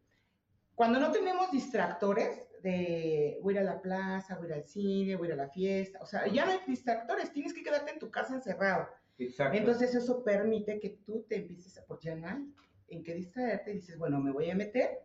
cuando 0.73 0.99
no 0.99 1.11
tenemos 1.11 1.51
distractores 1.51 2.47
de 2.63 3.37
voy 3.41 3.57
a 3.57 3.61
ir 3.61 3.67
a 3.67 3.73
la 3.73 3.81
plaza, 3.81 4.37
voy 4.37 4.47
a 4.47 4.49
ir 4.49 4.53
al 4.55 4.63
cine, 4.63 5.15
voy 5.15 5.27
a 5.27 5.33
ir 5.33 5.39
a 5.39 5.43
la 5.43 5.49
fiesta, 5.49 5.99
o 6.01 6.05
sea, 6.05 6.27
ya 6.27 6.45
no 6.45 6.51
hay 6.51 6.59
distractores, 6.65 7.31
tienes 7.33 7.53
que 7.53 7.61
quedarte 7.61 7.91
en 7.91 7.99
tu 7.99 8.09
casa 8.09 8.33
encerrado. 8.33 8.87
Entonces 9.17 9.95
eso 9.95 10.23
permite 10.23 10.79
que 10.79 10.97
tú 11.05 11.25
te 11.27 11.37
empieces 11.37 11.77
a, 11.77 11.85
porque 11.85 12.09
ya 12.19 12.41
en 12.87 13.03
qué 13.03 13.13
distraerte 13.13 13.71
y 13.71 13.75
dices, 13.75 13.97
bueno, 13.97 14.19
me 14.19 14.31
voy 14.31 14.49
a 14.49 14.55
meter 14.55 15.03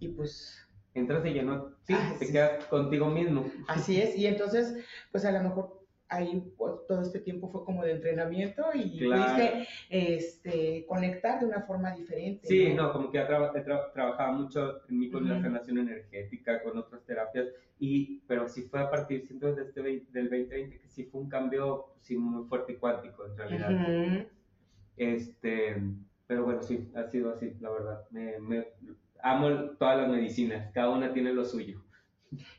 y 0.00 0.08
pues... 0.08 0.68
Entras 0.94 1.22
de 1.22 1.30
lleno, 1.30 1.74
sí, 1.84 1.94
te 2.18 2.30
quedas 2.30 2.66
contigo 2.66 3.06
mismo. 3.06 3.50
Así 3.66 3.98
es, 3.98 4.14
y 4.14 4.26
entonces, 4.26 4.74
pues 5.10 5.24
a 5.24 5.32
lo 5.32 5.42
mejor 5.42 5.81
ahí 6.12 6.52
pues, 6.56 6.74
todo 6.86 7.02
este 7.02 7.20
tiempo 7.20 7.48
fue 7.48 7.64
como 7.64 7.82
de 7.84 7.92
entrenamiento 7.92 8.64
y 8.74 9.00
pudiste 9.00 9.66
este, 9.88 10.84
conectar 10.86 11.40
de 11.40 11.46
una 11.46 11.62
forma 11.62 11.94
diferente. 11.94 12.46
Sí, 12.46 12.72
no, 12.74 12.92
como 12.92 13.10
que 13.10 13.18
he, 13.18 13.24
trabajado 13.24 14.32
mucho 14.34 14.88
en 14.88 14.98
mí 14.98 15.10
con 15.10 15.28
la 15.28 15.40
sanación 15.40 15.78
energética, 15.78 16.62
con 16.62 16.78
otras 16.78 17.02
terapias, 17.04 17.48
y, 17.78 18.20
pero 18.28 18.48
sí 18.48 18.62
fue 18.62 18.80
a 18.80 18.90
partir, 18.90 19.26
siento, 19.26 19.46
desde 19.46 19.62
este 19.62 19.82
del 19.82 20.30
2020 20.30 20.78
que 20.78 20.88
sí 20.88 21.04
fue 21.04 21.22
un 21.22 21.28
cambio 21.28 21.94
sí, 22.00 22.16
muy 22.16 22.44
fuerte 22.44 22.72
y 22.72 22.76
cuántico 22.76 23.26
en 23.26 23.36
realidad. 23.36 24.26
Este, 24.96 25.82
pero 26.26 26.44
bueno, 26.44 26.62
sí, 26.62 26.90
ha 26.94 27.04
sido 27.04 27.32
así, 27.32 27.54
la 27.60 27.70
verdad. 27.70 28.04
Me, 28.10 28.38
me, 28.38 28.66
amo 29.22 29.48
todas 29.78 29.98
las 29.98 30.08
medicinas, 30.10 30.70
cada 30.72 30.90
una 30.90 31.12
tiene 31.12 31.32
lo 31.32 31.44
suyo. 31.44 31.82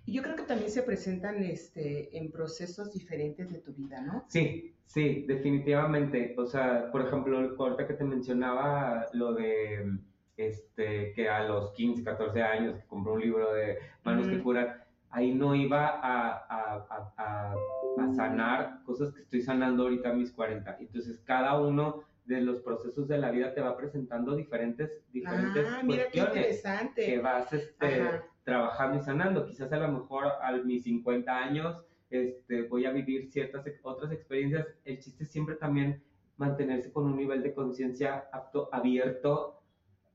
Y 0.06 0.14
yo 0.14 0.22
creo 0.22 0.36
que 0.36 0.44
también 0.44 0.70
se 0.70 0.84
presentan 0.84 1.44
este, 1.44 2.18
en 2.18 2.32
procesos 2.32 2.92
diferentes 2.94 3.52
de 3.52 3.60
tu 3.60 3.74
vida, 3.74 4.02
¿no? 4.02 4.26
Sí, 4.28 4.74
sí, 4.86 5.26
definitivamente. 5.28 6.36
O 6.38 6.46
sea, 6.46 6.92
por 6.92 7.08
ejemplo, 7.08 7.56
ahorita 7.58 7.88
que 7.88 7.94
te 7.94 8.04
mencionaba 8.04 9.08
lo 9.14 9.34
de 9.34 10.00
este, 10.38 11.14
que 11.14 11.30
a 11.30 11.44
los 11.44 11.72
15, 11.74 12.04
14 12.04 12.42
años 12.42 12.76
que 12.76 12.88
compró 12.88 13.14
un 13.14 13.22
libro 13.22 13.54
de 13.54 13.78
manos 14.04 14.28
que 14.28 14.42
curan, 14.42 14.84
ahí 15.10 15.34
no 15.34 15.56
iba 15.56 15.88
a, 15.88 16.46
a, 16.50 17.14
a, 17.18 17.56
a, 17.98 18.14
sanar 18.16 18.84
cosas 18.84 19.13
que 19.13 19.21
estoy 19.21 19.42
sanando 19.42 19.84
ahorita 19.84 20.10
a 20.10 20.13
mis 20.13 20.32
40. 20.32 20.78
Entonces, 20.80 21.21
cada 21.24 21.60
uno 21.60 22.04
de 22.26 22.42
los 22.42 22.62
procesos 22.62 23.08
de 23.08 23.17
la 23.17 23.32
vida 23.32 23.54
te 23.54 23.62
va 23.62 23.78
presentando 23.78 24.36
diferentes, 24.36 24.92
diferentes 25.12 25.67
ah, 25.69 25.82
mira 25.84 26.06
qué 26.12 26.19
interesante. 26.19 27.06
que 27.06 27.19
vas 27.19 27.52
este, 27.52 28.21
trabajando 28.44 28.98
y 28.98 29.02
sanando. 29.02 29.46
Quizás 29.46 29.71
a 29.71 29.77
lo 29.77 29.87
mejor 29.87 30.25
a 30.41 30.52
mis 30.63 30.83
50 30.83 31.35
años 31.35 31.83
este, 32.10 32.63
voy 32.63 32.85
a 32.85 32.91
vivir 32.91 33.31
ciertas 33.31 33.65
otras 33.83 34.12
experiencias. 34.12 34.67
El 34.85 35.00
chiste 35.00 35.23
es 35.23 35.31
siempre 35.31 35.56
también 35.56 36.04
mantenerse 36.37 36.91
con 36.91 37.06
un 37.06 37.15
nivel 37.15 37.41
de 37.44 37.54
conciencia 37.54 38.25
abierto 38.71 39.62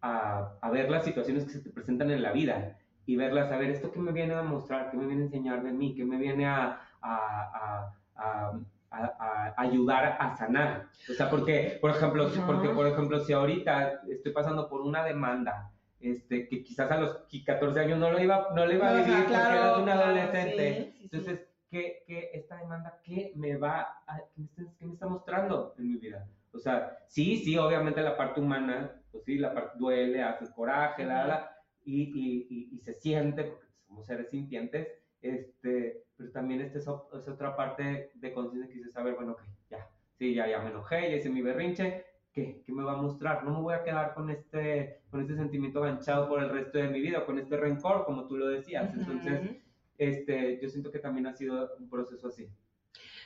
a, 0.01 0.59
a, 0.61 0.71
ver 0.71 0.91
las 0.91 1.05
situaciones 1.05 1.45
que 1.45 1.51
se 1.51 1.61
te 1.61 1.71
presentan 1.71 2.11
en 2.11 2.23
la 2.23 2.33
vida 2.33 2.79
y 3.07 3.17
verlas, 3.17 3.51
a 3.51 3.57
ver, 3.57 3.71
esto 3.71 3.91
que 3.91 4.01
me 4.01 4.13
viene 4.13 4.35
a 4.35 4.43
mostrar, 4.43 4.91
qué 4.91 4.97
me 4.97 5.07
viene 5.07 5.23
a 5.23 5.25
enseñar 5.25 5.63
de 5.63 5.73
mí, 5.73 5.95
qué 5.95 6.05
me 6.05 6.19
viene 6.19 6.47
a, 6.47 6.81
a, 7.01 7.93
a 8.15 8.61
a, 8.91 9.55
ayudar 9.57 10.17
a 10.19 10.37
sanar. 10.37 10.89
O 11.09 11.13
sea, 11.13 11.29
porque, 11.31 11.79
por 11.81 11.91
ejemplo, 11.91 12.31
porque, 12.47 12.69
por 12.71 12.87
ejemplo, 12.87 13.21
si 13.21 13.33
ahorita 13.33 14.03
estoy 14.09 14.33
pasando 14.33 14.69
por 14.69 14.81
una 14.81 15.05
demanda, 15.05 15.71
este, 16.01 16.49
que 16.49 16.63
quizás 16.63 16.91
a 16.91 17.01
los 17.01 17.27
14 17.45 17.81
años 17.81 17.99
no 17.99 18.11
lo 18.11 18.23
iba, 18.23 18.49
no 18.55 18.67
lo 18.67 18.73
iba 18.73 18.91
a 18.91 18.95
vivir 18.95 19.25
porque 19.25 19.35
era 19.35 19.79
un 19.79 19.89
adolescente. 19.89 20.95
Entonces, 21.01 21.47
¿qué, 21.71 22.05
¿qué, 22.07 22.31
esta 22.35 22.57
demanda, 22.57 23.01
qué 23.03 23.33
me 23.35 23.57
va 23.57 24.03
a, 24.07 24.21
qué 24.57 24.87
me, 24.87 24.93
está, 24.93 25.07
mostrando 25.07 25.75
en 25.79 25.89
mi 25.89 25.99
vida? 25.99 26.27
O 26.53 26.59
sea, 26.59 26.99
sí, 27.09 27.39
sí, 27.39 27.57
obviamente 27.57 28.01
la 28.03 28.17
parte 28.17 28.41
humana, 28.41 29.03
pues 29.11 29.25
sí, 29.25 29.39
la 29.39 29.53
parte 29.53 29.79
duele, 29.79 30.23
hace 30.23 30.51
coraje, 30.53 31.05
la, 31.05 31.27
la, 31.27 31.57
y, 31.85 32.03
y, 32.03 32.69
y, 32.75 32.81
se 32.81 32.95
siente, 32.95 33.45
porque 33.45 33.67
somos 33.87 34.07
seres 34.07 34.31
sintientes, 34.31 34.89
este, 35.21 36.05
pero 36.17 36.31
también 36.31 36.61
esta 36.61 36.79
es, 36.79 36.89
otra 36.89 37.57
parte 37.57 38.13
de 38.15 38.33
conciencia 38.33 38.69
que 38.73 38.79
dice 38.79 38.91
saber, 38.91 39.15
bueno, 39.15 39.33
ok, 39.33 39.43
ya, 39.71 39.89
sí, 40.19 40.35
ya, 40.35 40.49
ya 40.49 40.61
me 40.61 40.71
enojé, 40.71 41.11
ya 41.11 41.17
hice 41.17 41.31
mi 41.31 41.43
berrinche, 41.43 42.05
¿qué, 42.39 42.63
¿qué 42.65 42.73
me 42.73 42.85
va 42.85 42.93
a 42.93 43.03
mostrar? 43.03 43.45
No 43.45 43.53
me 43.53 43.61
voy 43.61 43.75
a 43.75 43.83
quedar 43.83 44.15
con 44.15 44.31
este, 44.31 45.01
con 45.11 45.21
este 45.21 45.35
sentimiento 45.35 45.81
ganchado 45.81 46.29
por 46.29 46.43
el 46.43 46.51
resto 46.51 46.79
de 46.79 46.89
mi 46.89 47.01
vida, 47.01 47.27
con 47.27 47.39
este 47.39 47.57
rencor, 47.57 48.05
como 48.05 48.27
tú 48.27 48.37
lo 48.37 48.49
decías. 48.49 48.93
Entonces, 48.95 49.57
este, 49.97 50.61
yo 50.63 50.69
siento 50.69 50.91
que 50.91 51.01
también 51.01 51.27
ha 51.27 51.35
sido 51.35 51.75
un 51.79 51.89
proceso 51.89 52.29
así. 52.29 52.49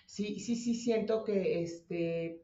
Sí, 0.06 0.40
sí, 0.40 0.56
sí, 0.56 0.74
siento 0.74 1.24
que 1.24 1.62
este, 1.62 2.42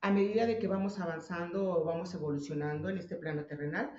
a 0.00 0.10
medida 0.10 0.46
de 0.46 0.58
que 0.58 0.66
vamos 0.66 0.98
avanzando 0.98 1.70
o 1.70 1.84
vamos 1.84 2.14
evolucionando 2.14 2.88
en 2.88 2.98
este 2.98 3.16
plano 3.16 3.44
terrenal, 3.44 3.90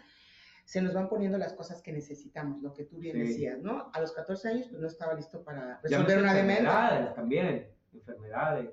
se 0.66 0.82
nos 0.82 0.94
van 0.94 1.10
poniendo 1.10 1.38
las 1.38 1.54
cosas 1.54 1.82
que 1.82 1.92
necesitamos, 1.92 2.62
lo 2.62 2.74
que 2.74 2.86
tú 2.86 2.98
bien 2.98 3.18
decías, 3.18 3.60
¿no? 3.60 3.90
A 3.94 4.00
los 4.00 4.14
14 4.14 4.48
años 4.48 4.68
pues 4.70 4.82
no 4.82 4.88
estaba 4.88 5.14
listo 5.14 5.44
para 5.44 5.80
resolver 5.82 6.20
una 6.20 6.34
demencia. 6.34 6.70
Enfermedades 6.70 7.16
también, 7.16 7.68
enfermedades, 7.94 8.70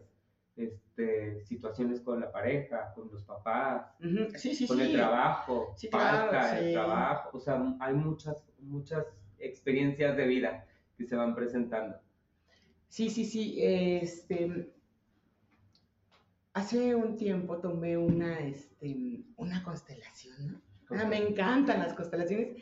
este, 0.58 1.44
situaciones 1.44 2.00
con 2.00 2.20
la 2.20 2.30
pareja, 2.30 2.92
con 2.94 3.10
los 3.10 3.22
papás, 3.24 3.86
sí, 4.36 4.54
sí, 4.54 4.66
con 4.66 4.80
el 4.80 4.92
trabajo, 4.92 5.74
falta 5.90 6.58
el 6.58 6.72
trabajo, 6.72 7.30
o 7.32 7.40
sea, 7.40 7.76
hay 7.80 7.94
muchas, 7.94 8.44
muchas 8.58 9.06
experiencias 9.38 10.16
de 10.16 10.26
vida 10.26 10.66
que 10.96 11.06
se 11.06 11.16
van 11.16 11.34
presentando. 11.34 11.96
Sí, 12.88 13.08
sí, 13.10 13.24
sí, 13.24 13.58
este, 13.62 14.72
hace 16.54 16.94
un 16.94 17.16
tiempo 17.16 17.58
tomé 17.58 17.96
una, 17.96 18.40
este, 18.40 19.22
una 19.36 19.62
constelación, 19.62 20.52
¿no? 20.52 20.62
Ah, 20.90 21.04
me 21.04 21.18
encantan 21.18 21.80
las 21.80 21.94
constelaciones. 21.94 22.56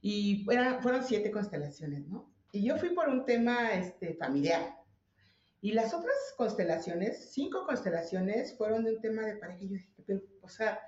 Y 0.00 0.44
fueron 0.44 1.02
siete 1.02 1.30
constelaciones, 1.30 2.06
¿no? 2.06 2.30
Y 2.52 2.64
yo 2.64 2.76
fui 2.76 2.90
por 2.90 3.08
un 3.08 3.24
tema 3.24 3.72
este, 3.72 4.14
familiar. 4.14 4.77
Y 5.60 5.72
las 5.72 5.92
otras 5.92 6.14
constelaciones, 6.36 7.32
cinco 7.32 7.66
constelaciones, 7.66 8.56
fueron 8.56 8.84
de 8.84 8.94
un 8.94 9.00
tema 9.00 9.22
de 9.22 9.36
pareja. 9.36 9.64
Y 9.64 9.68
yo 9.68 9.74
dije, 9.74 9.92
o 10.40 10.48
sea, 10.48 10.80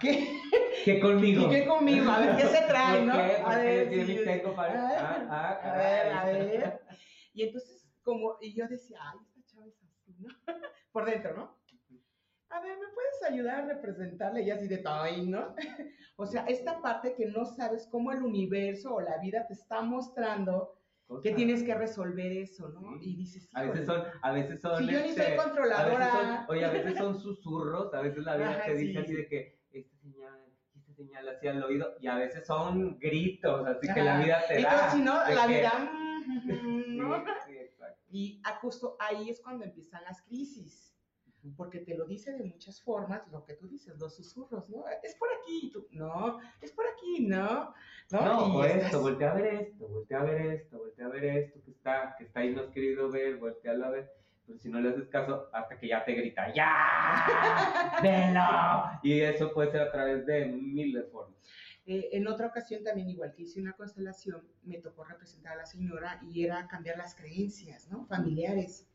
¿qué? 0.00 0.40
¿Qué 0.84 1.00
conmigo? 1.00 1.48
¿Qué 1.50 1.66
conmigo? 1.66 2.10
A 2.10 2.20
ver, 2.20 2.36
¿qué 2.36 2.46
se 2.46 2.62
trae, 2.66 3.04
no? 3.04 3.14
A 3.14 3.56
ver, 3.56 4.06
sí, 4.06 4.20
tengo 4.24 4.54
para... 4.54 4.88
Ah, 4.88 5.26
ah, 5.28 5.72
a 5.72 5.76
ver, 5.76 6.12
a 6.12 6.24
ver. 6.24 6.80
Y 7.34 7.44
entonces, 7.44 7.88
como, 8.02 8.36
y 8.42 8.52
yo 8.54 8.68
decía, 8.68 8.98
ay, 9.00 9.18
esta 9.24 9.40
chava 9.46 9.66
es 9.66 9.82
así, 9.82 10.14
¿no? 10.18 10.28
Por 10.92 11.06
dentro, 11.06 11.34
¿no? 11.34 11.62
a 12.52 12.60
ver, 12.60 12.78
¿me 12.78 12.86
puedes 12.88 13.22
ayudar 13.30 13.60
a 13.60 13.66
representarle? 13.66 14.42
Y 14.42 14.50
así 14.50 14.68
de, 14.68 14.82
ay, 14.84 15.26
¿no? 15.26 15.54
o 16.16 16.26
sea, 16.26 16.44
esta 16.44 16.82
parte 16.82 17.14
que 17.14 17.26
no 17.26 17.46
sabes 17.46 17.88
cómo 17.90 18.12
el 18.12 18.22
universo 18.22 18.94
o 18.94 19.00
la 19.00 19.16
vida 19.18 19.46
te 19.46 19.54
está 19.54 19.80
mostrando 19.80 20.76
que 21.20 21.32
tienes 21.32 21.62
que 21.62 21.74
resolver 21.74 22.32
eso, 22.32 22.68
¿no? 22.68 22.96
Y 23.00 23.16
dices, 23.16 23.48
a 23.54 23.64
veces 23.64 23.86
son, 23.86 24.02
a 24.22 24.32
veces 24.32 24.60
son, 24.60 24.78
si 24.78 24.86
yo 24.86 25.00
ni 25.00 25.12
soy 25.12 25.22
este, 25.22 25.36
controladora. 25.36 26.46
oye, 26.48 26.64
a 26.64 26.70
veces 26.70 26.96
son 26.96 27.18
susurros, 27.18 27.92
a 27.94 28.00
veces 28.00 28.24
la 28.24 28.36
vida 28.36 28.62
te 28.64 28.74
dice 28.74 28.98
así 29.00 29.14
de 29.14 29.28
que 29.28 29.58
esta 29.72 29.96
señal, 29.98 30.40
esta 30.74 30.94
señal 30.94 31.28
así 31.28 31.48
al 31.48 31.62
oído, 31.62 31.94
y 32.00 32.06
a 32.06 32.16
veces 32.16 32.46
son 32.46 32.98
gritos, 32.98 33.66
así 33.66 33.92
que 33.92 34.02
la 34.02 34.18
vida 34.18 34.42
te 34.46 34.62
da. 34.62 34.88
Y 34.88 34.96
si 34.96 35.02
no, 35.02 35.14
la 35.28 35.46
vida, 35.46 35.90
¿no? 36.88 37.24
y 38.10 38.40
justo 38.60 38.96
ahí 39.00 39.30
es 39.30 39.40
cuando 39.40 39.64
empiezan 39.64 40.04
las 40.04 40.22
crisis 40.22 40.91
porque 41.56 41.80
te 41.80 41.96
lo 41.96 42.06
dice 42.06 42.32
de 42.32 42.44
muchas 42.44 42.80
formas, 42.80 43.22
lo 43.30 43.44
que 43.44 43.54
tú 43.54 43.68
dices, 43.68 43.98
los 43.98 44.14
susurros, 44.14 44.68
¿no? 44.68 44.84
Es 45.02 45.14
por 45.16 45.28
aquí, 45.40 45.70
tú, 45.72 45.86
no, 45.90 46.38
es 46.60 46.72
por 46.72 46.86
aquí, 46.86 47.26
¿no? 47.26 47.74
No, 48.10 48.24
no 48.24 48.56
o 48.56 48.64
esto, 48.64 49.00
voltea 49.00 49.32
a 49.32 49.34
ver 49.34 49.54
esto, 49.54 49.88
voltea 49.88 50.20
a 50.20 50.24
ver 50.24 50.40
esto, 50.52 50.78
voltea 50.78 51.06
a 51.06 51.08
ver 51.08 51.24
esto 51.24 51.60
que 51.64 51.70
está, 51.70 52.14
que 52.16 52.24
está 52.24 52.40
ahí, 52.40 52.54
no 52.54 52.62
has 52.62 52.68
querido 52.68 53.10
ver, 53.10 53.36
voltea 53.36 53.72
a 53.72 53.90
ver. 53.90 54.12
Pero 54.46 54.58
si 54.58 54.68
no 54.68 54.80
le 54.80 54.90
haces 54.90 55.08
caso, 55.08 55.48
hasta 55.52 55.78
que 55.78 55.88
ya 55.88 56.04
te 56.04 56.14
grita, 56.14 56.52
¡ya! 56.52 57.24
¡Velo! 58.02 59.00
Y 59.02 59.20
eso 59.20 59.52
puede 59.52 59.70
ser 59.70 59.82
a 59.82 59.92
través 59.92 60.26
de 60.26 60.46
mil 60.46 60.92
de 60.92 61.04
formas. 61.04 61.38
Eh, 61.84 62.10
en 62.12 62.28
otra 62.28 62.46
ocasión 62.46 62.84
también, 62.84 63.08
igual 63.10 63.32
que 63.34 63.42
hice 63.42 63.60
una 63.60 63.72
constelación, 63.72 64.46
me 64.62 64.78
tocó 64.78 65.04
representar 65.04 65.54
a 65.54 65.56
la 65.56 65.66
señora 65.66 66.20
y 66.22 66.44
era 66.44 66.68
cambiar 66.68 66.96
las 66.96 67.14
creencias, 67.14 67.88
¿no? 67.88 68.06
Familiares. 68.06 68.88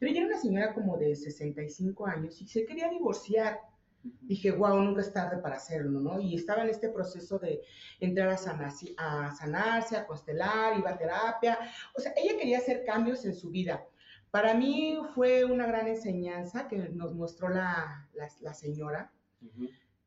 Pero 0.00 0.12
ella 0.12 0.22
era 0.22 0.30
una 0.30 0.38
señora 0.38 0.72
como 0.72 0.96
de 0.96 1.14
65 1.14 2.06
años 2.06 2.40
y 2.40 2.48
se 2.48 2.64
quería 2.64 2.88
divorciar. 2.88 3.60
Dije, 4.02 4.50
wow, 4.50 4.80
nunca 4.80 5.02
es 5.02 5.12
tarde 5.12 5.36
para 5.42 5.56
hacerlo, 5.56 6.00
¿no? 6.00 6.18
Y 6.18 6.34
estaba 6.34 6.62
en 6.62 6.70
este 6.70 6.88
proceso 6.88 7.38
de 7.38 7.60
entrar 8.00 8.30
a, 8.30 8.38
sanarse, 8.38 8.94
a 8.96 9.30
sanarse, 9.34 9.98
a 9.98 10.06
constelar, 10.06 10.78
iba 10.78 10.88
a 10.88 10.96
terapia. 10.96 11.58
O 11.94 12.00
sea, 12.00 12.14
ella 12.16 12.38
quería 12.38 12.58
hacer 12.58 12.82
cambios 12.86 13.26
en 13.26 13.34
su 13.34 13.50
vida. 13.50 13.84
Para 14.30 14.54
mí 14.54 14.98
fue 15.14 15.44
una 15.44 15.66
gran 15.66 15.86
enseñanza 15.86 16.66
que 16.66 16.76
nos 16.78 17.14
mostró 17.14 17.50
la, 17.50 18.08
la, 18.14 18.54
señora, 18.54 19.12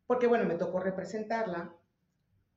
porque 0.08 0.26
bueno, 0.26 0.46
me 0.46 0.56
tocó 0.56 0.80
representarla. 0.80 1.76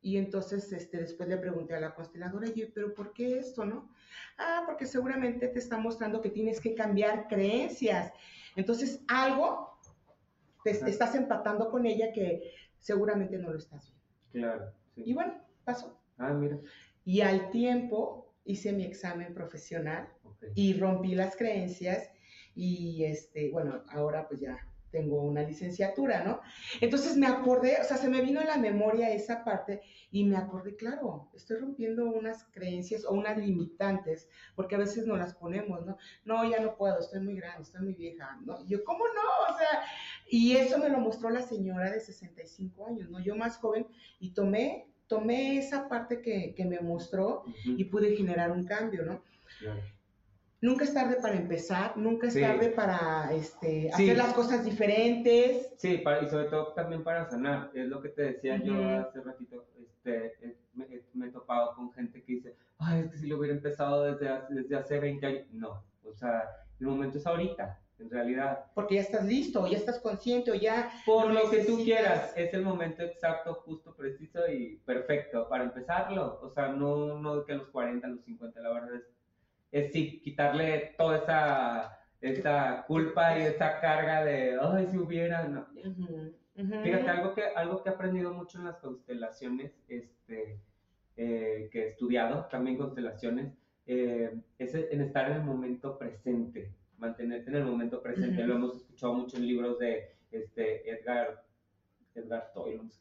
Y 0.02 0.18
entonces 0.18 0.72
este, 0.72 0.98
después 0.98 1.28
le 1.28 1.36
pregunté 1.36 1.74
a 1.74 1.80
la 1.80 1.94
consteladora, 1.94 2.48
y 2.48 2.66
pero 2.66 2.94
¿por 2.94 3.12
qué 3.12 3.38
esto, 3.38 3.64
no? 3.64 3.90
Ah, 4.38 4.62
porque 4.66 4.86
seguramente 4.86 5.48
te 5.48 5.58
está 5.58 5.78
mostrando 5.78 6.20
que 6.20 6.30
tienes 6.30 6.60
que 6.60 6.74
cambiar 6.74 7.26
creencias. 7.28 8.12
Entonces, 8.54 9.02
algo 9.08 9.78
te 10.62 10.70
estás 10.70 11.14
empatando 11.14 11.70
con 11.70 11.86
ella 11.86 12.12
que 12.12 12.52
seguramente 12.78 13.38
no 13.38 13.50
lo 13.50 13.58
estás 13.58 13.92
viendo. 14.32 14.54
Claro. 14.54 14.72
Y 14.96 15.14
bueno, 15.14 15.34
pasó. 15.64 16.00
Ah, 16.18 16.32
mira. 16.32 16.58
Y 17.04 17.20
al 17.20 17.50
tiempo 17.50 18.34
hice 18.44 18.72
mi 18.72 18.84
examen 18.84 19.34
profesional 19.34 20.08
y 20.54 20.74
rompí 20.74 21.14
las 21.14 21.36
creencias 21.36 22.10
y 22.54 23.04
este, 23.04 23.50
bueno, 23.50 23.82
ahora 23.88 24.26
pues 24.28 24.40
ya 24.40 24.58
tengo 24.90 25.22
una 25.22 25.42
licenciatura, 25.42 26.24
¿no? 26.24 26.40
Entonces 26.80 27.16
me 27.16 27.26
acordé, 27.26 27.78
o 27.80 27.84
sea, 27.84 27.96
se 27.96 28.08
me 28.08 28.20
vino 28.20 28.40
en 28.40 28.46
la 28.46 28.56
memoria 28.56 29.10
esa 29.10 29.44
parte 29.44 29.82
y 30.10 30.24
me 30.24 30.36
acordé, 30.36 30.76
claro, 30.76 31.30
estoy 31.34 31.58
rompiendo 31.58 32.06
unas 32.06 32.44
creencias 32.52 33.04
o 33.04 33.12
unas 33.12 33.36
limitantes, 33.38 34.28
porque 34.54 34.74
a 34.74 34.78
veces 34.78 35.06
no 35.06 35.16
las 35.16 35.34
ponemos, 35.34 35.84
¿no? 35.84 35.98
No, 36.24 36.48
ya 36.48 36.60
no 36.60 36.76
puedo, 36.76 36.98
estoy 36.98 37.20
muy 37.20 37.34
grande, 37.36 37.62
estoy 37.62 37.82
muy 37.82 37.94
vieja, 37.94 38.38
¿no? 38.44 38.60
Y 38.60 38.68
yo, 38.68 38.84
¿cómo 38.84 39.04
no? 39.06 39.54
O 39.54 39.58
sea, 39.58 39.82
y 40.28 40.56
eso 40.56 40.78
me 40.78 40.88
lo 40.88 40.98
mostró 40.98 41.30
la 41.30 41.42
señora 41.42 41.90
de 41.90 42.00
65 42.00 42.86
años, 42.86 43.10
¿no? 43.10 43.20
Yo 43.20 43.36
más 43.36 43.58
joven 43.58 43.86
y 44.18 44.30
tomé, 44.30 44.88
tomé 45.06 45.58
esa 45.58 45.88
parte 45.88 46.20
que, 46.22 46.54
que 46.54 46.64
me 46.64 46.80
mostró 46.80 47.44
y 47.64 47.84
pude 47.84 48.16
generar 48.16 48.50
un 48.50 48.64
cambio, 48.64 49.04
¿no? 49.04 49.22
Claro 49.58 49.95
nunca 50.60 50.84
es 50.84 50.94
tarde 50.94 51.16
para 51.20 51.36
empezar, 51.36 51.96
nunca 51.96 52.28
es 52.28 52.40
tarde 52.40 52.70
para 52.70 53.32
este, 53.32 53.90
hacer 53.92 54.16
las 54.16 54.32
cosas 54.32 54.64
diferentes. 54.64 55.72
Sí, 55.76 56.02
y 56.02 56.28
sobre 56.28 56.46
todo 56.46 56.72
también 56.72 57.02
para 57.02 57.28
sanar. 57.28 57.70
Es 57.74 57.86
lo 57.86 58.00
que 58.00 58.10
te 58.10 58.22
decía 58.22 58.56
yo 58.62 58.74
hace 58.98 59.20
ratito. 59.20 59.64
Este, 59.78 60.26
eh, 60.46 60.56
eh, 60.90 61.04
me, 61.14 61.26
he 61.26 61.30
topado 61.30 61.74
con 61.74 61.92
gente 61.92 62.22
que 62.22 62.32
dice, 62.34 62.56
ay, 62.78 63.00
es 63.00 63.10
que 63.10 63.18
si 63.18 63.26
lo 63.26 63.38
hubiera 63.38 63.54
empezado 63.54 64.04
desde 64.04 64.28
hace, 64.28 64.54
desde 64.54 64.76
hace 64.76 64.98
20 64.98 65.26
años. 65.26 65.46
No, 65.52 65.84
o 66.04 66.14
sea, 66.14 66.44
el 66.80 66.86
momento 66.86 67.18
es 67.18 67.26
ahorita. 67.26 67.80
En 67.98 68.10
realidad. 68.10 68.66
Porque 68.74 68.96
ya 68.96 69.00
estás 69.00 69.24
listo, 69.24 69.66
ya 69.66 69.78
estás 69.78 69.98
consciente, 70.00 70.50
o 70.50 70.54
ya. 70.54 70.90
Por 71.06 71.32
lo, 71.32 71.48
que 71.48 71.64
tú 71.64 71.82
quieras, 71.82 72.30
es 72.36 72.52
el 72.52 72.60
momento 72.60 73.02
exacto, 73.02 73.54
justo, 73.64 73.96
preciso 73.96 74.46
y 74.46 74.76
perfecto 74.84 75.48
para 75.48 75.64
empezarlo. 75.64 76.38
O 76.42 76.50
sea, 76.50 76.68
no, 76.68 77.18
no 77.18 77.42
que 77.46 77.54
a 77.54 77.56
los 77.56 77.68
40, 77.68 78.06
a 78.06 78.10
los 78.10 78.22
50, 78.22 78.60
la 78.60 78.70
verdad 78.70 78.96
es 78.96 79.15
es 79.78 79.92
sí, 79.92 80.20
quitarle 80.22 80.94
toda 80.96 81.18
esa, 81.18 81.98
esa 82.20 82.84
culpa 82.86 83.38
y 83.38 83.42
esa 83.42 83.80
carga 83.80 84.24
de, 84.24 84.58
ay, 84.60 84.86
si 84.90 84.96
hubiera, 84.96 85.46
no. 85.46 85.66
Fíjate, 86.54 87.10
algo 87.10 87.34
que, 87.34 87.42
algo 87.54 87.82
que 87.82 87.90
he 87.90 87.92
aprendido 87.92 88.32
mucho 88.32 88.58
en 88.58 88.64
las 88.64 88.78
constelaciones, 88.78 89.72
este, 89.88 90.58
eh, 91.16 91.68
que 91.70 91.82
he 91.82 91.88
estudiado 91.88 92.46
también 92.46 92.78
constelaciones, 92.78 93.52
eh, 93.86 94.40
es 94.58 94.74
en 94.74 95.02
estar 95.02 95.30
en 95.30 95.36
el 95.36 95.44
momento 95.44 95.98
presente, 95.98 96.72
mantenerte 96.96 97.50
en 97.50 97.56
el 97.56 97.64
momento 97.64 98.02
presente. 98.02 98.46
Lo 98.46 98.54
hemos 98.54 98.76
escuchado 98.76 99.12
mucho 99.12 99.36
en 99.36 99.46
libros 99.46 99.78
de 99.78 100.16
este, 100.30 100.90
Edgar, 100.90 101.44
Edgar 102.14 102.50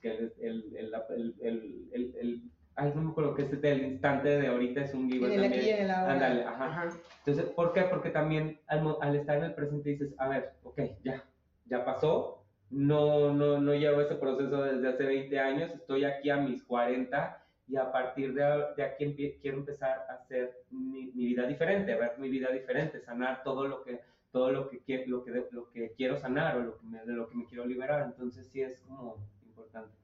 que 0.01 0.13
es 0.13 0.19
el, 0.39 0.75
el, 0.75 0.93
el, 1.39 2.15
el, 2.19 2.41
ay, 2.75 2.91
no 2.95 3.01
me 3.01 3.11
acuerdo 3.11 3.35
qué 3.35 3.43
es 3.43 3.61
del 3.61 3.83
instante 3.83 4.29
de 4.29 4.47
ahorita 4.47 4.81
es 4.81 4.93
un 4.93 5.07
vivo 5.07 5.25
En 5.27 5.33
el 5.33 5.39
aquí 5.45 5.53
también. 5.55 5.77
y 5.77 5.81
en. 5.81 5.91
Ándale, 5.91 6.43
ajá. 6.43 6.65
Ajá. 6.65 6.89
Entonces, 7.25 7.45
¿por 7.53 7.73
qué? 7.73 7.83
Porque 7.83 8.09
también 8.09 8.59
al, 8.67 8.95
al 9.01 9.15
estar 9.15 9.37
en 9.37 9.43
el 9.45 9.53
presente 9.53 9.89
dices, 9.91 10.13
a 10.17 10.27
ver, 10.27 10.53
ok, 10.63 10.79
ya, 11.03 11.23
ya 11.65 11.85
pasó, 11.85 12.43
no, 12.69 13.33
no, 13.33 13.59
no 13.59 13.73
llevo 13.73 14.01
ese 14.01 14.15
proceso 14.15 14.63
desde 14.63 14.87
hace 14.89 15.05
20 15.05 15.39
años, 15.39 15.71
estoy 15.73 16.03
aquí 16.05 16.29
a 16.29 16.37
mis 16.37 16.63
40 16.63 17.41
y 17.67 17.77
a 17.77 17.91
partir 17.91 18.33
de, 18.33 18.43
de 18.75 18.83
aquí 18.83 19.05
empie- 19.05 19.39
quiero 19.41 19.57
empezar 19.57 20.05
a 20.09 20.13
hacer 20.13 20.63
mi, 20.71 21.07
mi 21.13 21.25
vida 21.25 21.47
diferente, 21.47 21.93
a 21.93 21.97
ver 21.97 22.11
mi 22.17 22.29
vida 22.29 22.49
diferente, 22.51 22.99
sanar 23.01 23.43
todo 23.43 23.67
lo 23.67 23.83
que 23.83 24.01
todo 24.31 24.51
lo 24.51 24.69
que 24.69 24.79
quiero, 24.79 25.03
lo 25.07 25.23
que, 25.23 25.31
lo 25.51 25.69
que 25.71 25.93
quiero 25.95 26.17
sanar 26.17 26.57
o 26.57 26.59
lo 26.59 26.77
que 26.77 26.85
me, 26.87 26.99
de 27.05 27.13
lo 27.13 27.29
que 27.29 27.35
me 27.37 27.45
quiero 27.45 27.65
liberar, 27.65 28.03
entonces 28.03 28.45
sí 28.51 28.61
es 28.61 28.81
como 28.81 29.15
importante. 29.45 29.95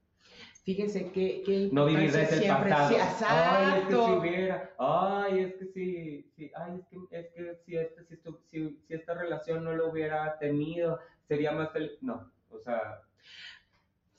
Fíjense 0.64 1.10
que, 1.10 1.42
que 1.42 1.70
No 1.72 1.86
vivir 1.86 2.12
desde 2.12 2.44
el 2.44 2.48
pasado. 2.48 2.88
sí, 2.88 2.94
ay, 3.26 3.78
es 3.78 3.86
que 3.86 3.94
si 3.94 4.10
hubiera, 4.12 4.74
ay, 4.78 5.40
es 5.40 5.54
que 5.54 5.66
si, 5.66 6.22
si, 6.36 6.52
ay, 6.54 6.78
es 6.78 6.86
que, 6.86 7.18
es 7.18 7.26
que 7.34 7.56
si, 7.64 7.76
este, 7.76 8.16
si, 8.50 8.78
si 8.86 8.94
esta 8.94 9.14
relación 9.14 9.64
no 9.64 9.72
lo 9.72 9.90
hubiera 9.90 10.38
tenido, 10.38 11.00
sería 11.26 11.50
más 11.50 11.72
feliz. 11.72 11.92
No, 12.00 12.30
o 12.50 12.60
sea, 12.60 13.02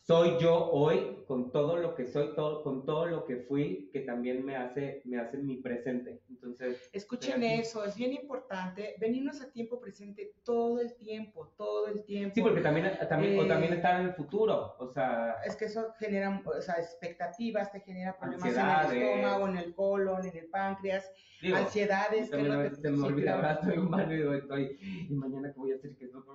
soy 0.06 0.38
yo 0.38 0.70
hoy 0.70 1.24
con 1.28 1.51
todo 1.51 1.78
lo 1.78 1.95
que 1.95 2.06
soy, 2.06 2.36
todo, 2.36 2.62
con 2.62 2.86
todo 2.86 3.06
lo 3.06 3.26
que 3.26 3.38
fui, 3.38 3.89
que 3.93 4.01
también 4.01 4.43
me 4.45 4.58
hace, 4.58 5.01
me 5.06 5.18
hace 5.18 5.38
mi 5.38 5.58
presente. 5.58 6.22
Entonces, 6.30 6.89
Escuchen 6.91 7.41
eso, 7.43 7.86
es 7.86 7.95
bien 7.95 8.12
importante 8.12 8.95
venirnos 8.99 9.41
a 9.41 9.49
tiempo 9.49 9.80
presente 9.80 10.36
todo 10.43 10.82
el 10.82 10.93
tiempo, 10.95 11.54
todo 11.58 11.88
el 11.88 12.04
tiempo. 12.04 12.36
sí, 12.36 12.41
porque 12.41 12.60
también, 12.60 12.91
también, 13.08 13.39
o 13.39 13.43
Eh, 13.43 13.47
también 13.47 13.74
estar 13.74 14.01
en 14.01 14.08
el 14.08 14.14
futuro, 14.14 14.76
o 14.78 14.91
sea, 14.91 15.38
Es 15.45 15.56
que 15.56 15.66
eso 15.66 15.93
genera 15.97 16.41
o 16.45 16.62
sea, 16.62 16.76
expectativas, 16.76 17.72
te 17.72 17.80
genera 17.80 18.18
problemas 18.18 18.58
en 18.58 18.60
el 18.60 19.04
estómago, 19.04 19.47
en 19.47 19.58
el 19.58 19.74
colon, 19.74 20.26
en 20.26 20.36
el 20.38 20.47
páncreas, 20.47 21.10
digo, 21.41 21.56
ansiedades 21.56 22.30
que 22.30 22.43
no 22.43 22.62
te 22.62 22.76
se 22.76 22.91
me 22.91 22.97
sí, 22.97 23.04
olvida, 23.04 23.39
claro. 23.39 23.47
ahora 23.47 23.54
estoy 23.54 24.14
y 24.14 24.18
digo, 24.18 24.34
estoy, 24.34 24.78
y 25.10 25.14
mañana 25.16 25.54
que 25.54 25.60
voy 25.60 25.72
a 25.72 25.76
hacer 25.76 25.95
que 25.95 26.08
no, 26.08 26.26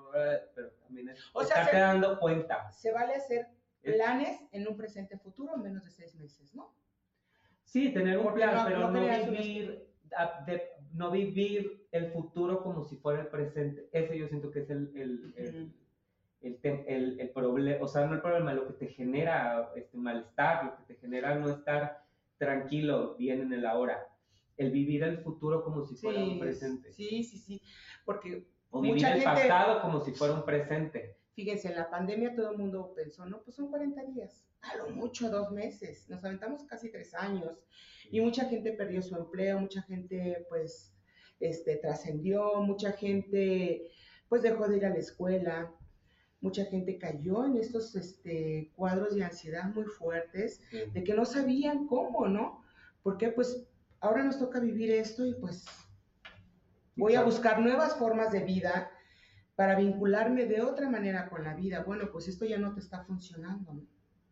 pero 0.54 0.70
también 0.88 1.10
es 1.10 1.30
O 1.32 1.44
sea, 1.44 1.66
se- 1.68 1.76
dando 1.76 2.18
cuenta. 2.18 2.72
Se 2.72 2.90
vale 2.92 3.14
hacer 3.14 3.46
Es- 3.82 3.94
planes 3.94 4.40
en 4.52 4.66
un 4.66 4.76
presente 4.76 5.16
futuro 5.18 5.54
en 5.54 5.62
menos 5.62 5.84
de 5.84 5.90
seis 5.90 6.14
meses, 6.16 6.54
¿no? 6.54 6.74
Sí, 7.64 7.92
tener 7.92 8.16
un 8.18 8.24
Porque 8.24 8.40
plan, 8.40 8.54
no- 8.56 8.64
pero 8.64 8.80
no 8.80 8.90
no, 8.90 9.30
vivir, 9.30 9.86
a- 10.16 10.42
de- 10.46 10.68
no 10.92 11.10
vivir 11.10 11.86
el 11.92 12.10
futuro 12.12 12.62
como 12.62 12.82
si 12.84 12.96
fuera 12.96 13.20
el 13.20 13.28
presente. 13.28 13.88
Ese 13.92 14.18
yo 14.18 14.26
siento 14.28 14.50
que 14.50 14.60
es 14.60 14.70
el, 14.70 14.90
el, 14.96 15.34
el, 15.36 15.74
el, 16.86 17.20
el- 17.20 17.30
problema, 17.30 17.84
o 17.84 17.88
sea, 17.88 18.06
no 18.06 18.14
el 18.14 18.20
problema, 18.22 18.54
lo 18.54 18.66
que 18.66 18.72
te 18.72 18.86
genera 18.88 19.70
este 19.76 19.96
malestar, 19.98 20.64
lo 20.64 20.76
que 20.78 20.94
te 20.94 21.00
genera 21.00 21.34
no 21.34 21.50
estar 21.50 22.04
tranquilo, 22.38 23.16
bien 23.16 23.42
en 23.42 23.52
el 23.52 23.66
ahora. 23.66 24.06
El 24.56 24.70
vivir 24.72 25.04
el 25.04 25.18
futuro 25.18 25.62
como 25.62 25.84
si 25.84 25.94
fuera 25.96 26.18
un 26.24 26.38
presente. 26.40 26.90
sí, 26.92 27.22
sí, 27.22 27.38
sí, 27.38 27.62
porque 28.04 28.48
O 28.70 28.80
vivir 28.80 28.96
mucha 28.96 29.08
el 29.14 29.20
gente- 29.22 29.48
pasado 29.48 29.80
como 29.82 30.00
si 30.00 30.12
fuera 30.12 30.34
un 30.34 30.44
presente. 30.44 31.16
Fíjense, 31.34 31.68
en 31.68 31.76
la 31.76 31.88
pandemia 31.88 32.34
todo 32.34 32.50
el 32.52 32.58
mundo 32.58 32.92
pensó, 32.96 33.24
no, 33.24 33.40
pues 33.42 33.54
son 33.56 33.68
40 33.70 34.02
días, 34.04 34.44
a 34.62 34.76
lo 34.76 34.90
mucho 34.90 35.30
dos 35.30 35.52
meses, 35.52 36.08
nos 36.10 36.24
aventamos 36.24 36.64
casi 36.64 36.90
tres 36.90 37.14
años 37.14 37.64
y 38.10 38.20
mucha 38.20 38.46
gente 38.46 38.72
perdió 38.72 39.00
su 39.02 39.14
empleo, 39.14 39.60
mucha 39.60 39.82
gente 39.82 40.44
pues 40.48 40.92
este, 41.38 41.76
trascendió, 41.76 42.60
mucha 42.62 42.90
gente 42.92 43.88
pues 44.28 44.42
dejó 44.42 44.66
de 44.66 44.78
ir 44.78 44.86
a 44.86 44.90
la 44.90 44.96
escuela, 44.98 45.72
mucha 46.40 46.64
gente 46.64 46.98
cayó 46.98 47.46
en 47.46 47.56
estos 47.56 47.94
este, 47.94 48.72
cuadros 48.74 49.14
de 49.14 49.22
ansiedad 49.24 49.64
muy 49.72 49.84
fuertes, 49.84 50.60
de 50.92 51.04
que 51.04 51.14
no 51.14 51.24
sabían 51.24 51.86
cómo, 51.86 52.26
¿no? 52.26 52.62
Porque 53.04 53.28
pues 53.28 53.64
ahora 54.00 54.24
nos 54.24 54.38
toca 54.40 54.58
vivir 54.58 54.90
esto 54.90 55.24
y 55.24 55.34
pues 55.34 55.64
voy 56.98 57.14
a 57.14 57.22
buscar 57.22 57.60
nuevas 57.60 57.96
formas 57.96 58.30
de 58.32 58.40
vida 58.40 58.90
para 59.56 59.76
vincularme 59.76 60.44
de 60.46 60.60
otra 60.62 60.88
manera 60.88 61.28
con 61.28 61.44
la 61.44 61.54
vida. 61.54 61.82
Bueno, 61.84 62.10
pues 62.12 62.28
esto 62.28 62.44
ya 62.44 62.58
no 62.58 62.74
te 62.74 62.80
está 62.80 63.04
funcionando, 63.04 63.72
¿no? 63.72 63.82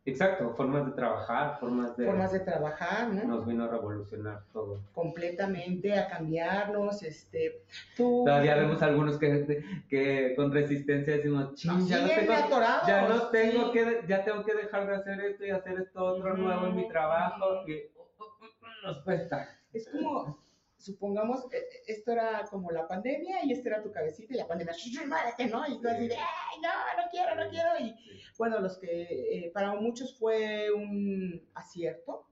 Exacto, 0.05 0.55
formas 0.55 0.87
de 0.87 0.93
trabajar, 0.93 1.59
formas 1.59 1.97
de... 1.97 2.07
Formas 2.07 2.31
de 2.31 2.39
trabajar, 2.39 3.09
¿no? 3.13 3.25
Nos 3.25 3.45
vino 3.45 3.65
a 3.65 3.69
revolucionar 3.69 4.45
todo. 4.53 4.85
Completamente 4.93 5.99
a 5.99 6.09
cambiarnos, 6.09 7.03
este, 7.03 7.65
tú... 7.97 8.23
Todavía 8.25 8.55
vemos 8.55 8.81
algunos 8.83 9.19
que, 9.19 9.65
que 9.89 10.35
con 10.37 10.53
resistencia 10.53 11.17
decimos, 11.17 11.55
"Chin, 11.55 11.73
Ah, 11.73 11.81
ya, 11.89 12.01
no 12.03 12.09
tengo, 12.09 12.61
ya 12.87 13.09
no 13.09 13.29
tengo 13.31 13.65
sí. 13.67 13.73
que, 13.73 14.05
ya 14.07 14.25
tengo 14.25 14.45
que 14.45 14.55
dejar 14.55 14.87
de 14.87 14.95
hacer 14.95 15.21
esto 15.23 15.45
y 15.45 15.51
hacer 15.51 15.81
esto 15.81 16.05
otro 16.05 16.37
nuevo 16.37 16.69
en 16.69 16.77
mi 16.77 16.89
trabajo 16.89 17.63
uh, 17.65 18.87
nos 18.87 19.01
cuesta. 19.03 19.49
Es 19.73 19.89
como, 19.89 20.39
supongamos, 20.87 21.45
eh, 21.53 21.57
eh, 21.59 21.83
esto 21.89 22.13
era 22.13 22.45
como 22.51 22.71
la 22.71 22.87
pandemia 22.87 23.45
y 23.45 23.53
esta 23.53 23.69
era 23.71 23.83
tu 23.83 23.91
cabecita 23.91 24.33
y 24.35 24.37
la 24.37 24.47
pandemia, 24.47 24.73
"Shh, 24.75 25.07
muérete, 25.07 25.47
¿no? 25.47 25.67
Y 25.67 25.81
tú 25.81 25.89
así 25.89 26.09
de, 26.09 26.15
ay, 26.17 26.61
no, 26.63 27.03
no 27.03 27.11
quiero, 27.11 27.35
no 27.35 27.51
quiero. 27.51 27.71
Y 27.81 27.95
bueno, 28.39 28.61
los 28.61 28.79
que 28.79 29.03
eh, 29.03 29.51
para 29.53 29.75
muchos 29.75 30.17
fue 30.19 30.71
un 30.73 31.43
acierto, 31.55 32.27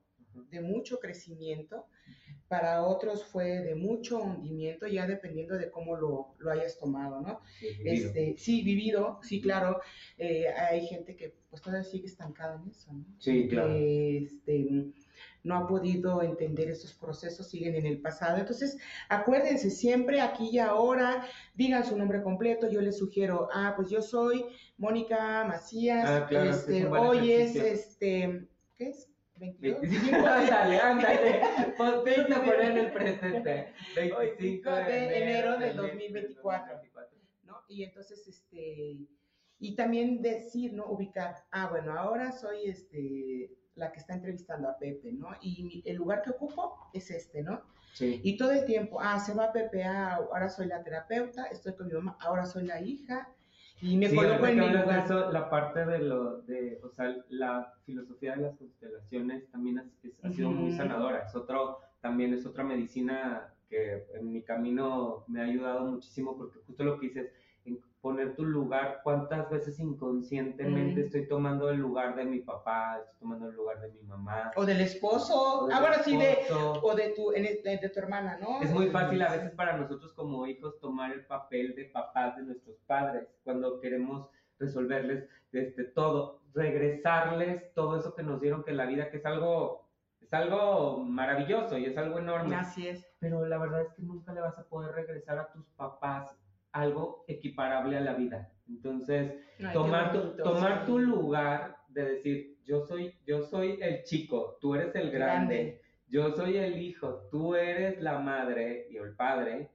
de 0.51 0.61
mucho 0.61 0.99
crecimiento, 0.99 1.87
para 2.49 2.83
otros 2.85 3.25
fue 3.25 3.61
de 3.61 3.75
mucho 3.75 4.19
hundimiento, 4.19 4.87
ya 4.87 5.07
dependiendo 5.07 5.57
de 5.57 5.71
cómo 5.71 5.97
lo, 5.97 6.35
lo 6.39 6.51
hayas 6.51 6.79
tomado, 6.79 7.21
¿no? 7.21 7.41
Sí, 7.59 7.69
vivido. 7.79 8.07
Este, 8.07 8.35
sí, 8.39 8.63
vivido, 8.63 9.19
sí, 9.23 9.41
claro. 9.41 9.81
eh, 10.19 10.49
hay 10.49 10.87
gente 10.87 11.17
que 11.17 11.35
pues 11.51 11.63
todavía 11.63 11.85
sigue 11.89 12.07
estancada 12.07 12.61
en 12.63 12.69
eso, 12.71 12.93
¿no? 12.93 13.05
Sí, 13.19 13.49
claro. 13.49 13.73
Este, 13.75 14.93
no 15.45 15.57
ha 15.57 15.67
podido 15.67 16.23
entender 16.23 16.71
estos 16.71 16.95
procesos, 16.95 17.49
siguen 17.49 17.75
en 17.77 17.87
el 17.87 18.01
pasado. 18.01 18.39
Entonces, 18.39 18.79
acuérdense, 19.09 19.71
siempre 19.71 20.21
aquí 20.21 20.49
y 20.51 20.59
ahora, 20.59 21.27
digan 21.55 21.85
su 21.85 21.97
nombre 21.97 22.23
completo. 22.23 22.69
Yo 22.69 22.81
les 22.81 22.99
sugiero, 22.99 23.49
ah, 23.53 23.75
pues 23.77 23.91
yo 23.91 24.03
soy 24.03 24.47
Mónica 24.79 25.45
Macías. 25.45 26.09
Ah, 26.09 26.27
claro, 26.27 26.51
este, 26.51 26.87
hoy 26.87 27.33
es, 27.33 27.55
este, 27.57 28.49
¿qué 28.77 28.89
es? 28.89 29.09
22. 29.37 29.81
25, 29.83 30.17
ándale, 30.27 30.81
ándale. 30.81 31.41
Ponte 31.77 32.21
a 32.21 32.41
poner 32.41 32.61
en 32.61 32.79
el 32.79 32.93
presente. 32.93 33.73
25 33.97 34.71
de 34.71 35.23
enero 35.23 35.51
del 35.53 35.61
del 35.61 35.77
2024. 35.77 36.75
2024. 36.75 37.19
¿no? 37.45 37.57
Y 37.69 37.83
entonces, 37.83 38.27
este, 38.27 38.97
y 39.59 39.77
también 39.77 40.23
decir, 40.23 40.73
¿no? 40.73 40.87
Ubicar, 40.87 41.45
ah, 41.51 41.69
bueno, 41.69 41.93
ahora 41.93 42.33
soy, 42.33 42.65
este, 42.65 43.51
la 43.77 43.91
que 43.93 44.01
está 44.01 44.15
entrevistando 44.15 44.69
a 44.69 44.79
Pepe, 44.79 45.13
¿no? 45.13 45.29
Y 45.43 45.83
el 45.85 45.97
lugar 45.97 46.23
que 46.23 46.31
ocupo 46.31 46.77
es 46.93 47.11
este, 47.11 47.43
¿no? 47.43 47.61
Sí. 47.93 48.21
Y 48.25 48.37
todo 48.37 48.53
el 48.53 48.65
tiempo, 48.65 49.01
ah, 49.01 49.19
se 49.19 49.35
va 49.35 49.53
Pepe, 49.53 49.85
ah, 49.85 50.15
ahora 50.17 50.49
soy 50.49 50.67
la 50.67 50.83
terapeuta, 50.83 51.47
estoy 51.47 51.75
con 51.75 51.87
mi 51.89 51.93
mamá, 51.95 52.17
ahora 52.21 52.45
soy 52.47 52.65
la 52.67 52.81
hija, 52.81 53.29
y 53.81 53.97
me 53.97 54.09
Sí, 54.09 54.17
coloco 54.17 54.47
en 54.47 54.59
mi 54.61 54.69
lugar. 54.69 55.05
eso, 55.05 55.31
la 55.33 55.51
parte 55.51 55.85
de 55.85 55.99
lo, 55.99 56.43
de, 56.43 56.81
o 56.83 56.89
sea, 56.91 57.15
la 57.29 57.73
filosofía 57.85 58.37
de 58.37 58.43
las 58.43 58.57
constelaciones 58.57 59.51
también 59.51 59.79
es- 59.79 60.05
es- 60.05 60.25
ha 60.25 60.31
sido 60.31 60.51
muy 60.51 60.73
sanadora. 60.73 61.25
Es 61.27 61.35
otro, 61.35 61.79
también 62.01 62.33
es 62.33 62.47
otra 62.47 62.63
medicina 62.65 63.53
que 63.69 64.07
en 64.15 64.33
mi 64.33 64.43
camino 64.43 65.25
me 65.27 65.41
ha 65.41 65.45
ayudado 65.45 65.85
muchísimo 65.87 66.37
porque 66.37 66.61
justo 66.67 66.85
lo 66.85 66.99
que 67.01 67.09
dices, 67.09 67.33
poner 68.05 68.37
tu 68.37 68.45
lugar, 68.45 69.01
cuántas 69.03 69.49
veces 69.49 69.81
inconscientemente 69.81 71.01
Mm. 71.01 71.05
estoy 71.07 71.27
tomando 71.27 71.71
el 71.71 71.79
lugar 71.79 72.15
de 72.17 72.27
mi 72.27 72.41
papá, 72.41 72.99
estoy 72.99 73.19
tomando 73.19 73.49
el 73.49 73.57
lugar 73.57 73.81
de 73.81 73.89
mi 73.89 74.03
mamá. 74.03 74.51
O 74.57 74.67
del 74.67 74.83
esposo, 74.83 75.69
ah, 75.73 75.81
bueno, 75.81 75.97
sí, 76.05 76.15
de, 76.19 76.39
o 76.83 76.95
de 76.95 77.15
tu, 77.17 77.31
de 77.31 77.91
tu 77.93 77.99
hermana, 77.99 78.37
¿no? 78.39 78.61
Es 78.61 78.71
muy 78.73 78.89
fácil 78.91 79.23
a 79.23 79.33
veces 79.33 79.53
para 79.53 79.79
nosotros 79.79 80.13
como 80.13 80.47
hijos 80.47 80.79
tomar 80.81 81.13
el 81.13 81.25
papel 81.25 81.75
de 81.75 81.87
papás 81.87 82.37
de 82.37 82.43
nuestros 82.43 82.77
padres 82.87 83.27
cuando 83.43 83.81
queremos 83.81 84.29
resolverles 84.59 85.27
este, 85.53 85.85
todo, 85.85 86.43
regresarles 86.53 87.73
todo 87.73 87.97
eso 87.97 88.15
que 88.15 88.23
nos 88.23 88.41
dieron 88.41 88.65
que 88.65 88.73
la 88.73 88.85
vida 88.87 89.11
que 89.11 89.17
es 89.17 89.25
algo 89.27 89.83
es 90.21 90.33
algo 90.33 90.99
maravilloso 90.99 91.77
y 91.79 91.85
es 91.87 91.97
algo 91.99 92.19
enorme, 92.19 92.55
Así 92.57 92.87
es. 92.89 93.07
pero 93.19 93.45
la 93.47 93.59
verdad 93.59 93.83
es 93.83 93.93
que 93.95 94.03
nunca 94.03 94.33
le 94.33 94.41
vas 94.41 94.59
a 94.59 94.65
poder 94.65 94.93
regresar 94.95 95.39
a 95.39 95.51
tus 95.53 95.67
papás 95.77 96.35
algo 96.75 97.25
equiparable 97.29 97.97
a 97.97 98.01
la 98.01 98.15
vida. 98.15 98.51
Entonces, 98.69 99.33
Ay, 99.61 99.73
tomar 99.73 100.13
tu, 100.13 100.37
tomar 100.43 100.81
sí. 100.81 100.87
tu 100.87 100.99
lugar 100.99 101.77
de 101.89 102.05
decir, 102.05 102.57
yo 102.65 102.81
soy 102.87 103.15
yo 103.27 103.43
soy 103.43 103.79
el 103.81 104.03
chico, 104.05 104.59
tú 104.61 104.75
eres 104.75 104.95
el 104.97 105.11
grande. 105.11 105.55
Grande. 105.57 105.81
Yo 106.09 106.31
soy 106.33 106.57
el 106.59 106.79
hijo, 106.81 107.29
tú 107.31 107.55
eres 107.55 108.01
la 108.01 108.19
madre 108.19 108.87
y 108.91 108.97
el 108.97 109.15
padre. 109.17 109.71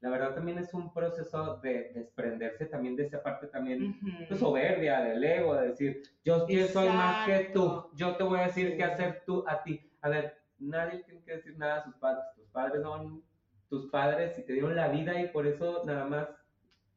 La 0.00 0.10
verdad 0.10 0.34
también 0.34 0.58
es 0.58 0.72
un 0.74 0.92
proceso 0.92 1.58
de 1.62 1.90
desprenderse 1.94 2.66
también 2.66 2.94
de 2.96 3.04
esa 3.04 3.22
parte 3.22 3.46
también 3.48 3.98
de 4.28 4.36
soberbia, 4.36 5.00
del 5.02 5.22
ego, 5.24 5.54
de 5.54 5.68
decir, 5.68 6.02
yo 6.24 6.46
que 6.46 6.68
soy 6.68 6.88
más 6.88 7.26
que 7.26 7.50
tú, 7.54 7.86
yo 7.94 8.16
te 8.16 8.22
voy 8.24 8.38
a 8.40 8.46
decir 8.46 8.70
Sí. 8.72 8.76
qué 8.76 8.84
hacer 8.84 9.22
tú 9.26 9.44
a 9.46 9.62
ti. 9.62 9.80
A 10.02 10.08
ver, 10.10 10.34
nadie 10.58 11.02
tiene 11.04 11.22
que 11.24 11.32
decir 11.36 11.56
nada 11.58 11.76
a 11.80 11.84
sus 11.84 11.94
padres. 11.96 12.24
Tus 12.36 12.46
padres 12.48 12.82
son 12.82 13.22
tus 13.70 13.86
padres 13.90 14.38
y 14.38 14.42
te 14.44 14.52
dieron 14.52 14.76
la 14.76 14.88
vida 14.88 15.18
y 15.20 15.28
por 15.28 15.46
eso 15.46 15.82
nada 15.86 16.04
más 16.04 16.28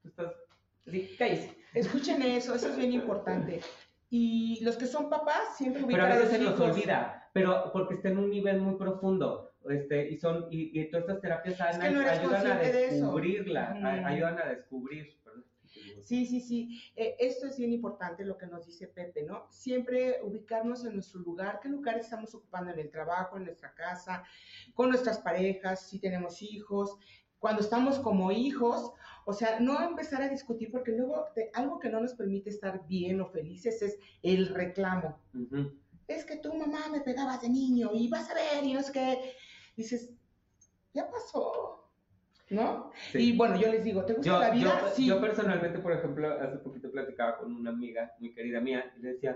tú 0.09 0.21
estás... 0.21 0.33
Sí. 0.85 1.51
Escuchen 1.73 2.21
eso, 2.21 2.55
eso 2.55 2.69
es 2.69 2.77
bien 2.77 2.93
importante. 2.93 3.61
Y 4.09 4.63
los 4.63 4.77
que 4.77 4.85
son 4.85 5.09
papás 5.09 5.57
siempre 5.57 5.83
Pero 5.85 6.03
a 6.03 6.05
ubican 6.05 6.11
a 6.11 6.15
veces 6.23 6.41
los 6.41 6.55
se 6.55 6.59
nos 6.61 6.71
olvida, 6.71 7.29
pero 7.33 7.71
porque 7.73 7.95
está 7.95 8.07
en 8.09 8.19
un 8.19 8.29
nivel 8.29 8.61
muy 8.61 8.75
profundo. 8.75 9.51
Este, 9.69 10.09
y 10.09 10.17
son 10.17 10.47
y, 10.49 10.79
y 10.79 10.89
todas 10.89 11.03
estas 11.03 11.21
terapias 11.21 11.59
Es 11.59 11.77
que 11.77 11.89
no 11.89 12.01
eres 12.01 12.19
ayudan 12.19 12.47
a 12.47 12.55
de 12.57 12.71
descubrirla, 12.71 13.77
a- 13.83 14.07
ayudan 14.07 14.39
a 14.39 14.45
descubrir. 14.45 15.19
perdón. 15.25 15.45
Sí, 16.01 16.25
sí, 16.25 16.39
sí. 16.39 16.81
Eh, 16.95 17.17
esto 17.19 17.47
es 17.47 17.57
bien 17.57 17.73
importante 17.73 18.23
lo 18.23 18.37
que 18.37 18.47
nos 18.47 18.65
dice 18.65 18.87
Pepe, 18.87 19.23
¿no? 19.23 19.45
Siempre 19.49 20.19
ubicarnos 20.23 20.85
en 20.85 20.93
nuestro 20.93 21.19
lugar, 21.19 21.59
qué 21.61 21.67
lugar 21.67 21.97
estamos 21.99 22.33
ocupando 22.33 22.71
en 22.71 22.79
el 22.79 22.89
trabajo, 22.89 23.35
en 23.35 23.43
nuestra 23.43 23.73
casa, 23.73 24.23
con 24.73 24.87
nuestras 24.87 25.19
parejas, 25.19 25.89
si 25.89 25.99
tenemos 25.99 26.41
hijos, 26.41 26.97
cuando 27.39 27.61
estamos 27.61 27.99
como 27.99 28.31
hijos, 28.31 28.91
o 29.25 29.33
sea, 29.33 29.59
no 29.59 29.81
empezar 29.81 30.21
a 30.21 30.29
discutir 30.29 30.71
porque 30.71 30.91
luego 30.91 31.25
te- 31.35 31.51
algo 31.53 31.79
que 31.79 31.89
no 31.89 31.99
nos 32.01 32.13
permite 32.13 32.49
estar 32.49 32.88
bien 32.88 33.19
o 33.21 33.27
felices 33.27 33.81
es 33.81 33.99
el 34.23 34.49
reclamo. 34.53 35.19
Es 36.07 36.25
que 36.25 36.38
tu 36.38 36.53
mamá 36.53 36.89
me 36.91 37.01
pegabas 37.01 37.41
de 37.41 37.49
niño 37.49 37.89
y 37.93 38.07
vas 38.09 38.29
a 38.31 38.33
ver 38.33 38.63
y 38.63 38.73
no 38.73 38.81
sé 38.81 38.91
qué. 38.93 39.33
Dices, 39.75 40.09
ya 40.93 41.09
pasó, 41.11 41.91
¿no? 42.49 42.91
Sí. 43.11 43.33
Y 43.33 43.38
bueno, 43.38 43.57
yo 43.57 43.71
les 43.71 43.83
digo, 43.83 44.05
¿te 44.05 44.13
gusta 44.13 44.31
Yo, 44.31 44.39
la 44.39 44.49
vida? 44.49 44.81
yo, 44.81 44.88
sí. 44.95 45.05
yo 45.05 45.19
personalmente, 45.21 45.79
por 45.79 45.91
ejemplo, 45.91 46.31
hace 46.41 46.57
poquito 46.57 46.89
platicaba 46.89 47.38
con 47.38 47.53
una 47.53 47.69
amiga 47.69 48.13
muy 48.19 48.33
querida 48.33 48.61
mía 48.61 48.91
y 48.97 49.01
le 49.01 49.13
decía, 49.13 49.31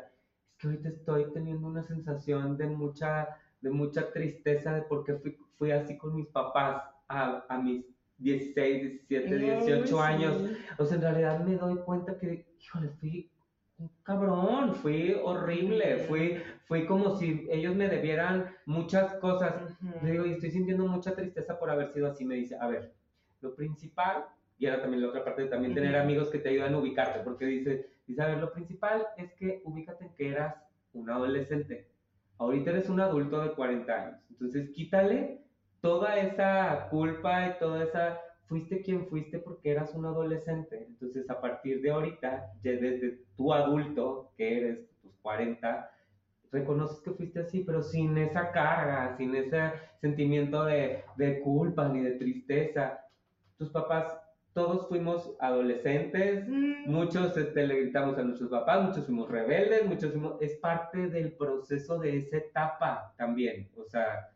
es 0.49 0.57
que 0.57 0.67
ahorita 0.67 0.89
estoy 0.89 1.31
teniendo 1.33 1.67
una 1.67 1.83
sensación 1.83 2.57
de 2.57 2.67
mucha, 2.67 3.27
de 3.59 3.69
mucha 3.69 4.11
tristeza 4.11 4.73
de 4.73 4.81
por 4.83 5.03
qué 5.03 5.15
fui, 5.15 5.37
fui 5.57 5.71
así 5.71 5.97
con 5.97 6.15
mis 6.15 6.27
papás 6.27 6.83
a, 7.11 7.45
a 7.49 7.57
mis 7.59 7.85
16, 8.17 9.07
17, 9.07 9.37
18 9.37 10.01
Ay, 10.01 10.15
años. 10.15 10.37
sí. 10.41 10.57
O 10.77 10.85
sea, 10.85 10.95
en 10.97 11.01
realidad 11.03 11.39
me 11.43 11.55
doy 11.55 11.75
cuenta 11.77 12.17
que, 12.17 12.45
híjole, 12.59 12.89
fui 12.99 13.29
un 13.77 13.89
cabrón, 14.03 14.75
fui 14.75 15.15
horrible, 15.23 15.97
fui, 16.07 16.37
fui 16.65 16.85
como 16.85 17.15
si 17.15 17.47
ellos 17.49 17.75
me 17.75 17.89
debieran 17.89 18.55
muchas 18.65 19.15
cosas. 19.15 19.53
Ujú. 19.81 20.05
Le 20.05 20.11
digo, 20.11 20.25
y 20.25 20.31
estoy 20.33 20.51
sintiendo 20.51 20.85
mucha 20.85 21.15
tristeza 21.15 21.57
por 21.57 21.69
haber 21.71 21.89
sido 21.89 22.07
así. 22.07 22.23
Me 22.25 22.35
dice, 22.35 22.55
a 22.59 22.67
ver, 22.67 22.93
lo 23.41 23.55
principal, 23.55 24.25
y 24.59 24.67
ahora 24.67 24.83
también 24.83 25.01
la 25.01 25.09
otra 25.09 25.25
parte 25.25 25.45
también 25.45 25.73
tener 25.73 25.95
Ujú. 25.95 26.03
amigos 26.03 26.29
que 26.29 26.37
te 26.37 26.49
ayudan 26.49 26.75
a 26.75 26.77
ubicarte, 26.77 27.21
porque 27.21 27.45
dice, 27.45 27.87
dice, 28.05 28.21
a 28.21 28.27
ver, 28.27 28.37
lo 28.37 28.53
principal 28.53 29.07
es 29.17 29.33
que 29.33 29.61
ubícate 29.65 30.05
en 30.05 30.13
que 30.13 30.29
eras 30.29 30.55
un 30.93 31.09
adolescente. 31.09 31.87
Ahorita 32.37 32.69
eres 32.69 32.87
un 32.89 32.99
adulto 32.99 33.41
de 33.41 33.53
40 33.53 33.93
años. 33.93 34.19
Entonces, 34.29 34.69
quítale 34.71 35.41
toda 35.81 36.17
esa 36.17 36.87
culpa 36.89 37.47
y 37.47 37.59
toda 37.59 37.83
esa... 37.83 38.19
Fuiste 38.45 38.81
quien 38.81 39.07
fuiste 39.07 39.39
porque 39.39 39.71
eras 39.71 39.93
un 39.93 40.05
adolescente. 40.05 40.85
Entonces, 40.85 41.29
a 41.29 41.39
partir 41.39 41.81
de 41.81 41.91
ahorita, 41.91 42.51
ya 42.61 42.71
desde 42.71 43.19
tu 43.37 43.53
adulto, 43.53 44.33
que 44.35 44.57
eres 44.57 44.79
tus 45.01 45.15
40, 45.21 45.89
reconoces 46.51 46.99
que 46.99 47.11
fuiste 47.11 47.39
así, 47.39 47.61
pero 47.61 47.81
sin 47.81 48.17
esa 48.17 48.51
carga, 48.51 49.15
sin 49.15 49.35
ese 49.35 49.71
sentimiento 50.01 50.65
de, 50.65 51.03
de 51.15 51.39
culpa 51.39 51.87
ni 51.87 52.01
de 52.01 52.11
tristeza. 52.11 52.99
Tus 53.57 53.69
papás, 53.69 54.17
todos 54.53 54.89
fuimos 54.89 55.33
adolescentes, 55.39 56.45
Mm, 56.47 56.91
muchos 56.91 57.37
este, 57.37 57.65
le 57.65 57.81
gritamos 57.81 58.17
a 58.17 58.23
nuestros 58.23 58.49
papás, 58.49 58.83
muchos 58.83 59.05
fuimos 59.05 59.29
rebeldes, 59.29 59.85
muchos 59.85 60.11
fuimos, 60.11 60.41
es 60.41 60.57
parte 60.57 61.07
del 61.07 61.33
proceso 61.33 61.99
de 61.99 62.17
esa 62.17 62.37
etapa 62.37 63.13
también, 63.17 63.69
o 63.77 63.85
sea, 63.85 64.30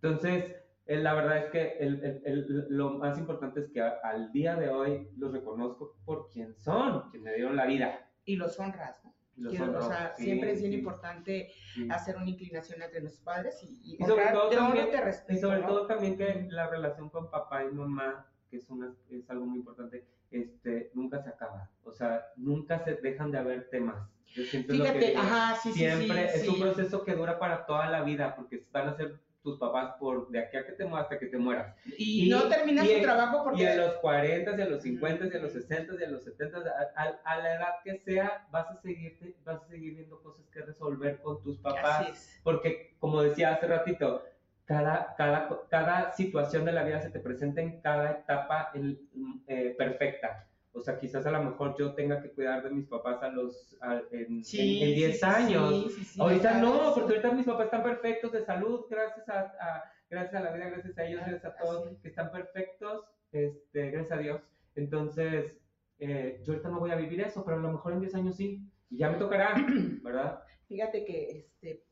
entonces, 0.00 0.54
eh, 0.86 0.96
la 0.96 1.14
verdad 1.14 1.38
es 1.38 1.44
que 1.50 1.76
el- 1.78 2.04
el- 2.04 2.22
el- 2.24 2.66
lo 2.70 2.90
más 2.90 3.18
importante 3.18 3.60
es 3.60 3.68
que 3.70 3.80
a- 3.80 3.98
al 4.04 4.30
día 4.32 4.54
de 4.56 4.68
hoy 4.68 5.08
los 5.16 5.32
reconozco 5.32 5.96
por 6.04 6.28
quien 6.30 6.54
son, 6.54 7.10
quien 7.10 7.22
me 7.24 7.34
dieron 7.34 7.56
la 7.56 7.66
vida. 7.66 8.08
Y 8.24 8.36
los 8.36 8.58
honras, 8.58 9.00
¿no? 9.04 9.14
Los 9.36 9.52
Quiero- 9.54 9.78
o 9.78 9.82
sea, 9.82 10.14
sí, 10.16 10.24
siempre 10.24 10.52
es 10.52 10.60
bien 10.60 10.72
sí, 10.72 10.78
importante 10.78 11.50
sí. 11.74 11.88
hacer 11.90 12.16
una 12.16 12.30
inclinación 12.30 12.80
entre 12.80 13.00
nuestros 13.00 13.22
padres 13.22 13.62
y, 13.62 13.80
y 13.84 13.94
Y 13.94 14.06
sobre 14.06 14.22
honrar- 14.22 14.32
todo 14.32 14.48
te 14.48 14.56
también- 14.56 14.90
te 14.90 15.00
respeto, 15.00 15.38
Y 15.38 15.40
sobre 15.42 15.60
¿no? 15.60 15.66
todo 15.66 15.86
también 15.86 16.16
que 16.16 16.46
la 16.50 16.68
relación 16.68 17.10
con 17.10 17.30
papá 17.30 17.64
y 17.64 17.68
mamá, 17.70 18.26
que 18.48 18.56
es, 18.58 18.70
una, 18.70 18.94
es 19.10 19.28
algo 19.28 19.44
muy 19.44 19.58
importante, 19.58 20.06
este, 20.30 20.90
nunca 20.94 21.22
se 21.22 21.28
acaba. 21.28 21.68
O 21.84 21.92
sea, 21.92 22.24
nunca 22.36 22.78
se 22.78 22.94
dejan 22.94 23.30
de 23.30 23.38
haber 23.38 23.68
temas. 23.68 24.08
Yo 24.34 24.42
siento 24.44 24.72
lo 24.72 24.84
que 24.84 24.92
Fíjate, 24.92 25.16
ajá, 25.16 25.56
sí, 25.62 25.72
sí, 25.72 25.78
Siempre 25.80 26.24
es 26.34 26.48
un 26.48 26.58
proceso 26.60 27.04
que 27.04 27.14
dura 27.14 27.38
para 27.38 27.66
toda 27.66 27.90
la 27.90 28.02
vida, 28.02 28.34
porque 28.36 28.66
van 28.72 28.88
a 28.88 28.96
ser 28.96 29.18
tus 29.46 29.58
papás 29.60 29.94
por 30.00 30.28
de 30.30 30.40
aquí 30.40 30.56
a 30.56 30.66
que 30.66 30.72
te 30.72 30.84
mueras 30.84 31.04
hasta 31.04 31.18
que 31.20 31.26
te 31.26 31.38
mueras. 31.38 31.72
Y, 31.96 32.26
y- 32.26 32.28
no 32.30 32.48
terminas 32.48 32.84
y 32.84 32.88
tu 32.88 32.94
en- 32.96 33.02
trabajo 33.04 33.38
Y 33.40 33.44
porque... 33.44 33.68
a 33.68 33.76
los 33.76 33.94
40, 33.98 34.56
y 34.58 34.60
a 34.60 34.66
los 34.66 34.82
50, 34.82 35.26
y 35.26 35.36
a 35.36 35.38
los 35.40 35.52
60, 35.52 35.94
y 36.00 36.02
a 36.04 36.08
los 36.08 36.24
70, 36.24 36.58
a, 36.58 37.02
a- 37.02 37.20
a 37.24 37.38
la 37.38 37.54
edad 37.54 37.68
que 37.84 37.96
sea, 37.98 38.46
vas 38.50 38.68
a, 38.70 38.76
seguirte, 38.82 39.36
vas 39.44 39.62
a 39.62 39.66
seguir 39.68 39.94
viendo 39.94 40.20
cosas 40.20 40.44
que 40.52 40.62
resolver 40.62 41.20
con 41.22 41.40
tus 41.42 41.58
papás. 41.58 42.40
Porque, 42.42 42.96
como 42.98 43.22
decía 43.22 43.54
hace 43.54 43.68
ratito, 43.68 44.24
cada, 44.64 45.14
cada, 45.16 45.48
cada 45.70 46.12
situación 46.12 46.64
de 46.64 46.72
la 46.72 46.82
vida 46.82 47.00
se 47.00 47.10
te 47.10 47.20
presenta 47.20 47.60
en 47.60 47.80
cada 47.80 48.10
etapa 48.10 48.72
en- 48.74 48.98
eh, 49.46 49.74
perfecta. 49.78 50.48
O 50.76 50.82
sea, 50.82 50.98
quizás 50.98 51.24
a 51.24 51.30
lo 51.30 51.42
mejor 51.42 51.74
yo 51.78 51.94
tenga 51.94 52.20
que 52.20 52.30
cuidar 52.32 52.62
de 52.62 52.70
mis 52.70 52.86
papás 52.86 53.22
a 53.22 53.28
los, 53.30 53.76
a- 53.80 54.02
en, 54.10 54.44
Sí, 54.44 54.82
en, 54.82 54.88
en 54.88 54.94
sí, 54.94 54.94
10 54.94 55.18
sí, 55.20 55.24
años. 55.24 55.70
sí, 55.70 55.90
sí, 55.90 56.04
sí, 56.04 56.20
ahorita 56.20 56.58
no, 56.60 56.92
porque 56.94 57.14
ahorita 57.14 57.32
mis 57.32 57.46
papás 57.46 57.64
están 57.66 57.82
perfectos 57.82 58.32
de 58.32 58.44
salud, 58.44 58.84
gracias 58.90 59.28
a, 59.28 59.40
a- 59.40 59.84
gracias 60.10 60.34
a 60.34 60.44
la 60.44 60.52
vida, 60.52 60.68
gracias 60.68 60.98
a 60.98 61.04
ellos, 61.04 61.20
Ah, 61.24 61.28
gracias 61.30 61.52
a 61.52 61.56
todos, 61.56 61.86
así. 61.86 61.96
que 62.02 62.08
están 62.08 62.30
perfectos, 62.30 63.04
este, 63.32 63.90
gracias 63.90 64.18
a 64.18 64.22
Dios. 64.22 64.42
Entonces, 64.74 65.56
eh, 65.98 66.40
yo 66.44 66.52
ahorita 66.52 66.68
no 66.68 66.78
voy 66.80 66.90
a 66.90 66.96
vivir 66.96 67.22
eso, 67.22 67.42
pero 67.44 67.56
a 67.56 67.60
lo 67.60 67.72
mejor 67.72 67.94
en 67.94 68.00
10 68.00 68.14
años 68.14 68.36
sí. 68.36 68.60
Y 68.90 68.98
ya 68.98 69.10
me 69.10 69.16
tocará, 69.16 69.54
¿verdad? 70.02 70.40
Fíjate 70.68 71.04
que 71.06 71.38
este, 71.38 71.82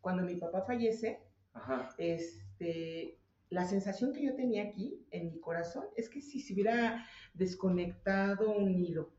cuando 0.00 0.22
mi 0.22 0.36
papá 0.36 0.62
fallece, 0.62 1.20
Ajá. 1.52 1.90
este, 1.98 3.19
la 3.50 3.64
sensación 3.66 4.12
que 4.12 4.22
yo 4.24 4.34
tenía 4.34 4.62
aquí 4.64 5.04
en 5.10 5.30
mi 5.32 5.40
corazón 5.40 5.84
es 5.96 6.08
que 6.08 6.20
si 6.22 6.40
se 6.40 6.54
hubiera 6.54 7.04
desconectado 7.34 8.50
un 8.52 8.70
hilo. 8.70 9.12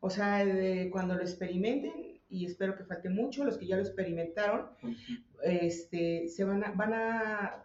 O 0.00 0.10
sea, 0.10 0.44
de- 0.44 0.88
cuando 0.92 1.14
lo 1.14 1.22
experimenten, 1.22 2.20
y 2.30 2.44
espero 2.46 2.76
que 2.76 2.84
falte 2.84 3.08
mucho, 3.08 3.44
los 3.44 3.58
que 3.58 3.66
ya 3.66 3.76
lo 3.76 3.82
experimentaron, 3.82 4.68
este, 5.42 6.28
se 6.28 6.44
van 6.44 6.64
a, 6.64 6.72
van 6.72 6.92
a, 6.94 7.64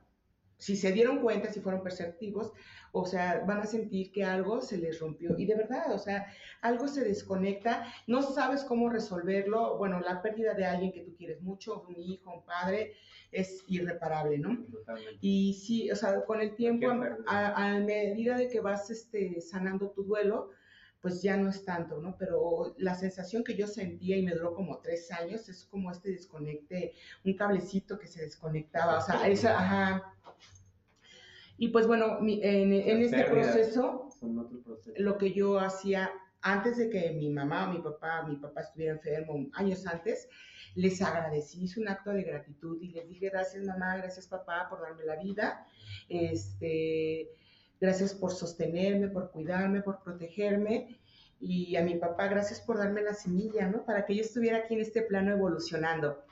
si 0.58 0.76
se 0.76 0.92
dieron 0.92 1.20
cuenta, 1.22 1.52
si 1.52 1.60
fueron 1.60 1.84
perceptivos, 1.84 2.54
o 2.96 3.06
sea, 3.06 3.44
van 3.48 3.60
a 3.60 3.66
sentir 3.66 4.12
que 4.12 4.24
algo 4.24 4.62
se 4.62 4.78
les 4.78 5.00
rompió. 5.00 5.36
Y 5.36 5.46
de 5.48 5.56
verdad, 5.56 5.92
o 5.92 5.98
sea, 5.98 6.28
algo 6.62 6.88
se 6.88 7.04
desconecta, 7.04 7.92
no 8.06 8.22
sabes 8.22 8.64
cómo 8.64 8.88
resolverlo. 8.88 9.78
Bueno, 9.80 10.00
la 10.00 10.22
pérdida 10.22 10.54
de 10.54 10.66
alguien 10.66 10.92
que 10.92 11.02
tú 11.02 11.16
quieres 11.18 11.42
mucho, 11.42 11.84
un 11.88 12.00
hijo, 12.00 12.32
un 12.32 12.46
padre, 12.46 12.94
es 13.32 13.64
irreparable, 13.68 14.38
¿no? 14.38 14.64
Totalmente. 14.72 15.18
Y 15.22 15.56
sí, 15.56 15.90
o 15.90 15.96
sea, 15.96 16.24
con 16.24 16.40
el 16.40 16.56
tiempo, 16.56 16.88
a 17.26 17.80
medida 17.80 18.38
de 18.38 18.48
que 18.48 18.60
vas 18.60 18.88
este, 18.92 19.42
sanando 19.42 19.90
tu 19.90 20.04
duelo, 20.04 20.52
pues 21.02 21.22
ya 21.24 21.36
no 21.36 21.50
es 21.50 21.66
tanto, 21.66 22.00
¿no? 22.00 22.16
Pero 22.18 22.76
la 22.78 22.94
sensación 22.94 23.44
que 23.44 23.56
yo 23.56 23.66
sentía 23.66 24.18
y 24.18 24.24
me 24.24 24.36
duró 24.36 24.54
como 24.54 24.78
tres 24.78 25.12
años 25.12 25.50
es 25.50 25.66
como 25.66 25.92
este 25.92 26.12
desconecte, 26.12 26.94
un 27.26 27.34
cablecito 27.34 27.98
que 27.98 28.08
se 28.08 28.22
desconectaba, 28.22 29.00
o 29.00 29.02
sea, 29.02 29.28
esa, 29.28 29.60
ajá. 29.60 30.14
Y 31.58 31.70
pues 31.70 31.88
bueno, 31.88 32.20
mi- 32.20 32.42
en, 32.44 32.74
en 32.74 33.02
este 33.02 33.24
proceso, 33.26 34.10
proceso. 34.66 34.94
lo 34.98 35.18
que 35.18 35.34
yo 35.34 35.60
hacía 35.60 36.12
antes 36.42 36.78
de 36.78 36.90
que 36.90 37.12
mi 37.12 37.30
mamá 37.30 37.70
o 37.70 37.74
mi 37.74 37.80
papá, 37.82 38.24
mi 38.28 38.36
papá 38.36 38.62
estuviera 38.62 38.94
enfermo, 38.94 39.48
años 39.54 39.86
antes, 39.88 40.28
les 40.76 41.02
agradecí, 41.02 41.64
hice 41.64 41.80
un 41.80 41.88
acto 41.88 42.10
de 42.12 42.24
gratitud 42.24 42.82
y 42.82 42.90
les 42.90 43.08
dije 43.08 43.30
gracias 43.30 43.64
mamá, 43.64 43.96
gracias 43.98 44.28
papá 44.28 44.68
por 44.70 44.82
darme 44.82 45.06
la 45.06 45.16
vida, 45.18 45.66
este, 46.10 47.30
gracias 47.80 48.14
por 48.14 48.32
sostenerme, 48.32 49.08
por 49.10 49.32
cuidarme, 49.32 49.82
por 49.82 50.02
protegerme 50.04 51.00
y 51.40 51.76
a 51.76 51.82
mi 51.84 51.96
papá 51.96 52.28
gracias 52.28 52.60
por 52.62 52.78
darme 52.78 53.02
la 53.04 53.14
semilla, 53.14 53.68
¿no? 53.68 53.86
Para 53.86 54.06
que 54.06 54.16
yo 54.16 54.22
estuviera 54.22 54.58
aquí 54.60 54.74
en 54.74 54.82
este 54.82 55.02
plano 55.04 55.32
evolucionando. 55.32 56.24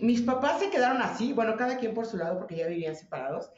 Mis 0.00 0.22
papás 0.22 0.58
se 0.60 0.70
quedaron 0.70 1.00
así, 1.02 1.32
bueno, 1.32 1.56
cada 1.56 1.78
quien 1.78 1.94
por 1.94 2.06
su 2.06 2.16
lado 2.16 2.38
porque 2.38 2.56
ya 2.56 2.66
vivían 2.66 2.96
separados 2.96 3.50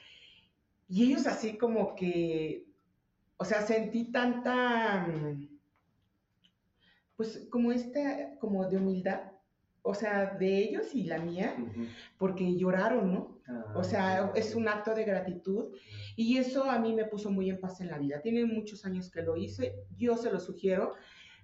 y 0.88 1.04
ellos 1.04 1.26
así 1.26 1.56
como 1.58 1.94
que, 1.94 2.66
o 3.36 3.44
sea, 3.44 3.62
sentí 3.62 4.10
tanta, 4.12 5.06
mm, 5.08 5.48
pues 7.16 7.46
como 7.50 7.72
esta, 7.72 8.38
como 8.38 8.68
de 8.68 8.76
humildad, 8.76 9.32
o 9.82 9.94
sea, 9.94 10.34
de 10.34 10.58
ellos 10.58 10.94
y 10.94 11.04
la 11.04 11.18
mía, 11.18 11.54
Ujú. 11.58 11.86
porque 12.18 12.56
lloraron, 12.56 13.12
¿no? 13.12 13.38
Ah, 13.48 13.72
O 13.76 13.84
sea, 13.84 14.24
ok. 14.30 14.36
es 14.36 14.54
un 14.54 14.68
acto 14.68 14.94
de 14.94 15.04
gratitud 15.04 15.72
y 16.16 16.38
eso 16.38 16.64
a 16.68 16.78
mí 16.78 16.92
me 16.92 17.04
puso 17.04 17.30
muy 17.30 17.48
en 17.48 17.60
paz 17.60 17.80
en 17.80 17.88
la 17.88 17.98
vida. 17.98 18.20
Tiene 18.20 18.44
muchos 18.44 18.84
años 18.84 19.10
que 19.10 19.22
lo 19.22 19.36
hice, 19.36 19.74
yo 19.96 20.16
se 20.16 20.30
lo 20.32 20.40
sugiero. 20.40 20.94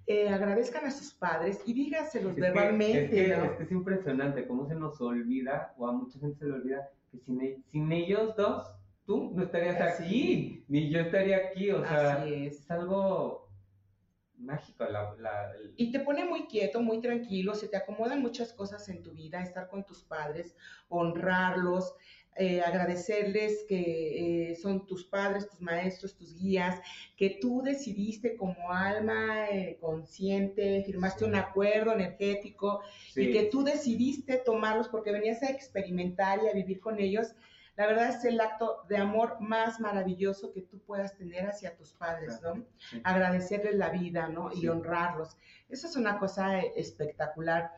eh, 0.08 0.28
agradezcan 0.28 0.84
a 0.84 0.90
sus 0.90 1.14
padres 1.14 1.60
y 1.64 1.74
dígaselos 1.74 2.30
Es 2.30 2.34
que- 2.34 2.40
verbalmente. 2.40 3.04
es, 3.04 3.10
que, 3.10 3.36
¿no? 3.36 3.44
es 3.44 3.50
que 3.52 3.62
es 3.62 3.70
impresionante 3.70 4.48
cómo 4.48 4.66
se 4.66 4.74
nos 4.74 5.00
olvida, 5.00 5.72
o 5.78 5.86
a 5.86 5.92
mucha 5.92 6.18
gente 6.18 6.40
se 6.40 6.46
le 6.46 6.54
olvida, 6.54 6.90
que 7.12 7.18
sin, 7.20 7.62
sin 7.70 7.92
ellos 7.92 8.34
dos, 8.34 8.66
tú 9.04 9.32
no 9.34 9.42
estarías 9.44 9.80
Así. 9.80 10.04
aquí, 10.04 10.64
ni 10.68 10.90
yo 10.90 11.00
estaría 11.00 11.36
aquí. 11.38 11.70
O 11.70 11.80
sea, 11.84 12.22
Así 12.22 12.34
es. 12.46 12.60
es 12.60 12.70
algo 12.70 13.48
mágico. 14.36 14.84
La, 14.84 15.14
la- 15.18 15.52
el- 15.56 15.74
Y 15.76 15.92
te 15.92 16.00
pone 16.00 16.24
muy 16.24 16.46
quieto, 16.46 16.80
muy 16.80 17.00
tranquilo, 17.00 17.54
se 17.54 17.68
te 17.68 17.76
acomodan 17.76 18.20
muchas 18.22 18.52
cosas 18.52 18.88
en 18.88 19.02
tu 19.02 19.12
vida, 19.12 19.42
estar 19.42 19.68
con 19.68 19.84
tus 19.84 20.02
padres, 20.02 20.56
honrarlos, 20.88 21.94
eh, 22.34 22.62
agradecerles 22.62 23.66
que 23.68 24.52
eh, 24.52 24.56
son 24.56 24.86
tus 24.86 25.04
padres, 25.04 25.50
tus 25.50 25.60
maestros, 25.60 26.16
tus 26.16 26.34
guías, 26.34 26.80
que 27.14 27.38
tú 27.42 27.60
decidiste 27.62 28.36
como 28.36 28.70
alma 28.72 29.50
eh, 29.50 29.76
consciente, 29.80 30.82
firmaste 30.86 31.20
Sí. 31.20 31.24
un 31.26 31.34
acuerdo 31.36 31.92
energético 31.92 32.80
y 33.14 33.30
que 33.32 33.44
tú 33.44 33.62
decidiste 33.62 34.38
tomarlos 34.38 34.88
porque 34.88 35.12
venías 35.12 35.42
a 35.42 35.50
experimentar 35.50 36.40
y 36.42 36.48
a 36.48 36.54
vivir 36.54 36.80
con 36.80 36.98
ellos. 36.98 37.34
La 37.76 37.86
verdad 37.86 38.10
es 38.10 38.24
el 38.24 38.40
acto 38.40 38.84
de 38.88 38.98
amor 38.98 39.36
más 39.40 39.80
maravilloso 39.80 40.52
que 40.52 40.62
tú 40.62 40.78
puedas 40.80 41.16
tener 41.16 41.46
hacia 41.46 41.76
tus 41.76 41.92
padres, 41.94 42.40
¿no? 42.42 42.66
sí. 42.78 43.00
agradecerles 43.04 43.74
la 43.76 43.88
vida, 43.90 44.28
¿no? 44.28 44.50
Y 44.52 44.60
Sí. 44.62 44.68
honrarlos. 44.68 45.36
Eso 45.68 45.86
es 45.86 45.96
una 45.96 46.18
cosa 46.18 46.58
eh, 46.60 46.72
espectacular. 46.76 47.70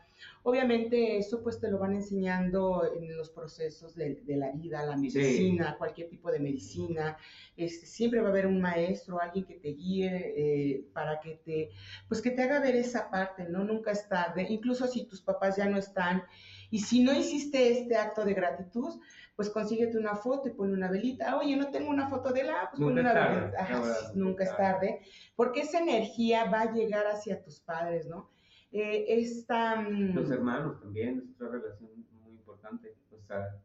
Obviamente 0.43 1.17
eso 1.17 1.41
pues 1.43 1.59
te 1.59 1.69
lo 1.69 1.77
van 1.79 1.93
enseñando 1.95 2.89
en 2.93 3.15
los 3.17 3.29
procesos 3.31 3.95
de, 3.95 4.15
de 4.23 4.37
la 4.37 4.51
vida, 4.51 4.85
la 4.85 4.95
medicina, 4.95 5.75
cualquier 5.77 6.09
tipo 6.09 6.31
de 6.31 6.39
medicina. 6.39 7.17
Este, 7.57 7.85
siempre 7.85 8.21
va 8.21 8.27
a 8.27 8.31
haber 8.31 8.47
un 8.47 8.61
maestro, 8.61 9.19
alguien 9.21 9.45
que 9.45 9.55
te 9.55 9.69
guíe 9.69 10.33
eh, 10.37 10.87
para 10.93 11.19
que 11.19 11.35
te, 11.43 11.69
pues 12.07 12.21
que 12.21 12.31
te 12.31 12.43
haga 12.43 12.59
ver 12.59 12.75
esa 12.75 13.09
parte, 13.09 13.45
¿no? 13.49 13.63
Nunca 13.63 13.91
es 13.91 14.07
tarde. 14.07 14.45
Incluso 14.49 14.87
si 14.87 15.05
tus 15.05 15.21
papás 15.21 15.55
ya 15.57 15.67
no 15.67 15.77
están 15.77 16.23
y 16.69 16.79
si 16.79 17.03
no 17.03 17.13
hiciste 17.13 17.71
este 17.71 17.95
acto 17.97 18.23
de 18.25 18.33
gratitud, 18.33 18.99
pues 19.35 19.49
consíguete 19.49 19.97
una 19.97 20.15
foto 20.15 20.47
y 20.47 20.53
ponle 20.53 20.75
una 20.75 20.89
velita. 20.89 21.37
Oye, 21.37 21.55
no 21.55 21.69
tengo 21.69 21.89
una 21.89 22.07
foto 22.09 22.31
de 22.31 22.43
la, 22.43 22.69
pues 22.71 22.81
ponle 22.81 23.03
Nunca 23.03 23.11
una 23.11 23.27
velita. 23.27 23.61
Ajá, 23.61 23.83
sí, 23.83 24.05
nunca 24.15 24.43
es 24.43 24.57
tarde, 24.57 24.99
porque 25.35 25.61
esa 25.61 25.79
energía 25.79 26.49
va 26.49 26.61
a 26.61 26.73
llegar 26.73 27.05
hacia 27.07 27.41
tus 27.43 27.59
padres, 27.59 28.07
¿no? 28.07 28.31
Eh, 28.71 29.05
esta, 29.07 29.75
mm, 29.77 30.15
Los 30.15 30.31
hermanos 30.31 30.79
también, 30.79 31.23
es 31.23 31.35
otra 31.35 31.59
relación 31.59 31.91
muy 32.11 32.33
importante. 32.33 32.97
O 33.11 33.21
sea, 33.25 33.61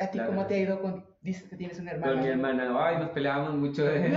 ¿A 0.00 0.10
ti 0.10 0.20
cómo 0.24 0.46
te 0.46 0.54
ha 0.54 0.58
ido 0.58 0.80
con, 0.80 1.04
dices 1.22 1.48
que 1.48 1.56
tienes 1.56 1.80
una 1.80 1.90
hermana? 1.90 2.12
con 2.12 2.22
mi 2.22 2.28
hermana, 2.28 2.86
ay, 2.86 2.98
nos 2.98 3.10
peleábamos 3.10 3.54
mucho 3.54 3.84
de. 3.84 4.16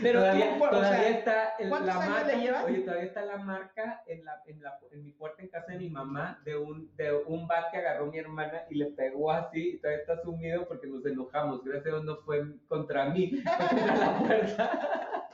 Pero 0.00 0.20
todavía, 0.20 0.56
tú, 0.56 0.64
o 0.64 0.70
todavía 0.70 0.98
sea, 1.00 1.08
está 1.08 1.54
¿cuántos 1.68 1.86
la 1.86 1.94
años 2.02 2.08
marca, 2.08 2.26
le 2.28 2.40
llevas? 2.40 2.64
oye, 2.64 2.78
todavía 2.78 3.04
está 3.04 3.24
la 3.24 3.36
marca 3.38 4.02
en, 4.06 4.24
la, 4.24 4.42
en, 4.46 4.62
la, 4.62 4.78
en 4.92 5.02
mi 5.02 5.10
puerta 5.10 5.42
en 5.42 5.48
casa 5.48 5.72
de 5.72 5.78
mi 5.78 5.90
mamá 5.90 6.40
de 6.44 6.56
un, 6.56 6.94
de 6.96 7.12
un 7.12 7.48
bat 7.48 7.70
que 7.72 7.78
agarró 7.78 8.06
mi 8.06 8.18
hermana 8.18 8.62
y 8.70 8.76
le 8.76 8.86
pegó 8.86 9.32
así 9.32 9.70
y 9.70 9.78
todavía 9.78 10.02
está 10.02 10.22
sumido 10.22 10.68
porque 10.68 10.86
nos 10.86 11.04
enojamos. 11.04 11.64
Gracias 11.64 11.86
a 11.86 11.88
Dios 11.96 12.04
no 12.04 12.16
fue 12.18 12.44
contra 12.68 13.06
mí, 13.06 13.42
fue 13.42 13.66
contra 13.68 13.96
la 13.96 14.18
puerta. 14.20 14.70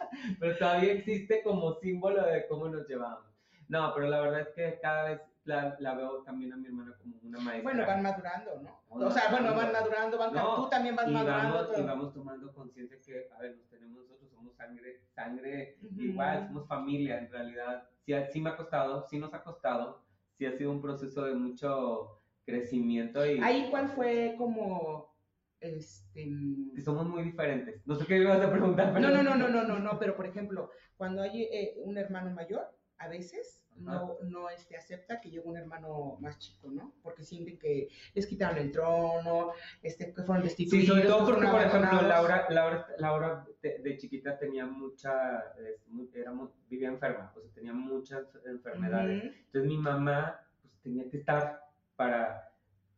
Pero 0.41 0.57
todavía 0.57 0.93
existe 0.95 1.43
como 1.43 1.75
símbolo 1.75 2.25
de 2.25 2.47
cómo 2.47 2.69
nos 2.69 2.89
llevamos. 2.89 3.25
No, 3.69 3.93
pero 3.95 4.09
la 4.09 4.21
verdad 4.21 4.41
es 4.41 4.49
que 4.49 4.79
cada 4.81 5.05
vez 5.11 5.21
la, 5.45 5.77
la 5.79 5.95
veo 5.95 6.23
también 6.23 6.53
a 6.53 6.57
mi 6.57 6.67
hermana 6.67 6.95
como 6.99 7.17
una 7.23 7.39
maestra. 7.39 7.63
Bueno, 7.63 7.87
van 7.87 8.03
madurando, 8.03 8.61
¿no? 8.63 8.81
O 8.89 9.11
sea, 9.11 9.31
bueno, 9.31 9.55
van 9.55 9.73
madurando. 9.73 10.19
van, 10.19 10.35
No, 10.35 10.55
tú 10.57 10.69
también 10.71 10.97
vas 10.97 11.09
y 11.09 11.13
madurando. 11.13 11.55
vamos, 11.55 11.71
y 11.71 11.75
todo. 11.77 11.87
vamos 11.87 12.15
tomando 12.15 12.53
conciencia 12.55 12.99
que, 13.01 13.29
a 13.35 13.39
ver, 13.39 13.57
nos 13.57 13.69
tenemos 13.69 13.99
nosotros, 14.03 14.31
somos 14.31 14.55
sangre, 14.57 15.03
sangre 15.15 15.79
Ujú. 15.83 16.01
igual, 16.01 16.47
somos 16.47 16.67
familia 16.67 17.19
en 17.19 17.31
realidad. 17.31 17.89
Sí, 18.07 18.13
sí 18.33 18.41
me 18.41 18.51
ha 18.51 18.57
costado, 18.57 19.07
sí 19.09 19.19
nos 19.19 19.33
ha 19.35 19.43
costado, 19.43 20.03
sí 20.37 20.47
ha 20.47 20.53
sido 20.53 20.71
un 20.71 20.81
proceso 20.81 21.25
de 21.25 21.35
mucho 21.35 22.21
crecimiento 22.45 23.25
y 23.25 23.39
Ahí, 23.43 23.69
¿cuál 23.71 23.89
fue 23.89 24.35
como, 24.37 25.15
este... 25.61 26.29
que 26.75 26.81
somos 26.83 27.07
muy 27.07 27.23
diferentes. 27.23 27.87
No 27.87 27.95
sé 27.97 28.05
qué 28.07 28.15
me 28.19 28.25
ibas 28.25 28.41
a 28.43 28.51
preguntar, 28.51 28.93
pero... 28.93 29.09
No, 29.09 29.23
no, 29.23 29.23
no, 29.23 29.37
no, 29.37 29.49
no, 29.49 29.65
no, 29.65 29.79
no, 29.79 29.99
pero 29.99 30.15
por 30.17 30.27
ejemplo, 30.27 30.71
cuando 30.97 31.23
hay 31.23 31.45
eh, 31.45 31.75
un 31.79 31.97
hermano 31.97 32.31
mayor, 32.31 32.71
a 33.05 33.09
veces 33.09 33.61
no, 33.77 34.17
no 34.23 34.49
este, 34.51 34.77
acepta 34.77 35.21
que 35.21 35.31
llegue 35.31 35.49
un 35.49 35.57
hermano 35.57 36.17
más 36.21 36.39
chico, 36.39 36.71
¿no? 36.71 36.93
Porque 37.03 37.25
sienten 37.25 37.59
que 37.59 37.89
les 38.15 38.27
quitaron 38.27 38.59
el 38.59 38.71
trono, 38.71 39.53
este, 39.83 40.13
que 40.15 40.23
fueron 40.23 40.45
destituidos. 40.45 40.85
Sí, 40.85 40.87
sobre 40.87 41.03
todo 41.09 41.27
que 41.27 41.33
porque, 41.33 41.49
por 41.49 41.61
ejemplo. 41.61 42.03
Laura, 42.03 42.47
Laura, 42.51 42.87
Laura 42.99 43.47
de, 43.63 43.79
de 43.81 43.97
chiquita 43.99 44.39
tenía 44.39 44.65
mucha, 44.65 45.41
es, 45.59 45.81
era 46.15 46.31
muy- 46.33 46.51
vivía 46.69 46.89
enferma, 46.89 47.33
o 47.37 47.41
sea, 47.41 47.51
tenía 47.53 47.73
muchas 47.73 48.25
enfermedades. 48.47 49.25
Ujú. 49.25 49.35
Entonces 49.47 49.69
mi 49.69 49.79
mamá 49.79 50.41
pues, 50.63 50.73
tenía 50.83 51.11
que 51.11 51.17
estar 51.17 51.65
para, 51.97 52.49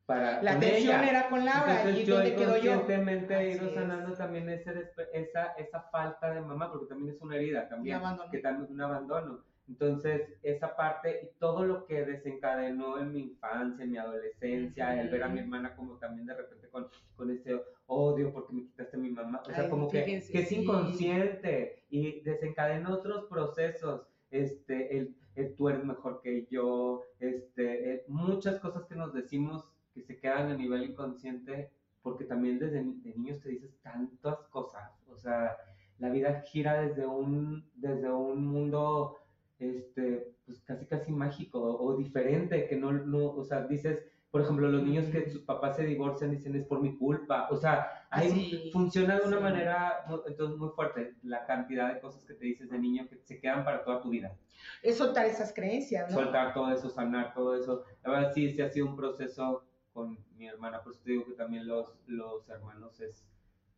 para 0.05 0.43
La 0.43 0.53
atención 0.53 1.01
ella. 1.01 1.09
era 1.09 1.29
con 1.31 1.43
Laura, 1.45 1.81
Entonces 1.81 2.03
y 2.03 2.05
yo 2.07 2.15
donde 2.17 2.35
quedo 2.37 2.57
yo. 2.59 2.73
inconscientemente 2.73 3.35
he 3.35 3.51
ido 3.57 3.69
es. 3.69 3.75
sanando 3.75 4.15
también 4.15 4.49
ese 4.51 4.91
esa, 5.15 5.53
esa 5.55 5.81
falta 5.91 6.35
de 6.35 6.43
mamá, 6.43 6.71
porque 6.71 6.87
también 6.87 7.15
es 7.15 7.21
una 7.23 7.37
herida 7.37 7.67
también, 7.67 7.99
que 8.31 8.39
también 8.41 8.65
es 8.67 8.71
un 8.71 8.81
abandono. 8.83 9.43
Entonces, 9.69 10.33
esa 10.43 10.77
parte 10.77 11.21
y 11.23 11.39
todo 11.39 11.65
lo 11.65 11.87
que 11.87 12.05
desencadenó 12.05 12.99
en 12.99 13.13
mi 13.13 13.21
infancia, 13.21 13.85
en 13.85 13.91
mi 13.91 13.99
adolescencia, 13.99 15.01
el 15.01 15.09
ver 15.09 15.25
a 15.25 15.29
mi 15.29 15.41
hermana 15.41 15.75
como 15.75 15.97
también 15.97 16.27
de 16.27 16.35
repente 16.35 16.69
con, 16.69 16.87
con 17.17 17.31
ese 17.31 17.61
odio 17.87 18.33
porque 18.33 18.53
me 18.53 18.63
quitaste 18.63 18.97
a 18.97 19.01
mi 19.01 19.11
mamá, 19.11 19.41
o 19.43 19.51
sea, 19.51 19.65
Ay, 19.65 19.71
como 19.71 19.89
que, 19.89 20.05
que 20.05 20.39
es 20.39 20.53
inconsciente 20.53 21.85
y 21.91 22.21
desencadena 22.21 22.91
otros 22.91 23.25
procesos, 23.27 24.07
este, 24.31 24.97
el, 24.97 25.17
el 25.35 25.55
tú 25.55 25.69
eres 25.69 25.85
mejor 25.85 26.21
que 26.23 26.47
yo, 26.51 27.03
este, 27.19 27.95
eh, 27.95 28.05
muchas 28.09 28.61
cosas 28.61 28.85
que 28.87 28.95
nos 28.95 29.13
decimos 29.13 29.69
que 29.95 30.03
se 30.03 30.19
quedan 30.19 30.51
a 30.51 30.57
nivel 30.57 30.85
inconsciente, 30.85 31.71
porque 32.03 32.25
también 32.25 32.59
desde 32.59 32.85
de 32.85 33.15
niños 33.15 33.41
te 33.41 33.49
dices 33.49 33.75
tantas 33.83 34.39
cosas, 34.51 34.93
o 35.09 35.17
sea, 35.17 35.57
la 35.99 36.11
vida 36.11 36.43
gira 36.43 36.83
desde 36.83 37.07
un, 37.07 37.71
desde 37.75 38.11
un 38.11 38.47
mundo, 38.47 39.17
este, 39.59 40.35
pues 40.45 40.61
casi 40.63 40.87
casi 40.87 41.13
mágico 41.13 41.61
o 41.61 41.97
diferente, 41.97 42.67
que 42.69 42.77
no, 42.77 42.93
no, 42.93 43.31
o 43.31 43.45
sea, 43.45 43.63
dices, 43.63 44.05
por 44.31 44.43
ejemplo, 44.43 44.69
los 44.69 44.83
niños 44.83 45.07
que 45.07 45.31
sus 45.31 45.43
papás 45.43 45.77
se 45.77 45.87
divorcian 45.87 46.31
dicen 46.31 46.55
es 46.57 46.65
por 46.65 46.81
mi 46.83 46.97
culpa, 46.97 47.49
o 47.51 47.57
sea, 47.57 48.07
hay, 48.11 48.29
Así, 48.29 48.71
funciona 48.73 49.19
de 49.19 49.27
una 49.27 49.39
sí. 49.39 49.43
manera 49.43 50.05
entonces 50.27 50.59
muy 50.59 50.69
fuerte 50.71 51.15
la 51.23 51.47
cantidad 51.47 51.95
de 51.95 52.01
cosas 52.01 52.25
que 52.25 52.35
te 52.35 52.45
dices 52.45 52.71
de 52.71 52.79
niño 52.79 53.09
que 53.09 53.19
se 53.25 53.41
quedan 53.41 53.65
para 53.65 53.83
toda 53.85 54.03
tu 54.03 54.11
vida. 54.11 54.37
Es 54.83 54.99
soltar 54.99 55.27
esas 55.27 55.53
creencias, 55.53 56.11
¿no? 56.11 56.19
Soltar 56.19 56.53
todo 56.53 56.73
eso, 56.73 56.91
sanar 56.91 57.33
todo 57.35 57.57
eso. 57.57 57.85
La 58.05 58.11
verdad 58.11 58.33
sí, 58.35 58.51
sí 58.51 58.61
ha 58.61 58.69
sido 58.69 58.87
un 58.87 58.97
proceso 58.97 59.65
con 59.93 60.19
mi 60.37 60.47
hermana, 60.47 60.83
por 60.83 60.93
eso 60.93 61.03
te 61.03 61.13
digo 61.13 61.25
que 61.25 61.33
también 61.33 61.67
los, 61.67 61.95
los 62.07 62.47
hermanos 62.51 63.01
es, 63.01 63.25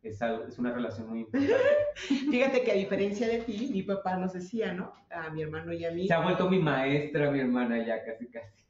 es, 0.01 0.21
algo- 0.21 0.45
es 0.47 0.57
una 0.59 0.71
relación 0.73 1.09
muy 1.09 1.19
importante. 1.21 1.55
Fíjate 1.95 2.63
que 2.63 2.71
a 2.71 2.75
diferencia 2.75 3.27
de 3.27 3.39
ti, 3.39 3.69
mi 3.71 3.83
papá 3.83 4.15
nos 4.17 4.33
decía, 4.33 4.73
¿no? 4.73 4.93
A 5.09 5.29
mi 5.29 5.41
hermano 5.41 5.73
y 5.73 5.85
a 5.85 5.91
mí. 5.91 6.07
Se 6.07 6.13
ha 6.13 6.19
vuelto 6.21 6.49
mi 6.49 6.59
maestra, 6.59 7.29
mi 7.31 7.39
hermana 7.39 7.83
ya 7.85 8.03
casi 8.03 8.27
casi. 8.29 8.65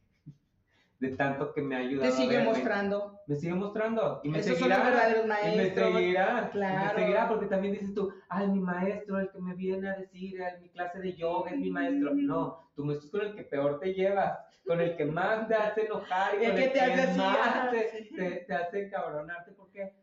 De 1.00 1.12
tanto 1.16 1.54
que 1.54 1.62
me 1.62 1.76
ha 1.78 1.80
ayudado. 1.80 2.10
Te 2.12 2.18
sigue 2.18 2.44
mostrando. 2.44 3.20
Me 3.26 3.36
sigue 3.38 3.54
mostrando. 3.54 4.20
Y 4.22 4.30
me 4.30 4.40
Esos 4.40 4.58
son 4.60 4.68
seguirá. 4.68 4.78
los 4.80 4.86
verdaderos 4.88 5.24
Y 5.24 5.28
me 5.28 5.34
maestros. 5.56 5.94
seguirá. 5.94 6.50
Claro. 6.52 6.76
Y 6.76 6.84
me 6.98 7.02
seguirá 7.02 7.28
porque 7.30 7.46
también 7.46 7.74
dices 7.76 7.94
tú, 7.94 8.12
ay, 8.28 8.48
mi 8.50 8.60
maestro, 8.60 9.18
el 9.20 9.30
que 9.32 9.40
me 9.40 9.54
viene 9.56 9.88
a 9.90 9.96
decir, 9.96 10.42
en 10.42 10.62
mi 10.62 10.68
clase 10.70 11.00
de 11.00 11.14
yoga 11.16 11.52
es 11.52 11.58
mi 11.58 11.70
maestro. 11.72 12.14
No, 12.16 12.70
tu 12.76 12.84
maestro 12.84 13.06
es 13.08 13.12
con 13.12 13.22
el 13.30 13.36
que 13.36 13.44
peor 13.44 13.80
te 13.80 13.94
llevas, 13.94 14.40
con 14.66 14.82
el 14.82 14.98
que 14.98 15.06
más 15.06 15.48
te 15.48 15.56
hace 15.56 15.86
enojar 15.86 16.34
y 16.42 16.44
El 16.44 16.52
con 16.52 16.60
que 16.60 16.66
el 16.66 16.72
te 16.74 16.80
que 16.80 16.82
hace 16.86 17.18
más 17.18 17.72
te, 17.72 17.90
sí. 17.92 18.10
te, 18.16 18.30
te 18.46 18.54
hace 18.54 18.86
encabronarte. 18.88 19.52
¿Por 19.54 19.72
qué? 19.72 19.86
Porque 19.86 19.99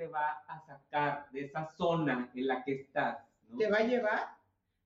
te 0.00 0.06
va 0.06 0.42
a 0.48 0.58
sacar 0.60 1.26
de 1.30 1.42
esa 1.44 1.66
zona 1.76 2.30
en 2.34 2.46
la 2.46 2.64
que 2.64 2.72
estás. 2.72 3.18
¿no? 3.50 3.58
Te 3.58 3.70
va 3.70 3.78
a 3.78 3.84
llevar 3.84 4.28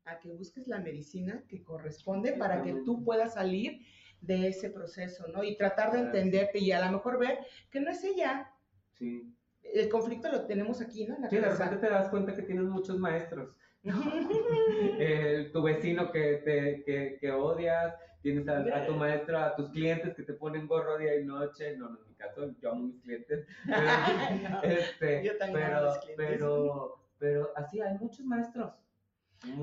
a 0.06 0.18
que 0.18 0.28
busques 0.32 0.66
la 0.66 0.78
medicina 0.80 1.44
que 1.48 1.62
corresponde 1.62 2.32
para 2.32 2.62
que 2.64 2.72
tú 2.84 3.04
puedas 3.04 3.34
salir 3.34 3.86
de 4.20 4.48
ese 4.48 4.70
proceso, 4.70 5.28
¿no? 5.28 5.44
Y 5.44 5.56
tratar 5.56 5.92
de 5.92 6.00
entenderte 6.00 6.58
y 6.58 6.72
a 6.72 6.84
lo 6.84 6.90
mejor 6.96 7.20
ver 7.20 7.38
que 7.70 7.78
no 7.80 7.92
es 7.92 8.02
ella. 8.02 8.50
Sí. 8.94 9.32
El 9.62 9.88
conflicto 9.88 10.28
lo 10.32 10.46
tenemos 10.46 10.80
aquí, 10.80 11.06
¿no? 11.06 11.14
En 11.14 11.22
la 11.22 11.30
Sí, 11.30 11.36
de 11.36 11.48
repente 11.48 11.76
te 11.76 11.90
das 11.90 12.08
cuenta 12.08 12.34
que 12.34 12.42
tienes 12.42 12.64
muchos 12.64 12.98
maestros. 12.98 13.54
El- 14.98 15.52
tu 15.52 15.62
vecino 15.62 16.10
que, 16.10 16.42
te, 16.44 16.82
que, 16.84 17.18
que 17.20 17.30
odias, 17.30 17.94
tienes 18.24 18.48
a, 18.48 18.58
a 18.58 18.86
tu 18.86 18.94
maestro, 18.94 19.38
a 19.38 19.54
tus 19.54 19.68
clientes 19.70 20.14
que 20.16 20.22
te 20.22 20.32
ponen 20.32 20.66
gorro 20.66 20.96
día 20.98 21.14
y 21.20 21.24
noche. 21.24 21.76
No, 21.76 21.90
no 21.90 21.98
en 22.02 22.08
mi 22.08 22.14
caso, 22.14 22.50
yo 22.60 22.70
amo 22.72 22.84
a 22.84 22.86
mis 22.88 23.00
clientes. 23.02 23.46
Pero, 23.66 24.48
No, 24.50 24.62
este, 24.62 25.24
yo 25.24 25.36
también 25.36 25.64
amo 25.66 25.74
pero, 25.74 25.90
a 25.90 25.94
mis 25.94 26.04
clientes. 26.04 26.26
pero, 26.38 27.06
pero 27.18 27.52
así 27.54 27.80
hay 27.80 27.94
muchos 27.98 28.24
maestros. 28.26 28.72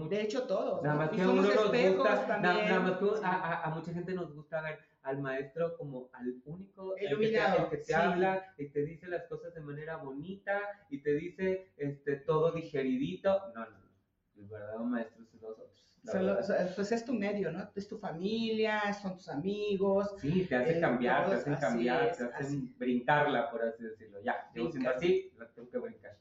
De 0.09 0.21
hecho, 0.21 0.43
todos. 0.45 0.83
Nada 0.83 0.95
más 0.95 1.09
que 1.09 1.21
uno 1.25 1.41
nos 1.41 1.43
gusta, 1.55 2.27
también. 2.27 2.65
nada 2.69 2.79
más 2.81 2.97
que 2.99 3.05
Sí. 3.05 3.21
a, 3.23 3.29
a- 3.31 3.63
a 3.63 3.69
mucha 3.71 3.91
gente 3.91 4.13
nos 4.13 4.31
gusta 4.35 4.61
ver 4.61 4.77
al 5.01 5.19
maestro 5.19 5.75
como 5.75 6.09
al 6.13 6.35
único, 6.45 6.95
el 6.97 7.17
que 7.17 7.27
te, 7.29 7.37
el 7.37 7.69
que 7.71 7.77
te 7.77 7.83
sí. 7.85 7.93
habla 7.93 8.53
y 8.59 8.69
te 8.69 8.85
dice 8.85 9.07
las 9.07 9.23
cosas 9.25 9.55
de 9.55 9.61
manera 9.61 9.97
bonita 9.97 10.61
y 10.91 11.01
te 11.01 11.15
dice 11.15 11.73
este, 11.77 12.17
todo 12.17 12.51
digeridito. 12.51 13.31
No, 13.55 13.65
no, 13.65 13.71
no. 13.71 13.91
El 14.37 14.45
verdadero 14.47 14.83
maestro 14.83 15.23
es 15.23 15.33
nosotros. 15.33 15.90
Solo- 16.03 16.39
pues 16.75 16.91
es 16.91 17.05
tu 17.05 17.13
medio, 17.13 17.51
¿no? 17.51 17.69
Es 17.75 17.87
tu 17.87 17.97
familia, 17.97 18.91
son 18.93 19.15
tus 19.17 19.29
amigos. 19.29 20.15
Sí, 20.19 20.45
te 20.45 20.55
hace 20.55 20.77
eh, 20.77 20.81
cambiar, 20.81 21.29
te 21.29 21.35
hacen 21.35 21.55
cambiar, 21.55 22.07
es, 22.07 22.17
te 22.17 22.23
hacen 22.23 22.45
así. 22.45 22.73
brincarla, 22.77 23.51
por 23.51 23.61
así 23.61 23.83
decirlo. 23.83 24.19
Ya, 24.23 24.49
llevo 24.55 24.71
siendo 24.71 24.89
así, 24.89 25.31
la 25.37 25.47
tengo 25.49 25.69
que 25.69 25.77
brincar. 25.77 26.17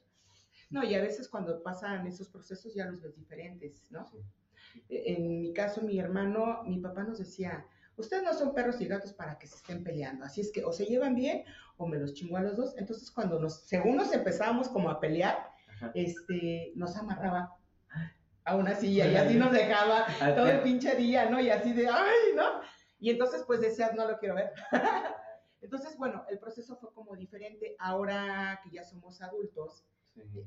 No, 0.69 0.83
y 0.83 0.93
a 0.93 1.01
veces 1.01 1.27
cuando 1.27 1.63
pasan 1.63 2.05
esos 2.05 2.29
procesos 2.29 2.73
ya 2.75 2.85
los 2.85 3.01
ves 3.01 3.15
diferentes, 3.15 3.91
¿no? 3.91 4.05
E, 4.87 5.13
en 5.13 5.41
mi 5.41 5.51
caso, 5.51 5.81
mi 5.81 5.99
hermano, 5.99 6.63
mi 6.63 6.77
papá 6.79 7.03
nos 7.03 7.17
decía, 7.17 7.65
ustedes 7.97 8.23
no 8.23 8.33
son 8.33 8.53
perros 8.53 8.79
y 8.81 8.85
gatos 8.85 9.13
para 9.13 9.37
que 9.39 9.47
se 9.47 9.55
estén 9.55 9.83
peleando, 9.83 10.25
así 10.25 10.41
es 10.41 10.51
que 10.51 10.63
o 10.63 10.71
se 10.71 10.85
llevan 10.85 11.15
bien 11.15 11.43
o 11.77 11.87
me 11.87 11.97
los 11.97 12.13
chingo 12.13 12.37
a 12.37 12.41
los 12.41 12.55
dos. 12.55 12.77
Entonces, 12.77 13.09
cuando 13.09 13.39
nos, 13.39 13.63
según 13.63 13.95
nos 13.97 14.13
empezábamos 14.13 14.69
como 14.69 14.91
a 14.91 14.99
pelear, 14.99 15.49
este, 15.95 16.71
nos 16.75 16.95
amarraba 16.95 17.55
a 18.51 18.55
una 18.55 18.75
silla 18.75 19.07
y 19.07 19.15
así 19.15 19.35
nos 19.35 19.51
dejaba 19.51 20.05
todo 20.35 20.47
el 20.47 20.61
pinche 20.61 20.95
día, 20.95 21.29
¿no? 21.29 21.39
Y 21.39 21.49
así 21.49 21.73
de, 21.73 21.87
ay, 21.87 22.35
¿no? 22.35 22.61
Y 22.99 23.09
entonces, 23.09 23.43
pues 23.47 23.61
decías, 23.61 23.93
no 23.95 24.07
lo 24.07 24.17
quiero 24.19 24.35
ver. 24.35 24.51
entonces, 25.61 25.97
bueno, 25.97 26.23
el 26.29 26.37
proceso 26.37 26.75
fue 26.75 26.93
como 26.93 27.15
diferente. 27.15 27.75
Ahora 27.79 28.59
que 28.63 28.71
ya 28.71 28.83
somos 28.83 29.21
adultos, 29.21 29.85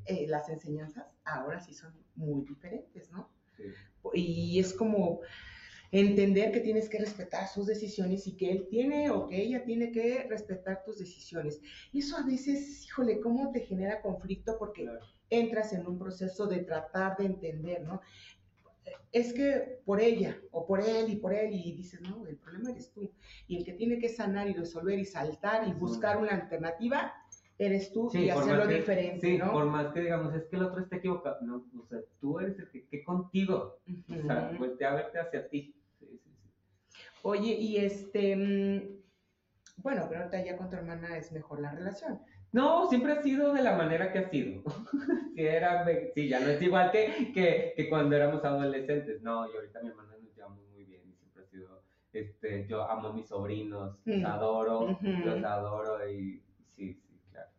eh, 0.05 0.26
las 0.28 0.48
enseñanzas 0.48 1.07
ahora 1.24 1.61
sí 1.61 1.72
son 1.74 1.94
muy 2.14 2.44
diferentes, 2.44 3.11
¿no? 3.11 3.28
Y 4.12 4.61
es 4.61 4.74
como 4.74 5.20
entender 5.90 6.52
que 6.52 6.61
tienes 6.61 6.88
que 6.88 6.98
respetar 6.98 7.48
sus 7.48 7.66
decisiones 7.66 8.26
y 8.26 8.36
que 8.36 8.50
él 8.50 8.66
tiene 8.68 9.11
o 9.11 9.26
que 9.26 9.40
ella 9.40 9.64
tiene 9.64 9.92
que 9.92 10.26
respetar 10.28 10.84
tus 10.84 10.98
decisiones. 10.98 11.61
Y 11.92 12.00
eso 12.00 12.16
a 12.16 12.26
veces, 12.26 12.84
híjole, 12.84 13.20
¿cómo 13.20 13.50
te 13.52 13.61
genera 13.61 14.02
conflicto? 14.02 14.59
Porque 14.59 14.88
entras 15.31 15.72
en 15.72 15.87
un 15.87 15.99
proceso 15.99 16.47
de 16.47 16.61
tratar 16.61 17.16
de 17.16 17.27
entender, 17.27 17.83
¿no? 17.83 18.01
Es 19.12 19.33
que 19.33 19.81
por 19.85 20.01
ella 20.01 20.39
o 20.51 20.66
por 20.66 20.81
él 20.81 21.09
y 21.09 21.16
por 21.16 21.33
él 21.33 21.53
y 21.53 21.72
dices, 21.72 22.01
no, 22.03 22.27
el 22.27 22.37
problema 22.37 22.70
eres 22.70 22.93
tú. 22.93 23.11
Y 23.47 23.57
el 23.57 23.64
que 23.64 23.72
tiene 23.72 23.99
que 23.99 24.09
sanar 24.09 24.49
y 24.49 24.55
resolver 24.55 24.99
y 24.99 25.05
saltar 25.05 25.66
y 25.68 25.72
buscar 25.72 26.18
una 26.18 26.33
alternativa 26.33 27.14
eres 27.57 27.93
tú 27.93 28.11
y 28.12 28.29
hacerlo 28.29 28.66
diferente, 28.66 29.20
sí, 29.20 29.39
por 29.39 29.66
más 29.66 29.93
que 29.93 30.01
digamos, 30.01 30.35
es 30.35 30.45
que 30.47 30.57
el 30.57 30.64
otro 30.64 30.83
está 30.83 30.97
equivocado. 30.97 31.41
No, 31.43 31.64
o 31.81 31.87
sea, 31.87 32.01
tú 32.20 32.41
eres 32.41 32.59
el 32.59 32.68
que, 32.68 32.87
que 32.87 33.05
contigo. 33.05 33.79
O 34.09 34.22
sea, 34.27 34.53
voltea 34.59 34.93
a 34.93 34.95
verte 34.97 35.20
hacia 35.20 35.49
ti. 35.49 35.75
Sí, 35.99 36.20
sí, 36.22 36.33
sí. 36.35 36.99
Oye, 37.22 37.53
y 37.53 37.77
este, 37.77 38.37
mm, 38.37 39.05
bueno, 39.77 40.07
pero 40.09 40.20
ahorita 40.20 40.45
ya 40.45 40.57
con 40.57 40.68
tu 40.68 40.77
hermana 40.77 41.16
es 41.16 41.33
mejor 41.33 41.61
la 41.61 41.70
relación. 41.72 42.20
No, 42.55 42.86
siempre 42.88 43.11
ha 43.11 43.20
sido 43.20 43.52
de 43.52 43.64
la 43.64 43.76
manera 43.76 44.12
que 44.12 44.20
ha 44.20 44.30
sido. 44.30 44.62
sí, 45.34 45.44
era, 45.44 45.84
sí, 46.14 46.28
ya 46.28 46.38
no 46.38 46.46
es 46.46 46.62
igual 46.62 46.92
que, 46.92 47.32
que, 47.34 47.74
que, 47.76 47.88
cuando 47.88 48.14
éramos 48.14 48.44
adolescentes. 48.44 49.20
No, 49.22 49.50
y 49.50 49.57
ahorita 49.57 49.82
mi 49.82 49.88
hermana 49.88 50.14
nos 50.22 50.36
llevamos 50.36 50.64
muy 50.70 50.84
bien 50.84 51.02
y 51.05 51.14
siempre 51.16 51.42
ha 51.42 51.46
sido, 51.46 51.82
este, 52.12 52.64
yo 52.68 52.88
amo 52.88 53.09
a 53.09 53.12
mis 53.12 53.26
sobrinos, 53.26 53.98
los 54.05 54.18
mm. 54.18 54.26
adoro, 54.26 54.96
los 55.02 55.44
adoro 55.44 56.09
y 56.09 56.44
sí, 56.68 56.94
sí, 56.94 57.20
claro. 57.32 57.50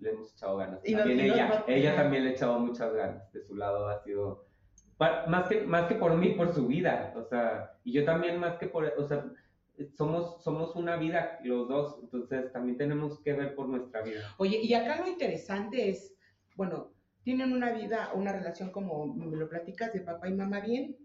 Le 0.00 0.10
hemos 0.10 0.32
echado 0.32 0.56
ganas. 0.56 0.80
Y 0.82 0.96
también 0.96 1.20
ella, 1.20 1.64
ella 1.68 1.94
también 1.94 2.24
le 2.24 2.30
ha 2.30 2.32
echado 2.32 2.58
muchas 2.58 2.92
ganas. 2.92 3.32
De 3.32 3.40
su 3.40 3.54
lado 3.54 3.88
ha 3.88 4.02
sido, 4.02 4.48
más 4.98 5.48
que, 5.48 5.60
más 5.60 5.86
que 5.86 5.94
por 5.94 6.16
mí, 6.16 6.30
por 6.30 6.52
su 6.52 6.66
vida. 6.66 7.14
O 7.14 7.22
sea, 7.22 7.78
y 7.84 7.92
yo 7.92 8.04
también 8.04 8.40
más 8.40 8.56
que 8.56 8.66
por, 8.66 8.84
o 8.84 9.04
sea, 9.06 9.26
somos, 9.96 10.42
somos 10.42 10.74
una 10.76 10.96
vida 10.96 11.38
los 11.44 11.68
dos, 11.68 11.98
entonces 12.02 12.52
también 12.52 12.78
tenemos 12.78 13.20
que 13.20 13.32
ver 13.32 13.54
por 13.54 13.68
nuestra 13.68 14.02
vida. 14.02 14.34
Oye, 14.38 14.60
y 14.62 14.74
acá 14.74 15.00
lo 15.00 15.08
interesante 15.08 15.90
es, 15.90 16.14
bueno, 16.56 16.92
tienen 17.22 17.52
una 17.52 17.72
vida, 17.72 18.10
una 18.14 18.32
relación 18.32 18.70
como 18.70 19.06
me 19.06 19.36
lo 19.36 19.48
platicas 19.48 19.92
de 19.92 20.00
papá 20.00 20.28
y 20.28 20.34
mamá 20.34 20.60
bien, 20.60 20.96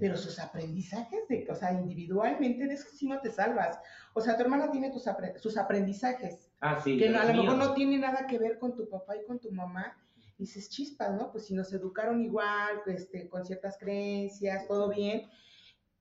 pero 0.00 0.16
sus 0.16 0.38
aprendizajes, 0.38 1.26
de, 1.28 1.46
o 1.48 1.54
sea, 1.54 1.72
individualmente, 1.72 2.66
de 2.66 2.74
eso 2.74 2.88
sí 2.92 3.06
no 3.06 3.20
te 3.20 3.30
salvas. 3.30 3.78
O 4.12 4.20
sea, 4.20 4.36
tu 4.36 4.42
hermana 4.42 4.70
tiene 4.70 4.90
tus 4.90 5.04
sus 5.36 5.56
aprendizajes, 5.56 6.50
ah, 6.60 6.80
sí, 6.82 6.98
que 6.98 7.08
a 7.08 7.32
lo 7.32 7.42
mejor 7.42 7.56
no 7.56 7.74
tiene 7.74 7.98
nada 7.98 8.26
que 8.26 8.38
ver 8.38 8.58
con 8.58 8.74
tu 8.76 8.88
papá 8.88 9.16
y 9.16 9.24
con 9.24 9.38
tu 9.38 9.50
mamá, 9.50 9.96
y 10.36 10.44
dices, 10.44 10.68
chispas, 10.68 11.14
¿no? 11.14 11.32
Pues 11.32 11.46
si 11.46 11.54
nos 11.54 11.72
educaron 11.72 12.22
igual, 12.22 12.82
este, 12.86 13.28
con 13.28 13.44
ciertas 13.44 13.76
creencias, 13.78 14.68
todo 14.68 14.88
bien, 14.88 15.28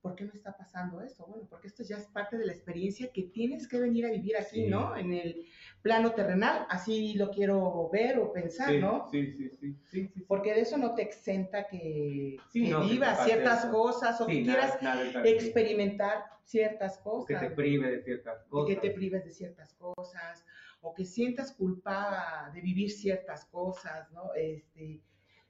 ¿por 0.07 0.15
qué 0.15 0.23
me 0.23 0.31
está 0.31 0.55
pasando 0.55 1.01
esto? 1.01 1.25
Bueno, 1.27 1.45
porque 1.49 1.67
esto 1.67 1.83
ya 1.83 1.97
es 1.97 2.05
parte 2.05 2.37
de 2.37 2.45
la 2.45 2.53
experiencia 2.53 3.11
que 3.11 3.23
tienes 3.23 3.67
que 3.67 3.79
venir 3.79 4.05
a 4.05 4.09
vivir 4.09 4.37
aquí, 4.37 4.67
¿no? 4.67 4.95
En 4.95 5.11
el 5.11 5.45
plano 5.81 6.13
terrenal, 6.13 6.65
así 6.69 7.15
lo 7.15 7.29
quiero 7.29 7.89
ver 7.91 8.17
o 8.19 8.31
pensar, 8.31 8.73
¿no? 8.75 9.07
Sí, 9.11 9.33
sí, 9.33 9.49
sí, 9.49 9.75
sí, 9.91 10.23
Porque 10.27 10.53
de 10.53 10.61
eso 10.61 10.77
no 10.77 10.95
te 10.95 11.01
exenta 11.01 11.67
que, 11.67 12.37
vivas 12.53 13.25
ciertas 13.25 13.65
cosas 13.65 14.21
o 14.21 14.27
que 14.27 14.43
quieras 14.43 14.77
experimentar 15.25 16.23
ciertas 16.43 16.97
cosas. 16.99 17.41
Que 17.41 17.49
te 17.49 17.55
prive 17.55 17.91
de 17.91 18.03
ciertas 18.03 18.43
cosas. 18.45 18.75
Que 18.75 18.87
te 18.87 18.93
prives 18.93 19.25
de 19.25 19.31
ciertas 19.31 19.73
cosas 19.73 20.45
o 20.81 20.93
que 20.93 21.03
sientas 21.03 21.51
culpa 21.51 22.49
de 22.53 22.61
vivir 22.61 22.91
ciertas 22.91 23.43
cosas, 23.45 24.09
¿no? 24.11 24.33
Este, 24.35 25.01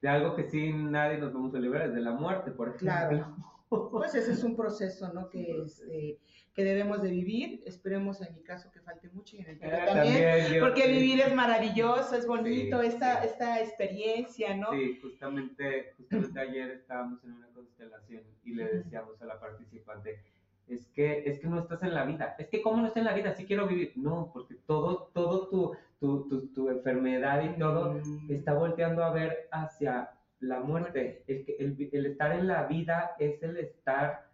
de 0.01 0.07
algo 0.07 0.35
que 0.35 0.43
sí 0.49 0.71
nadie 0.73 1.17
nos 1.17 1.33
vamos 1.33 1.53
a 1.53 1.59
liberar, 1.59 1.87
es 1.87 1.93
de 1.93 2.01
la 2.01 2.11
muerte, 2.11 2.51
por 2.51 2.69
ejemplo. 2.69 2.87
Claro. 2.87 3.35
Pues 3.69 4.15
ese 4.15 4.31
es 4.31 4.43
un 4.43 4.55
proceso, 4.55 5.11
¿no? 5.13 5.29
Que, 5.29 5.61
este, 5.65 6.19
que 6.53 6.63
debemos 6.63 7.01
de 7.01 7.09
vivir. 7.09 7.63
Esperemos 7.65 8.21
en 8.21 8.33
mi 8.33 8.41
caso 8.41 8.71
que 8.71 8.79
falte 8.79 9.09
mucho 9.09 9.35
y 9.35 9.39
en 9.39 9.49
el 9.49 9.59
tuyo 9.59 9.73
ah, 9.73 9.85
también, 9.85 10.59
porque 10.61 10.87
vivir 10.87 11.19
es 11.19 11.35
maravilloso, 11.35 12.15
es 12.15 12.25
bonito, 12.25 12.81
esta, 12.81 13.23
esta 13.23 13.61
experiencia, 13.61 14.55
¿no? 14.55 14.71
Sí, 14.71 14.99
justamente, 15.01 15.93
justamente 15.97 16.39
ayer 16.39 16.71
estábamos 16.71 17.23
en 17.25 17.33
una 17.33 17.47
constelación 17.49 18.23
y 18.43 18.53
le 18.53 18.65
decíamos 18.67 19.21
a 19.21 19.25
la 19.25 19.39
participante, 19.39 20.19
es 20.67 20.87
que, 20.87 21.23
es 21.25 21.39
que 21.39 21.47
no 21.47 21.59
estás 21.59 21.83
en 21.83 21.93
la 21.93 22.05
vida. 22.05 22.35
Es 22.39 22.47
que, 22.47 22.61
¿cómo 22.61 22.77
no 22.77 22.87
estás 22.87 23.01
en 23.01 23.05
la 23.05 23.13
vida? 23.13 23.33
Sí 23.33 23.45
quiero 23.45 23.67
vivir. 23.67 23.93
No, 23.95 24.31
porque 24.33 24.55
todo, 24.65 25.11
todo 25.13 25.47
tu, 25.49 25.75
tu, 25.99 26.27
tu, 26.27 26.47
tu 26.53 26.69
enfermedad 26.69 27.43
y 27.43 27.57
todo 27.59 27.93
mm. 27.93 28.31
está 28.31 28.53
volteando 28.53 29.03
a 29.03 29.11
ver 29.11 29.47
hacia 29.51 30.16
la 30.39 30.59
muerte. 30.59 31.23
El, 31.27 31.45
el, 31.59 31.89
el, 31.91 32.05
estar 32.05 32.31
en 32.31 32.47
la 32.47 32.65
vida 32.67 33.15
es 33.19 33.41
el 33.43 33.57
estar, 33.57 34.27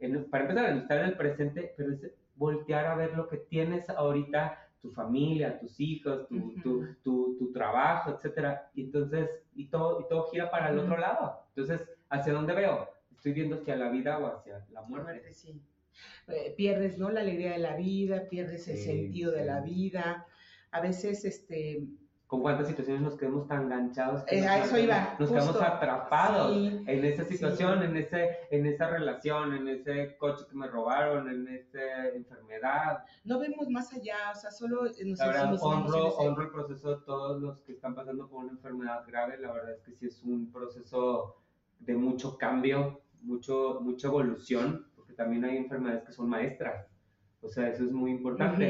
en, 0.00 0.24
para 0.30 0.44
empezar, 0.44 0.70
el 0.70 0.78
estar 0.78 0.98
en 0.98 1.04
el 1.06 1.16
presente, 1.16 1.74
pero 1.76 1.92
es 1.92 2.10
voltear 2.36 2.86
a 2.86 2.94
ver 2.94 3.14
lo 3.16 3.28
que 3.28 3.38
tienes 3.38 3.88
ahorita, 3.90 4.68
tu 4.80 4.90
familia, 4.90 5.58
tus 5.58 5.80
hijos, 5.80 6.28
tu, 6.28 6.54
tu, 6.62 6.86
tu, 7.02 7.36
tu, 7.38 7.52
trabajo, 7.52 8.12
etcétera. 8.12 8.70
Y 8.74 8.84
entonces, 8.84 9.28
y 9.54 9.66
todo, 9.68 10.00
y 10.00 10.08
todo 10.08 10.28
gira 10.30 10.50
para 10.50 10.70
el 10.70 10.78
otro 10.78 10.96
lado. 10.96 11.42
Entonces, 11.48 11.88
¿hacia 12.08 12.32
dónde 12.32 12.54
veo? 12.54 12.88
Estoy 13.10 13.32
viendo 13.32 13.56
hacia 13.56 13.76
la 13.76 13.90
vida 13.90 14.18
o 14.18 14.26
hacia 14.26 14.64
la 14.70 14.82
muerte. 14.82 15.34
sí. 15.34 15.60
Eh, 16.28 16.54
pierdes, 16.56 16.98
¿no? 16.98 17.10
La 17.10 17.20
alegría 17.20 17.52
de 17.52 17.58
la 17.58 17.74
vida, 17.74 18.28
pierdes 18.28 18.68
el 18.68 18.76
sentido 18.76 19.32
de 19.32 19.44
la 19.44 19.60
vida. 19.60 20.26
A 20.70 20.80
veces, 20.80 21.24
este, 21.24 21.88
con 22.28 22.42
cuántas 22.42 22.68
situaciones 22.68 23.00
nos 23.00 23.16
quedamos 23.16 23.48
tan 23.48 23.62
enganchados. 23.62 24.22
Eh, 24.28 24.46
a 24.46 24.62
eso 24.62 24.78
iba. 24.78 25.16
Nos 25.18 25.30
quedamos 25.30 25.62
atrapados 25.62 26.54
en 26.86 27.04
esa 27.06 27.24
situación, 27.24 27.82
en, 27.82 27.96
ese, 27.96 28.40
en 28.50 28.66
esa 28.66 28.86
relación, 28.90 29.54
en 29.54 29.66
ese 29.66 30.14
coche 30.18 30.44
que 30.48 30.54
me 30.54 30.68
robaron, 30.68 31.30
en 31.30 31.48
esa 31.48 32.08
enfermedad. 32.14 33.02
No 33.24 33.38
vemos 33.38 33.70
más 33.70 33.94
allá, 33.94 34.16
o 34.30 34.38
sea, 34.38 34.50
solo 34.50 34.84
nos 34.84 35.18
La 35.18 35.26
verdad, 35.26 35.56
honro, 35.58 36.08
honro 36.16 36.42
el 36.42 36.50
proceso 36.50 36.96
de 36.98 37.04
todos 37.06 37.40
los 37.40 37.62
que 37.62 37.72
están 37.72 37.94
pasando 37.94 38.28
por 38.28 38.44
una 38.44 38.52
enfermedad 38.52 39.04
grave. 39.06 39.38
La 39.38 39.50
verdad 39.50 39.72
es 39.72 39.80
que 39.80 39.92
sí 39.92 40.06
es 40.06 40.22
un 40.22 40.52
proceso 40.52 41.34
de 41.80 41.94
mucho 41.94 42.36
cambio, 42.36 43.00
mucho, 43.22 43.78
mucha 43.80 44.08
evolución, 44.08 44.86
porque 44.94 45.14
también 45.14 45.46
hay 45.46 45.56
enfermedades 45.56 46.04
que 46.04 46.12
son 46.12 46.28
maestras. 46.28 46.86
O 47.40 47.48
sea, 47.48 47.68
eso 47.70 47.84
es 47.84 47.92
muy 47.92 48.10
importante. 48.10 48.68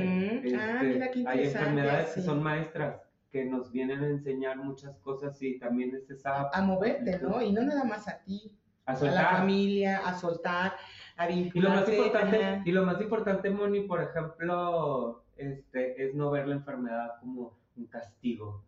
ah, 0.56 0.80
mira 0.80 1.06
este, 1.06 1.26
hay 1.26 1.42
enfermedades 1.42 2.10
que 2.10 2.22
son 2.22 2.40
maestras 2.40 3.07
que 3.30 3.44
nos 3.44 3.70
vienen 3.70 4.02
a 4.02 4.08
enseñar 4.08 4.56
muchas 4.56 4.98
cosas 4.98 5.40
y 5.42 5.58
también 5.58 5.94
es 5.94 6.08
esa... 6.10 6.48
A 6.52 6.62
moverte, 6.62 7.18
¿no? 7.20 7.42
Y 7.42 7.52
no 7.52 7.62
nada 7.62 7.84
más 7.84 8.08
a 8.08 8.22
ti, 8.24 8.56
a, 8.86 8.96
soltar. 8.96 9.18
a 9.18 9.22
la 9.32 9.38
familia, 9.38 9.98
a 9.98 10.14
soltar, 10.14 10.72
a 11.16 11.26
vincularte. 11.26 11.58
Y 11.58 11.62
lo 11.62 11.70
más 11.70 11.88
importante, 11.88 12.62
y 12.64 12.72
lo 12.72 12.86
más 12.86 13.00
importante, 13.00 13.50
Moni, 13.50 13.80
por 13.82 14.02
ejemplo, 14.02 15.24
este, 15.36 16.04
es 16.04 16.14
no 16.14 16.30
ver 16.30 16.48
la 16.48 16.56
enfermedad 16.56 17.20
como 17.20 17.58
un 17.76 17.86
castigo. 17.86 18.64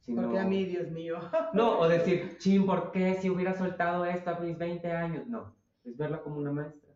Sino, 0.00 0.22
Porque 0.22 0.38
a 0.38 0.44
mí, 0.44 0.64
Dios 0.64 0.90
mío. 0.90 1.18
No, 1.54 1.78
o 1.78 1.88
decir, 1.88 2.36
chin, 2.38 2.66
¿por 2.66 2.92
qué 2.92 3.14
si 3.14 3.30
hubiera 3.30 3.54
soltado 3.54 4.04
esto 4.04 4.30
a 4.30 4.38
mis 4.38 4.56
20 4.56 4.92
años? 4.92 5.26
No, 5.26 5.56
es 5.82 5.96
verla 5.96 6.20
como 6.20 6.36
una 6.36 6.52
maestra. 6.52 6.93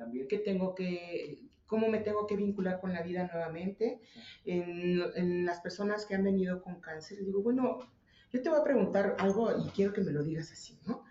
También. 0.00 0.26
Que 0.28 0.38
tengo 0.38 0.74
que 0.74 1.50
cómo 1.66 1.88
me 1.88 1.98
tengo 2.00 2.26
que 2.26 2.36
vincular 2.36 2.80
con 2.80 2.92
la 2.92 3.02
vida 3.02 3.28
nuevamente. 3.32 4.00
En, 4.44 5.46
las 5.46 5.60
personas 5.60 6.04
que 6.04 6.14
han 6.14 6.24
venido 6.24 6.62
con 6.62 6.80
cáncer, 6.80 7.24
digo, 7.24 7.42
bueno, 7.42 7.78
yo 8.32 8.42
te 8.42 8.48
voy 8.48 8.58
a 8.58 8.64
preguntar 8.64 9.16
algo 9.18 9.52
y 9.56 9.68
quiero 9.70 9.92
que 9.92 10.00
me 10.00 10.10
lo 10.10 10.24
digas 10.24 10.50
así, 10.50 10.78
¿no? 10.86 11.04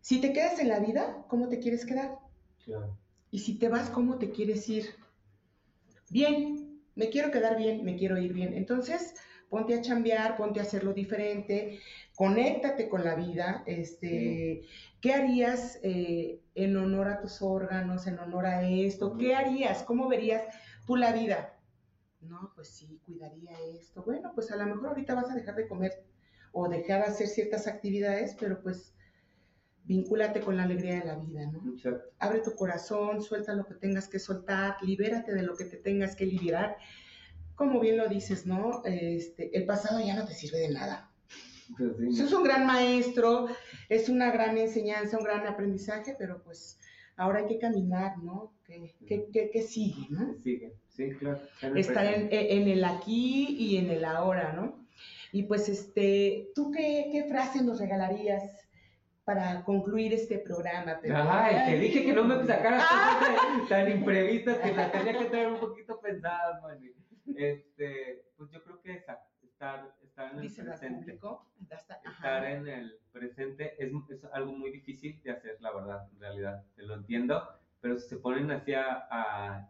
Si 0.00 0.20
te 0.20 0.32
quedas 0.34 0.58
en 0.58 0.68
la 0.68 0.80
vida, 0.80 1.24
¿cómo 1.28 1.48
te 1.48 1.60
quieres 1.60 1.86
quedar? 1.86 2.18
Claro. 2.64 2.98
Y 3.30 3.38
si 3.38 3.58
te 3.58 3.68
vas, 3.68 3.88
¿cómo 3.90 4.18
te 4.18 4.30
quieres 4.30 4.68
ir? 4.68 4.84
Bien, 6.10 6.82
me 6.94 7.08
quiero 7.08 7.30
quedar 7.30 7.56
bien, 7.56 7.84
me 7.84 7.96
quiero 7.96 8.18
ir 8.18 8.34
bien. 8.34 8.52
Entonces, 8.52 9.14
ponte 9.48 9.74
a 9.74 9.80
chambear, 9.80 10.36
ponte 10.36 10.60
a 10.60 10.64
hacerlo 10.64 10.92
diferente, 10.92 11.80
conéctate 12.14 12.88
con 12.88 13.04
la 13.04 13.14
vida, 13.14 13.62
este, 13.66 14.62
¿qué 15.00 15.12
harías 15.12 15.78
eh, 15.82 16.40
en 16.54 16.76
honor 16.76 17.08
a 17.08 17.20
tus 17.20 17.42
órganos, 17.42 18.06
en 18.06 18.18
honor 18.18 18.46
a 18.46 18.68
esto? 18.68 19.16
¿Qué 19.18 19.34
harías? 19.34 19.82
¿Cómo 19.82 20.08
verías 20.08 20.42
tú 20.86 20.96
la 20.96 21.12
vida? 21.12 21.54
no, 22.28 22.52
pues 22.54 22.68
sí, 22.68 23.00
cuidaría 23.04 23.52
esto. 23.74 24.02
Bueno, 24.02 24.32
pues 24.34 24.50
a 24.50 24.56
lo 24.56 24.66
mejor 24.66 24.88
ahorita 24.88 25.14
vas 25.14 25.30
a 25.30 25.34
dejar 25.34 25.56
de 25.56 25.68
comer 25.68 26.04
o 26.52 26.68
dejar 26.68 27.04
de 27.04 27.12
hacer 27.12 27.28
ciertas 27.28 27.66
actividades, 27.66 28.36
pero 28.38 28.62
pues 28.62 28.94
vincúlate 29.84 30.40
con 30.40 30.56
la 30.56 30.64
alegría 30.64 31.00
de 31.00 31.04
la 31.04 31.16
vida, 31.16 31.46
¿no? 31.46 31.74
Abre 32.18 32.40
tu 32.40 32.54
corazón, 32.54 33.22
suelta 33.22 33.54
lo 33.54 33.66
que 33.66 33.74
tengas 33.74 34.08
que 34.08 34.18
soltar, 34.18 34.76
libérate 34.82 35.34
de 35.34 35.42
lo 35.42 35.56
que 35.56 35.64
te 35.64 35.76
tengas 35.76 36.16
que 36.16 36.26
liberar. 36.26 36.76
Como 37.54 37.80
bien 37.80 37.98
lo 37.98 38.08
dices, 38.08 38.46
¿no? 38.46 38.82
Este, 38.84 39.56
el 39.56 39.66
pasado 39.66 40.04
ya 40.04 40.16
no 40.16 40.26
te 40.26 40.34
sirve 40.34 40.58
de 40.58 40.70
nada. 40.70 41.10
Pues 41.76 42.18
es 42.18 42.32
un 42.32 42.44
gran 42.44 42.66
maestro, 42.66 43.46
es 43.88 44.08
una 44.08 44.30
gran 44.30 44.58
enseñanza, 44.58 45.18
un 45.18 45.24
gran 45.24 45.46
aprendizaje, 45.46 46.14
pero 46.18 46.42
pues 46.42 46.78
ahora 47.16 47.40
hay 47.40 47.46
que 47.46 47.58
caminar, 47.58 48.18
¿no? 48.18 48.52
¿Qué, 48.64 49.62
sigue, 49.66 50.06
no? 50.10 50.34
Sigue, 50.42 50.74
sí, 50.88 51.10
claro. 51.18 51.40
Estar 51.74 52.06
en, 52.06 52.28
en, 52.30 52.68
el 52.68 52.84
aquí 52.84 53.56
y 53.58 53.76
en 53.76 53.90
el 53.90 54.04
ahora, 54.04 54.52
¿no? 54.52 54.84
Y 55.32 55.42
pues, 55.44 55.68
este, 55.68 56.50
¿tú 56.54 56.70
qué, 56.70 57.08
qué 57.10 57.24
frase 57.24 57.62
nos 57.62 57.80
regalarías 57.80 58.68
para 59.24 59.64
concluir 59.64 60.12
este 60.12 60.38
programa? 60.38 61.00
Ay, 61.02 61.72
te 61.72 61.78
dije 61.80 62.04
que 62.04 62.12
no 62.12 62.24
me 62.24 62.44
sacaras 62.46 62.84
tan, 63.68 63.68
tan 63.68 63.90
imprevistas 63.90 64.58
que 64.58 64.72
la 64.72 64.92
tenía 64.92 65.18
que 65.18 65.24
tener 65.26 65.48
un 65.48 65.58
poquito 65.58 66.00
pensada, 66.00 66.60
Mani. 66.62 66.92
Este, 67.36 68.24
pues 68.36 68.50
yo 68.50 68.62
creo 68.62 68.80
que 68.80 68.92
esa, 68.92 69.18
estar, 69.42 69.94
estar 70.16 70.32
en 70.32 70.44
el 70.44 70.52
presente. 70.52 71.18
Estar 72.04 72.44
en 72.44 72.68
el 72.68 72.98
presente 73.12 73.74
es, 73.78 73.92
es, 74.10 74.24
algo 74.32 74.52
muy 74.52 74.70
difícil 74.70 75.20
de 75.22 75.32
hacer, 75.32 75.60
la 75.60 75.72
verdad, 75.72 76.08
en 76.12 76.20
realidad, 76.20 76.64
te 76.76 76.82
lo 76.82 76.94
entiendo, 76.94 77.42
pero 77.80 77.98
si 77.98 78.08
se 78.08 78.16
ponen 78.18 78.50
así 78.50 78.72
a, 78.74 79.68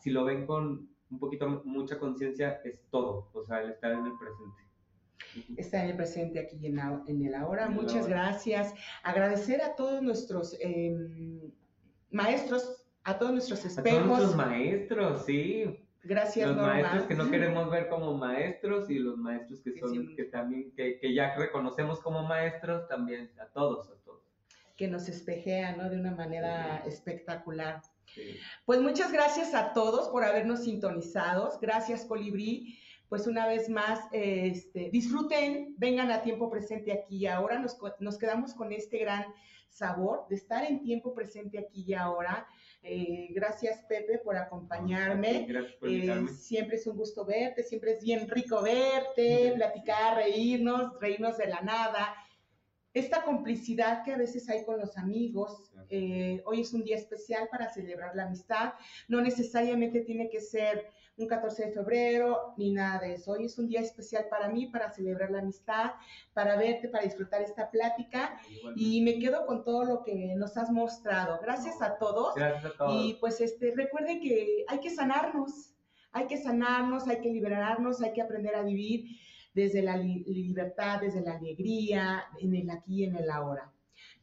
si 0.00 0.10
lo 0.10 0.24
ven 0.24 0.46
con 0.46 0.88
un 1.10 1.18
poquito, 1.18 1.62
mucha 1.64 1.98
conciencia, 1.98 2.60
es 2.64 2.80
todo, 2.90 3.30
o 3.32 3.42
sea, 3.44 3.62
el 3.62 3.70
estar 3.70 3.92
en 3.92 4.06
el 4.06 4.12
presente. 4.18 5.60
Estar 5.60 5.84
en 5.84 5.90
el 5.90 5.96
presente 5.96 6.38
aquí 6.40 6.66
en, 6.66 6.78
en 7.06 7.26
el 7.26 7.34
ahora. 7.34 7.68
Muchas 7.68 8.06
gracias. 8.06 8.72
Agradecer 9.02 9.62
a 9.62 9.74
todos 9.74 10.02
nuestros 10.02 10.56
em, 10.60 11.52
maestros, 12.10 12.86
a 13.02 13.18
todos 13.18 13.32
nuestros 13.32 13.64
espejos. 13.64 14.00
A 14.00 14.04
todos 14.04 14.18
nuestros 14.18 14.36
maestros, 14.36 15.24
sí. 15.24 15.83
Gracias, 16.04 16.48
Los 16.48 16.56
maestros 16.56 17.04
que 17.04 17.14
no 17.14 17.30
queremos 17.30 17.70
ver 17.70 17.88
como 17.88 18.14
maestros 18.14 18.90
y 18.90 18.98
los 18.98 19.16
maestros 19.16 19.60
que 19.60 19.78
son, 19.80 20.14
que 20.14 20.24
también, 20.24 20.72
que, 20.76 20.98
que, 20.98 21.14
ya 21.14 21.34
reconocemos 21.36 22.00
como 22.00 22.22
maestros, 22.22 22.86
también 22.88 23.30
a 23.40 23.46
todos, 23.46 23.88
a 23.88 23.94
todos. 24.04 24.22
Que 24.76 24.88
nos 24.88 25.08
espejean, 25.08 25.78
¿no? 25.78 25.88
De 25.88 25.98
una 25.98 26.10
manera 26.10 26.82
espectacular. 26.86 27.80
Pues 28.64 28.80
muchas 28.80 29.12
gracias 29.12 29.54
a 29.54 29.72
todos 29.72 30.08
por 30.08 30.24
habernos 30.24 30.64
sintonizado. 30.64 31.58
Gracias, 31.60 32.04
Colibrí. 32.04 32.78
Pues 33.08 33.26
una 33.26 33.46
vez 33.46 33.68
más, 33.68 34.00
este, 34.12 34.90
disfruten, 34.90 35.74
vengan 35.78 36.10
a 36.10 36.22
tiempo 36.22 36.50
presente 36.50 36.92
aquí 36.92 37.18
y 37.18 37.26
ahora. 37.26 37.58
Nos, 37.58 37.76
nos 38.00 38.18
quedamos 38.18 38.54
con 38.54 38.72
este 38.72 38.98
gran 38.98 39.24
sabor 39.74 40.26
de 40.28 40.36
estar 40.36 40.64
en 40.64 40.82
tiempo 40.82 41.14
presente 41.14 41.58
aquí 41.58 41.84
y 41.86 41.94
ahora. 41.94 42.46
Eh, 42.82 43.28
gracias 43.30 43.82
Pepe 43.88 44.18
por 44.18 44.36
acompañarme. 44.36 45.48
Eh, 45.82 46.26
siempre 46.28 46.76
es 46.76 46.86
un 46.86 46.96
gusto 46.96 47.24
verte, 47.24 47.62
siempre 47.62 47.92
es 47.92 48.02
bien 48.02 48.28
rico 48.28 48.62
verte, 48.62 49.52
platicar, 49.56 50.16
reírnos, 50.16 50.98
reírnos 51.00 51.36
de 51.38 51.48
la 51.48 51.60
nada. 51.60 52.14
Esta 52.92 53.24
complicidad 53.24 54.04
que 54.04 54.12
a 54.12 54.18
veces 54.18 54.48
hay 54.48 54.64
con 54.64 54.78
los 54.78 54.96
amigos. 54.96 55.72
Eh, 55.88 56.40
hoy 56.46 56.60
es 56.60 56.72
un 56.72 56.84
día 56.84 56.96
especial 56.96 57.48
para 57.50 57.72
celebrar 57.72 58.14
la 58.14 58.26
amistad. 58.26 58.74
No 59.08 59.20
necesariamente 59.20 60.02
tiene 60.02 60.30
que 60.30 60.40
ser 60.40 60.86
un 61.16 61.28
14 61.28 61.66
de 61.66 61.72
febrero, 61.72 62.54
ni 62.56 62.72
nada 62.72 63.00
de 63.00 63.14
eso. 63.14 63.32
Hoy 63.32 63.44
es 63.44 63.58
un 63.58 63.68
día 63.68 63.80
especial 63.80 64.26
para 64.28 64.48
mí, 64.48 64.66
para 64.66 64.90
celebrar 64.90 65.30
la 65.30 65.38
amistad, 65.38 65.92
para 66.32 66.56
verte, 66.56 66.88
para 66.88 67.04
disfrutar 67.04 67.42
esta 67.42 67.70
plática. 67.70 68.38
Y 68.74 69.00
me 69.02 69.18
quedo 69.18 69.46
con 69.46 69.64
todo 69.64 69.84
lo 69.84 70.02
que 70.02 70.34
nos 70.36 70.56
has 70.56 70.70
mostrado. 70.70 71.38
Gracias 71.40 71.80
a 71.82 71.98
todos. 71.98 72.34
Gracias 72.34 72.64
a 72.64 72.76
todos. 72.76 73.04
Y 73.04 73.14
pues 73.14 73.40
este, 73.40 73.72
recuerden 73.76 74.20
que 74.20 74.64
hay 74.66 74.80
que 74.80 74.90
sanarnos, 74.90 75.74
hay 76.12 76.26
que 76.26 76.36
sanarnos, 76.36 77.06
hay 77.06 77.20
que 77.20 77.30
liberarnos, 77.30 78.02
hay 78.02 78.12
que 78.12 78.22
aprender 78.22 78.56
a 78.56 78.62
vivir 78.62 79.04
desde 79.54 79.82
la 79.82 79.96
libertad, 79.96 81.00
desde 81.00 81.20
la 81.20 81.36
alegría, 81.36 82.24
en 82.40 82.56
el 82.56 82.70
aquí 82.70 83.02
y 83.02 83.04
en 83.04 83.16
el 83.16 83.30
ahora. 83.30 83.72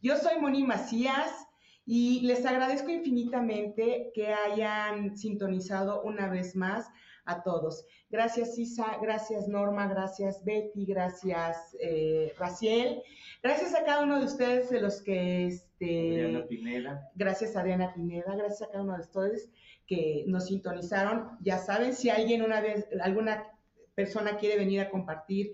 Yo 0.02 0.18
soy 0.18 0.39
Moni 0.39 0.64
Macías. 0.64 1.48
Y 1.86 2.22
les 2.22 2.46
agradezco 2.46 2.90
infinitamente 2.90 4.12
que 4.14 4.34
hayan 4.34 5.18
sintonizado 5.18 6.04
una 6.04 6.30
vez 6.30 6.56
más 6.56 6.88
a 7.26 7.44
todos. 7.44 7.86
Gracias 8.10 8.58
Isa, 8.58 8.98
gracias 9.02 9.48
Norma, 9.48 9.88
gracias 9.88 10.44
Betty, 10.44 10.86
gracias 10.86 11.76
eh, 11.80 12.34
Raciel, 12.38 13.02
gracias 13.42 13.74
a 13.74 13.84
cada 13.84 14.04
uno 14.04 14.20
de 14.20 14.26
ustedes 14.26 14.70
de 14.70 14.82
los 14.82 15.02
que... 15.02 15.48
Este, 15.48 16.26
Adriana 16.26 16.48
Pineda. 16.48 17.12
Gracias 17.16 17.56
a 17.56 17.62
Adriana 17.62 17.94
Pineda, 17.94 18.36
gracias 18.36 18.64
a 18.64 18.72
cada 18.72 18.84
uno 18.84 18.96
de 18.96 19.02
ustedes 19.02 19.50
que 19.88 20.24
nos 20.28 20.48
sintonizaron. 20.48 21.38
Ya 21.42 21.58
saben, 21.58 21.94
si 21.94 22.10
alguien 22.10 22.42
una 22.42 22.62
vez, 22.62 22.88
alguna 23.02 23.48
persona 23.96 24.38
quiere 24.38 24.58
venir 24.58 24.82
a 24.82 24.90
compartir 24.90 25.52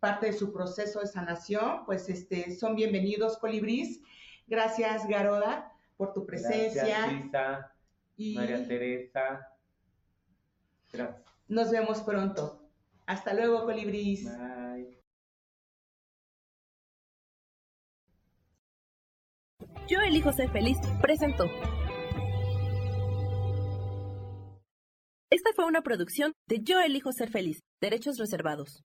parte 0.00 0.26
de 0.26 0.32
su 0.32 0.52
proceso 0.52 1.00
de 1.00 1.06
sanación, 1.06 1.84
pues 1.86 2.08
este, 2.08 2.54
son 2.54 2.76
bienvenidos, 2.76 3.38
colibrís. 3.38 4.02
Gracias, 4.48 5.06
Garoda, 5.06 5.72
por 5.96 6.12
tu 6.14 6.24
presencia. 6.24 6.84
Gracias, 6.84 7.24
Lisa, 7.24 7.72
y 8.16 8.34
María 8.34 8.66
Teresa. 8.66 9.46
Gracias. 10.90 11.22
Nos 11.48 11.70
vemos 11.70 12.00
pronto. 12.00 12.68
Hasta 13.06 13.34
luego, 13.34 13.64
colibrís. 13.64 14.24
Bye. 14.24 14.98
Yo 19.86 20.00
elijo 20.00 20.32
ser 20.32 20.50
feliz. 20.50 20.76
Presento. 21.00 21.44
Esta 25.30 25.50
fue 25.54 25.66
una 25.66 25.82
producción 25.82 26.32
de 26.46 26.60
Yo 26.62 26.80
elijo 26.80 27.12
ser 27.12 27.30
feliz. 27.30 27.60
Derechos 27.80 28.18
reservados. 28.18 28.82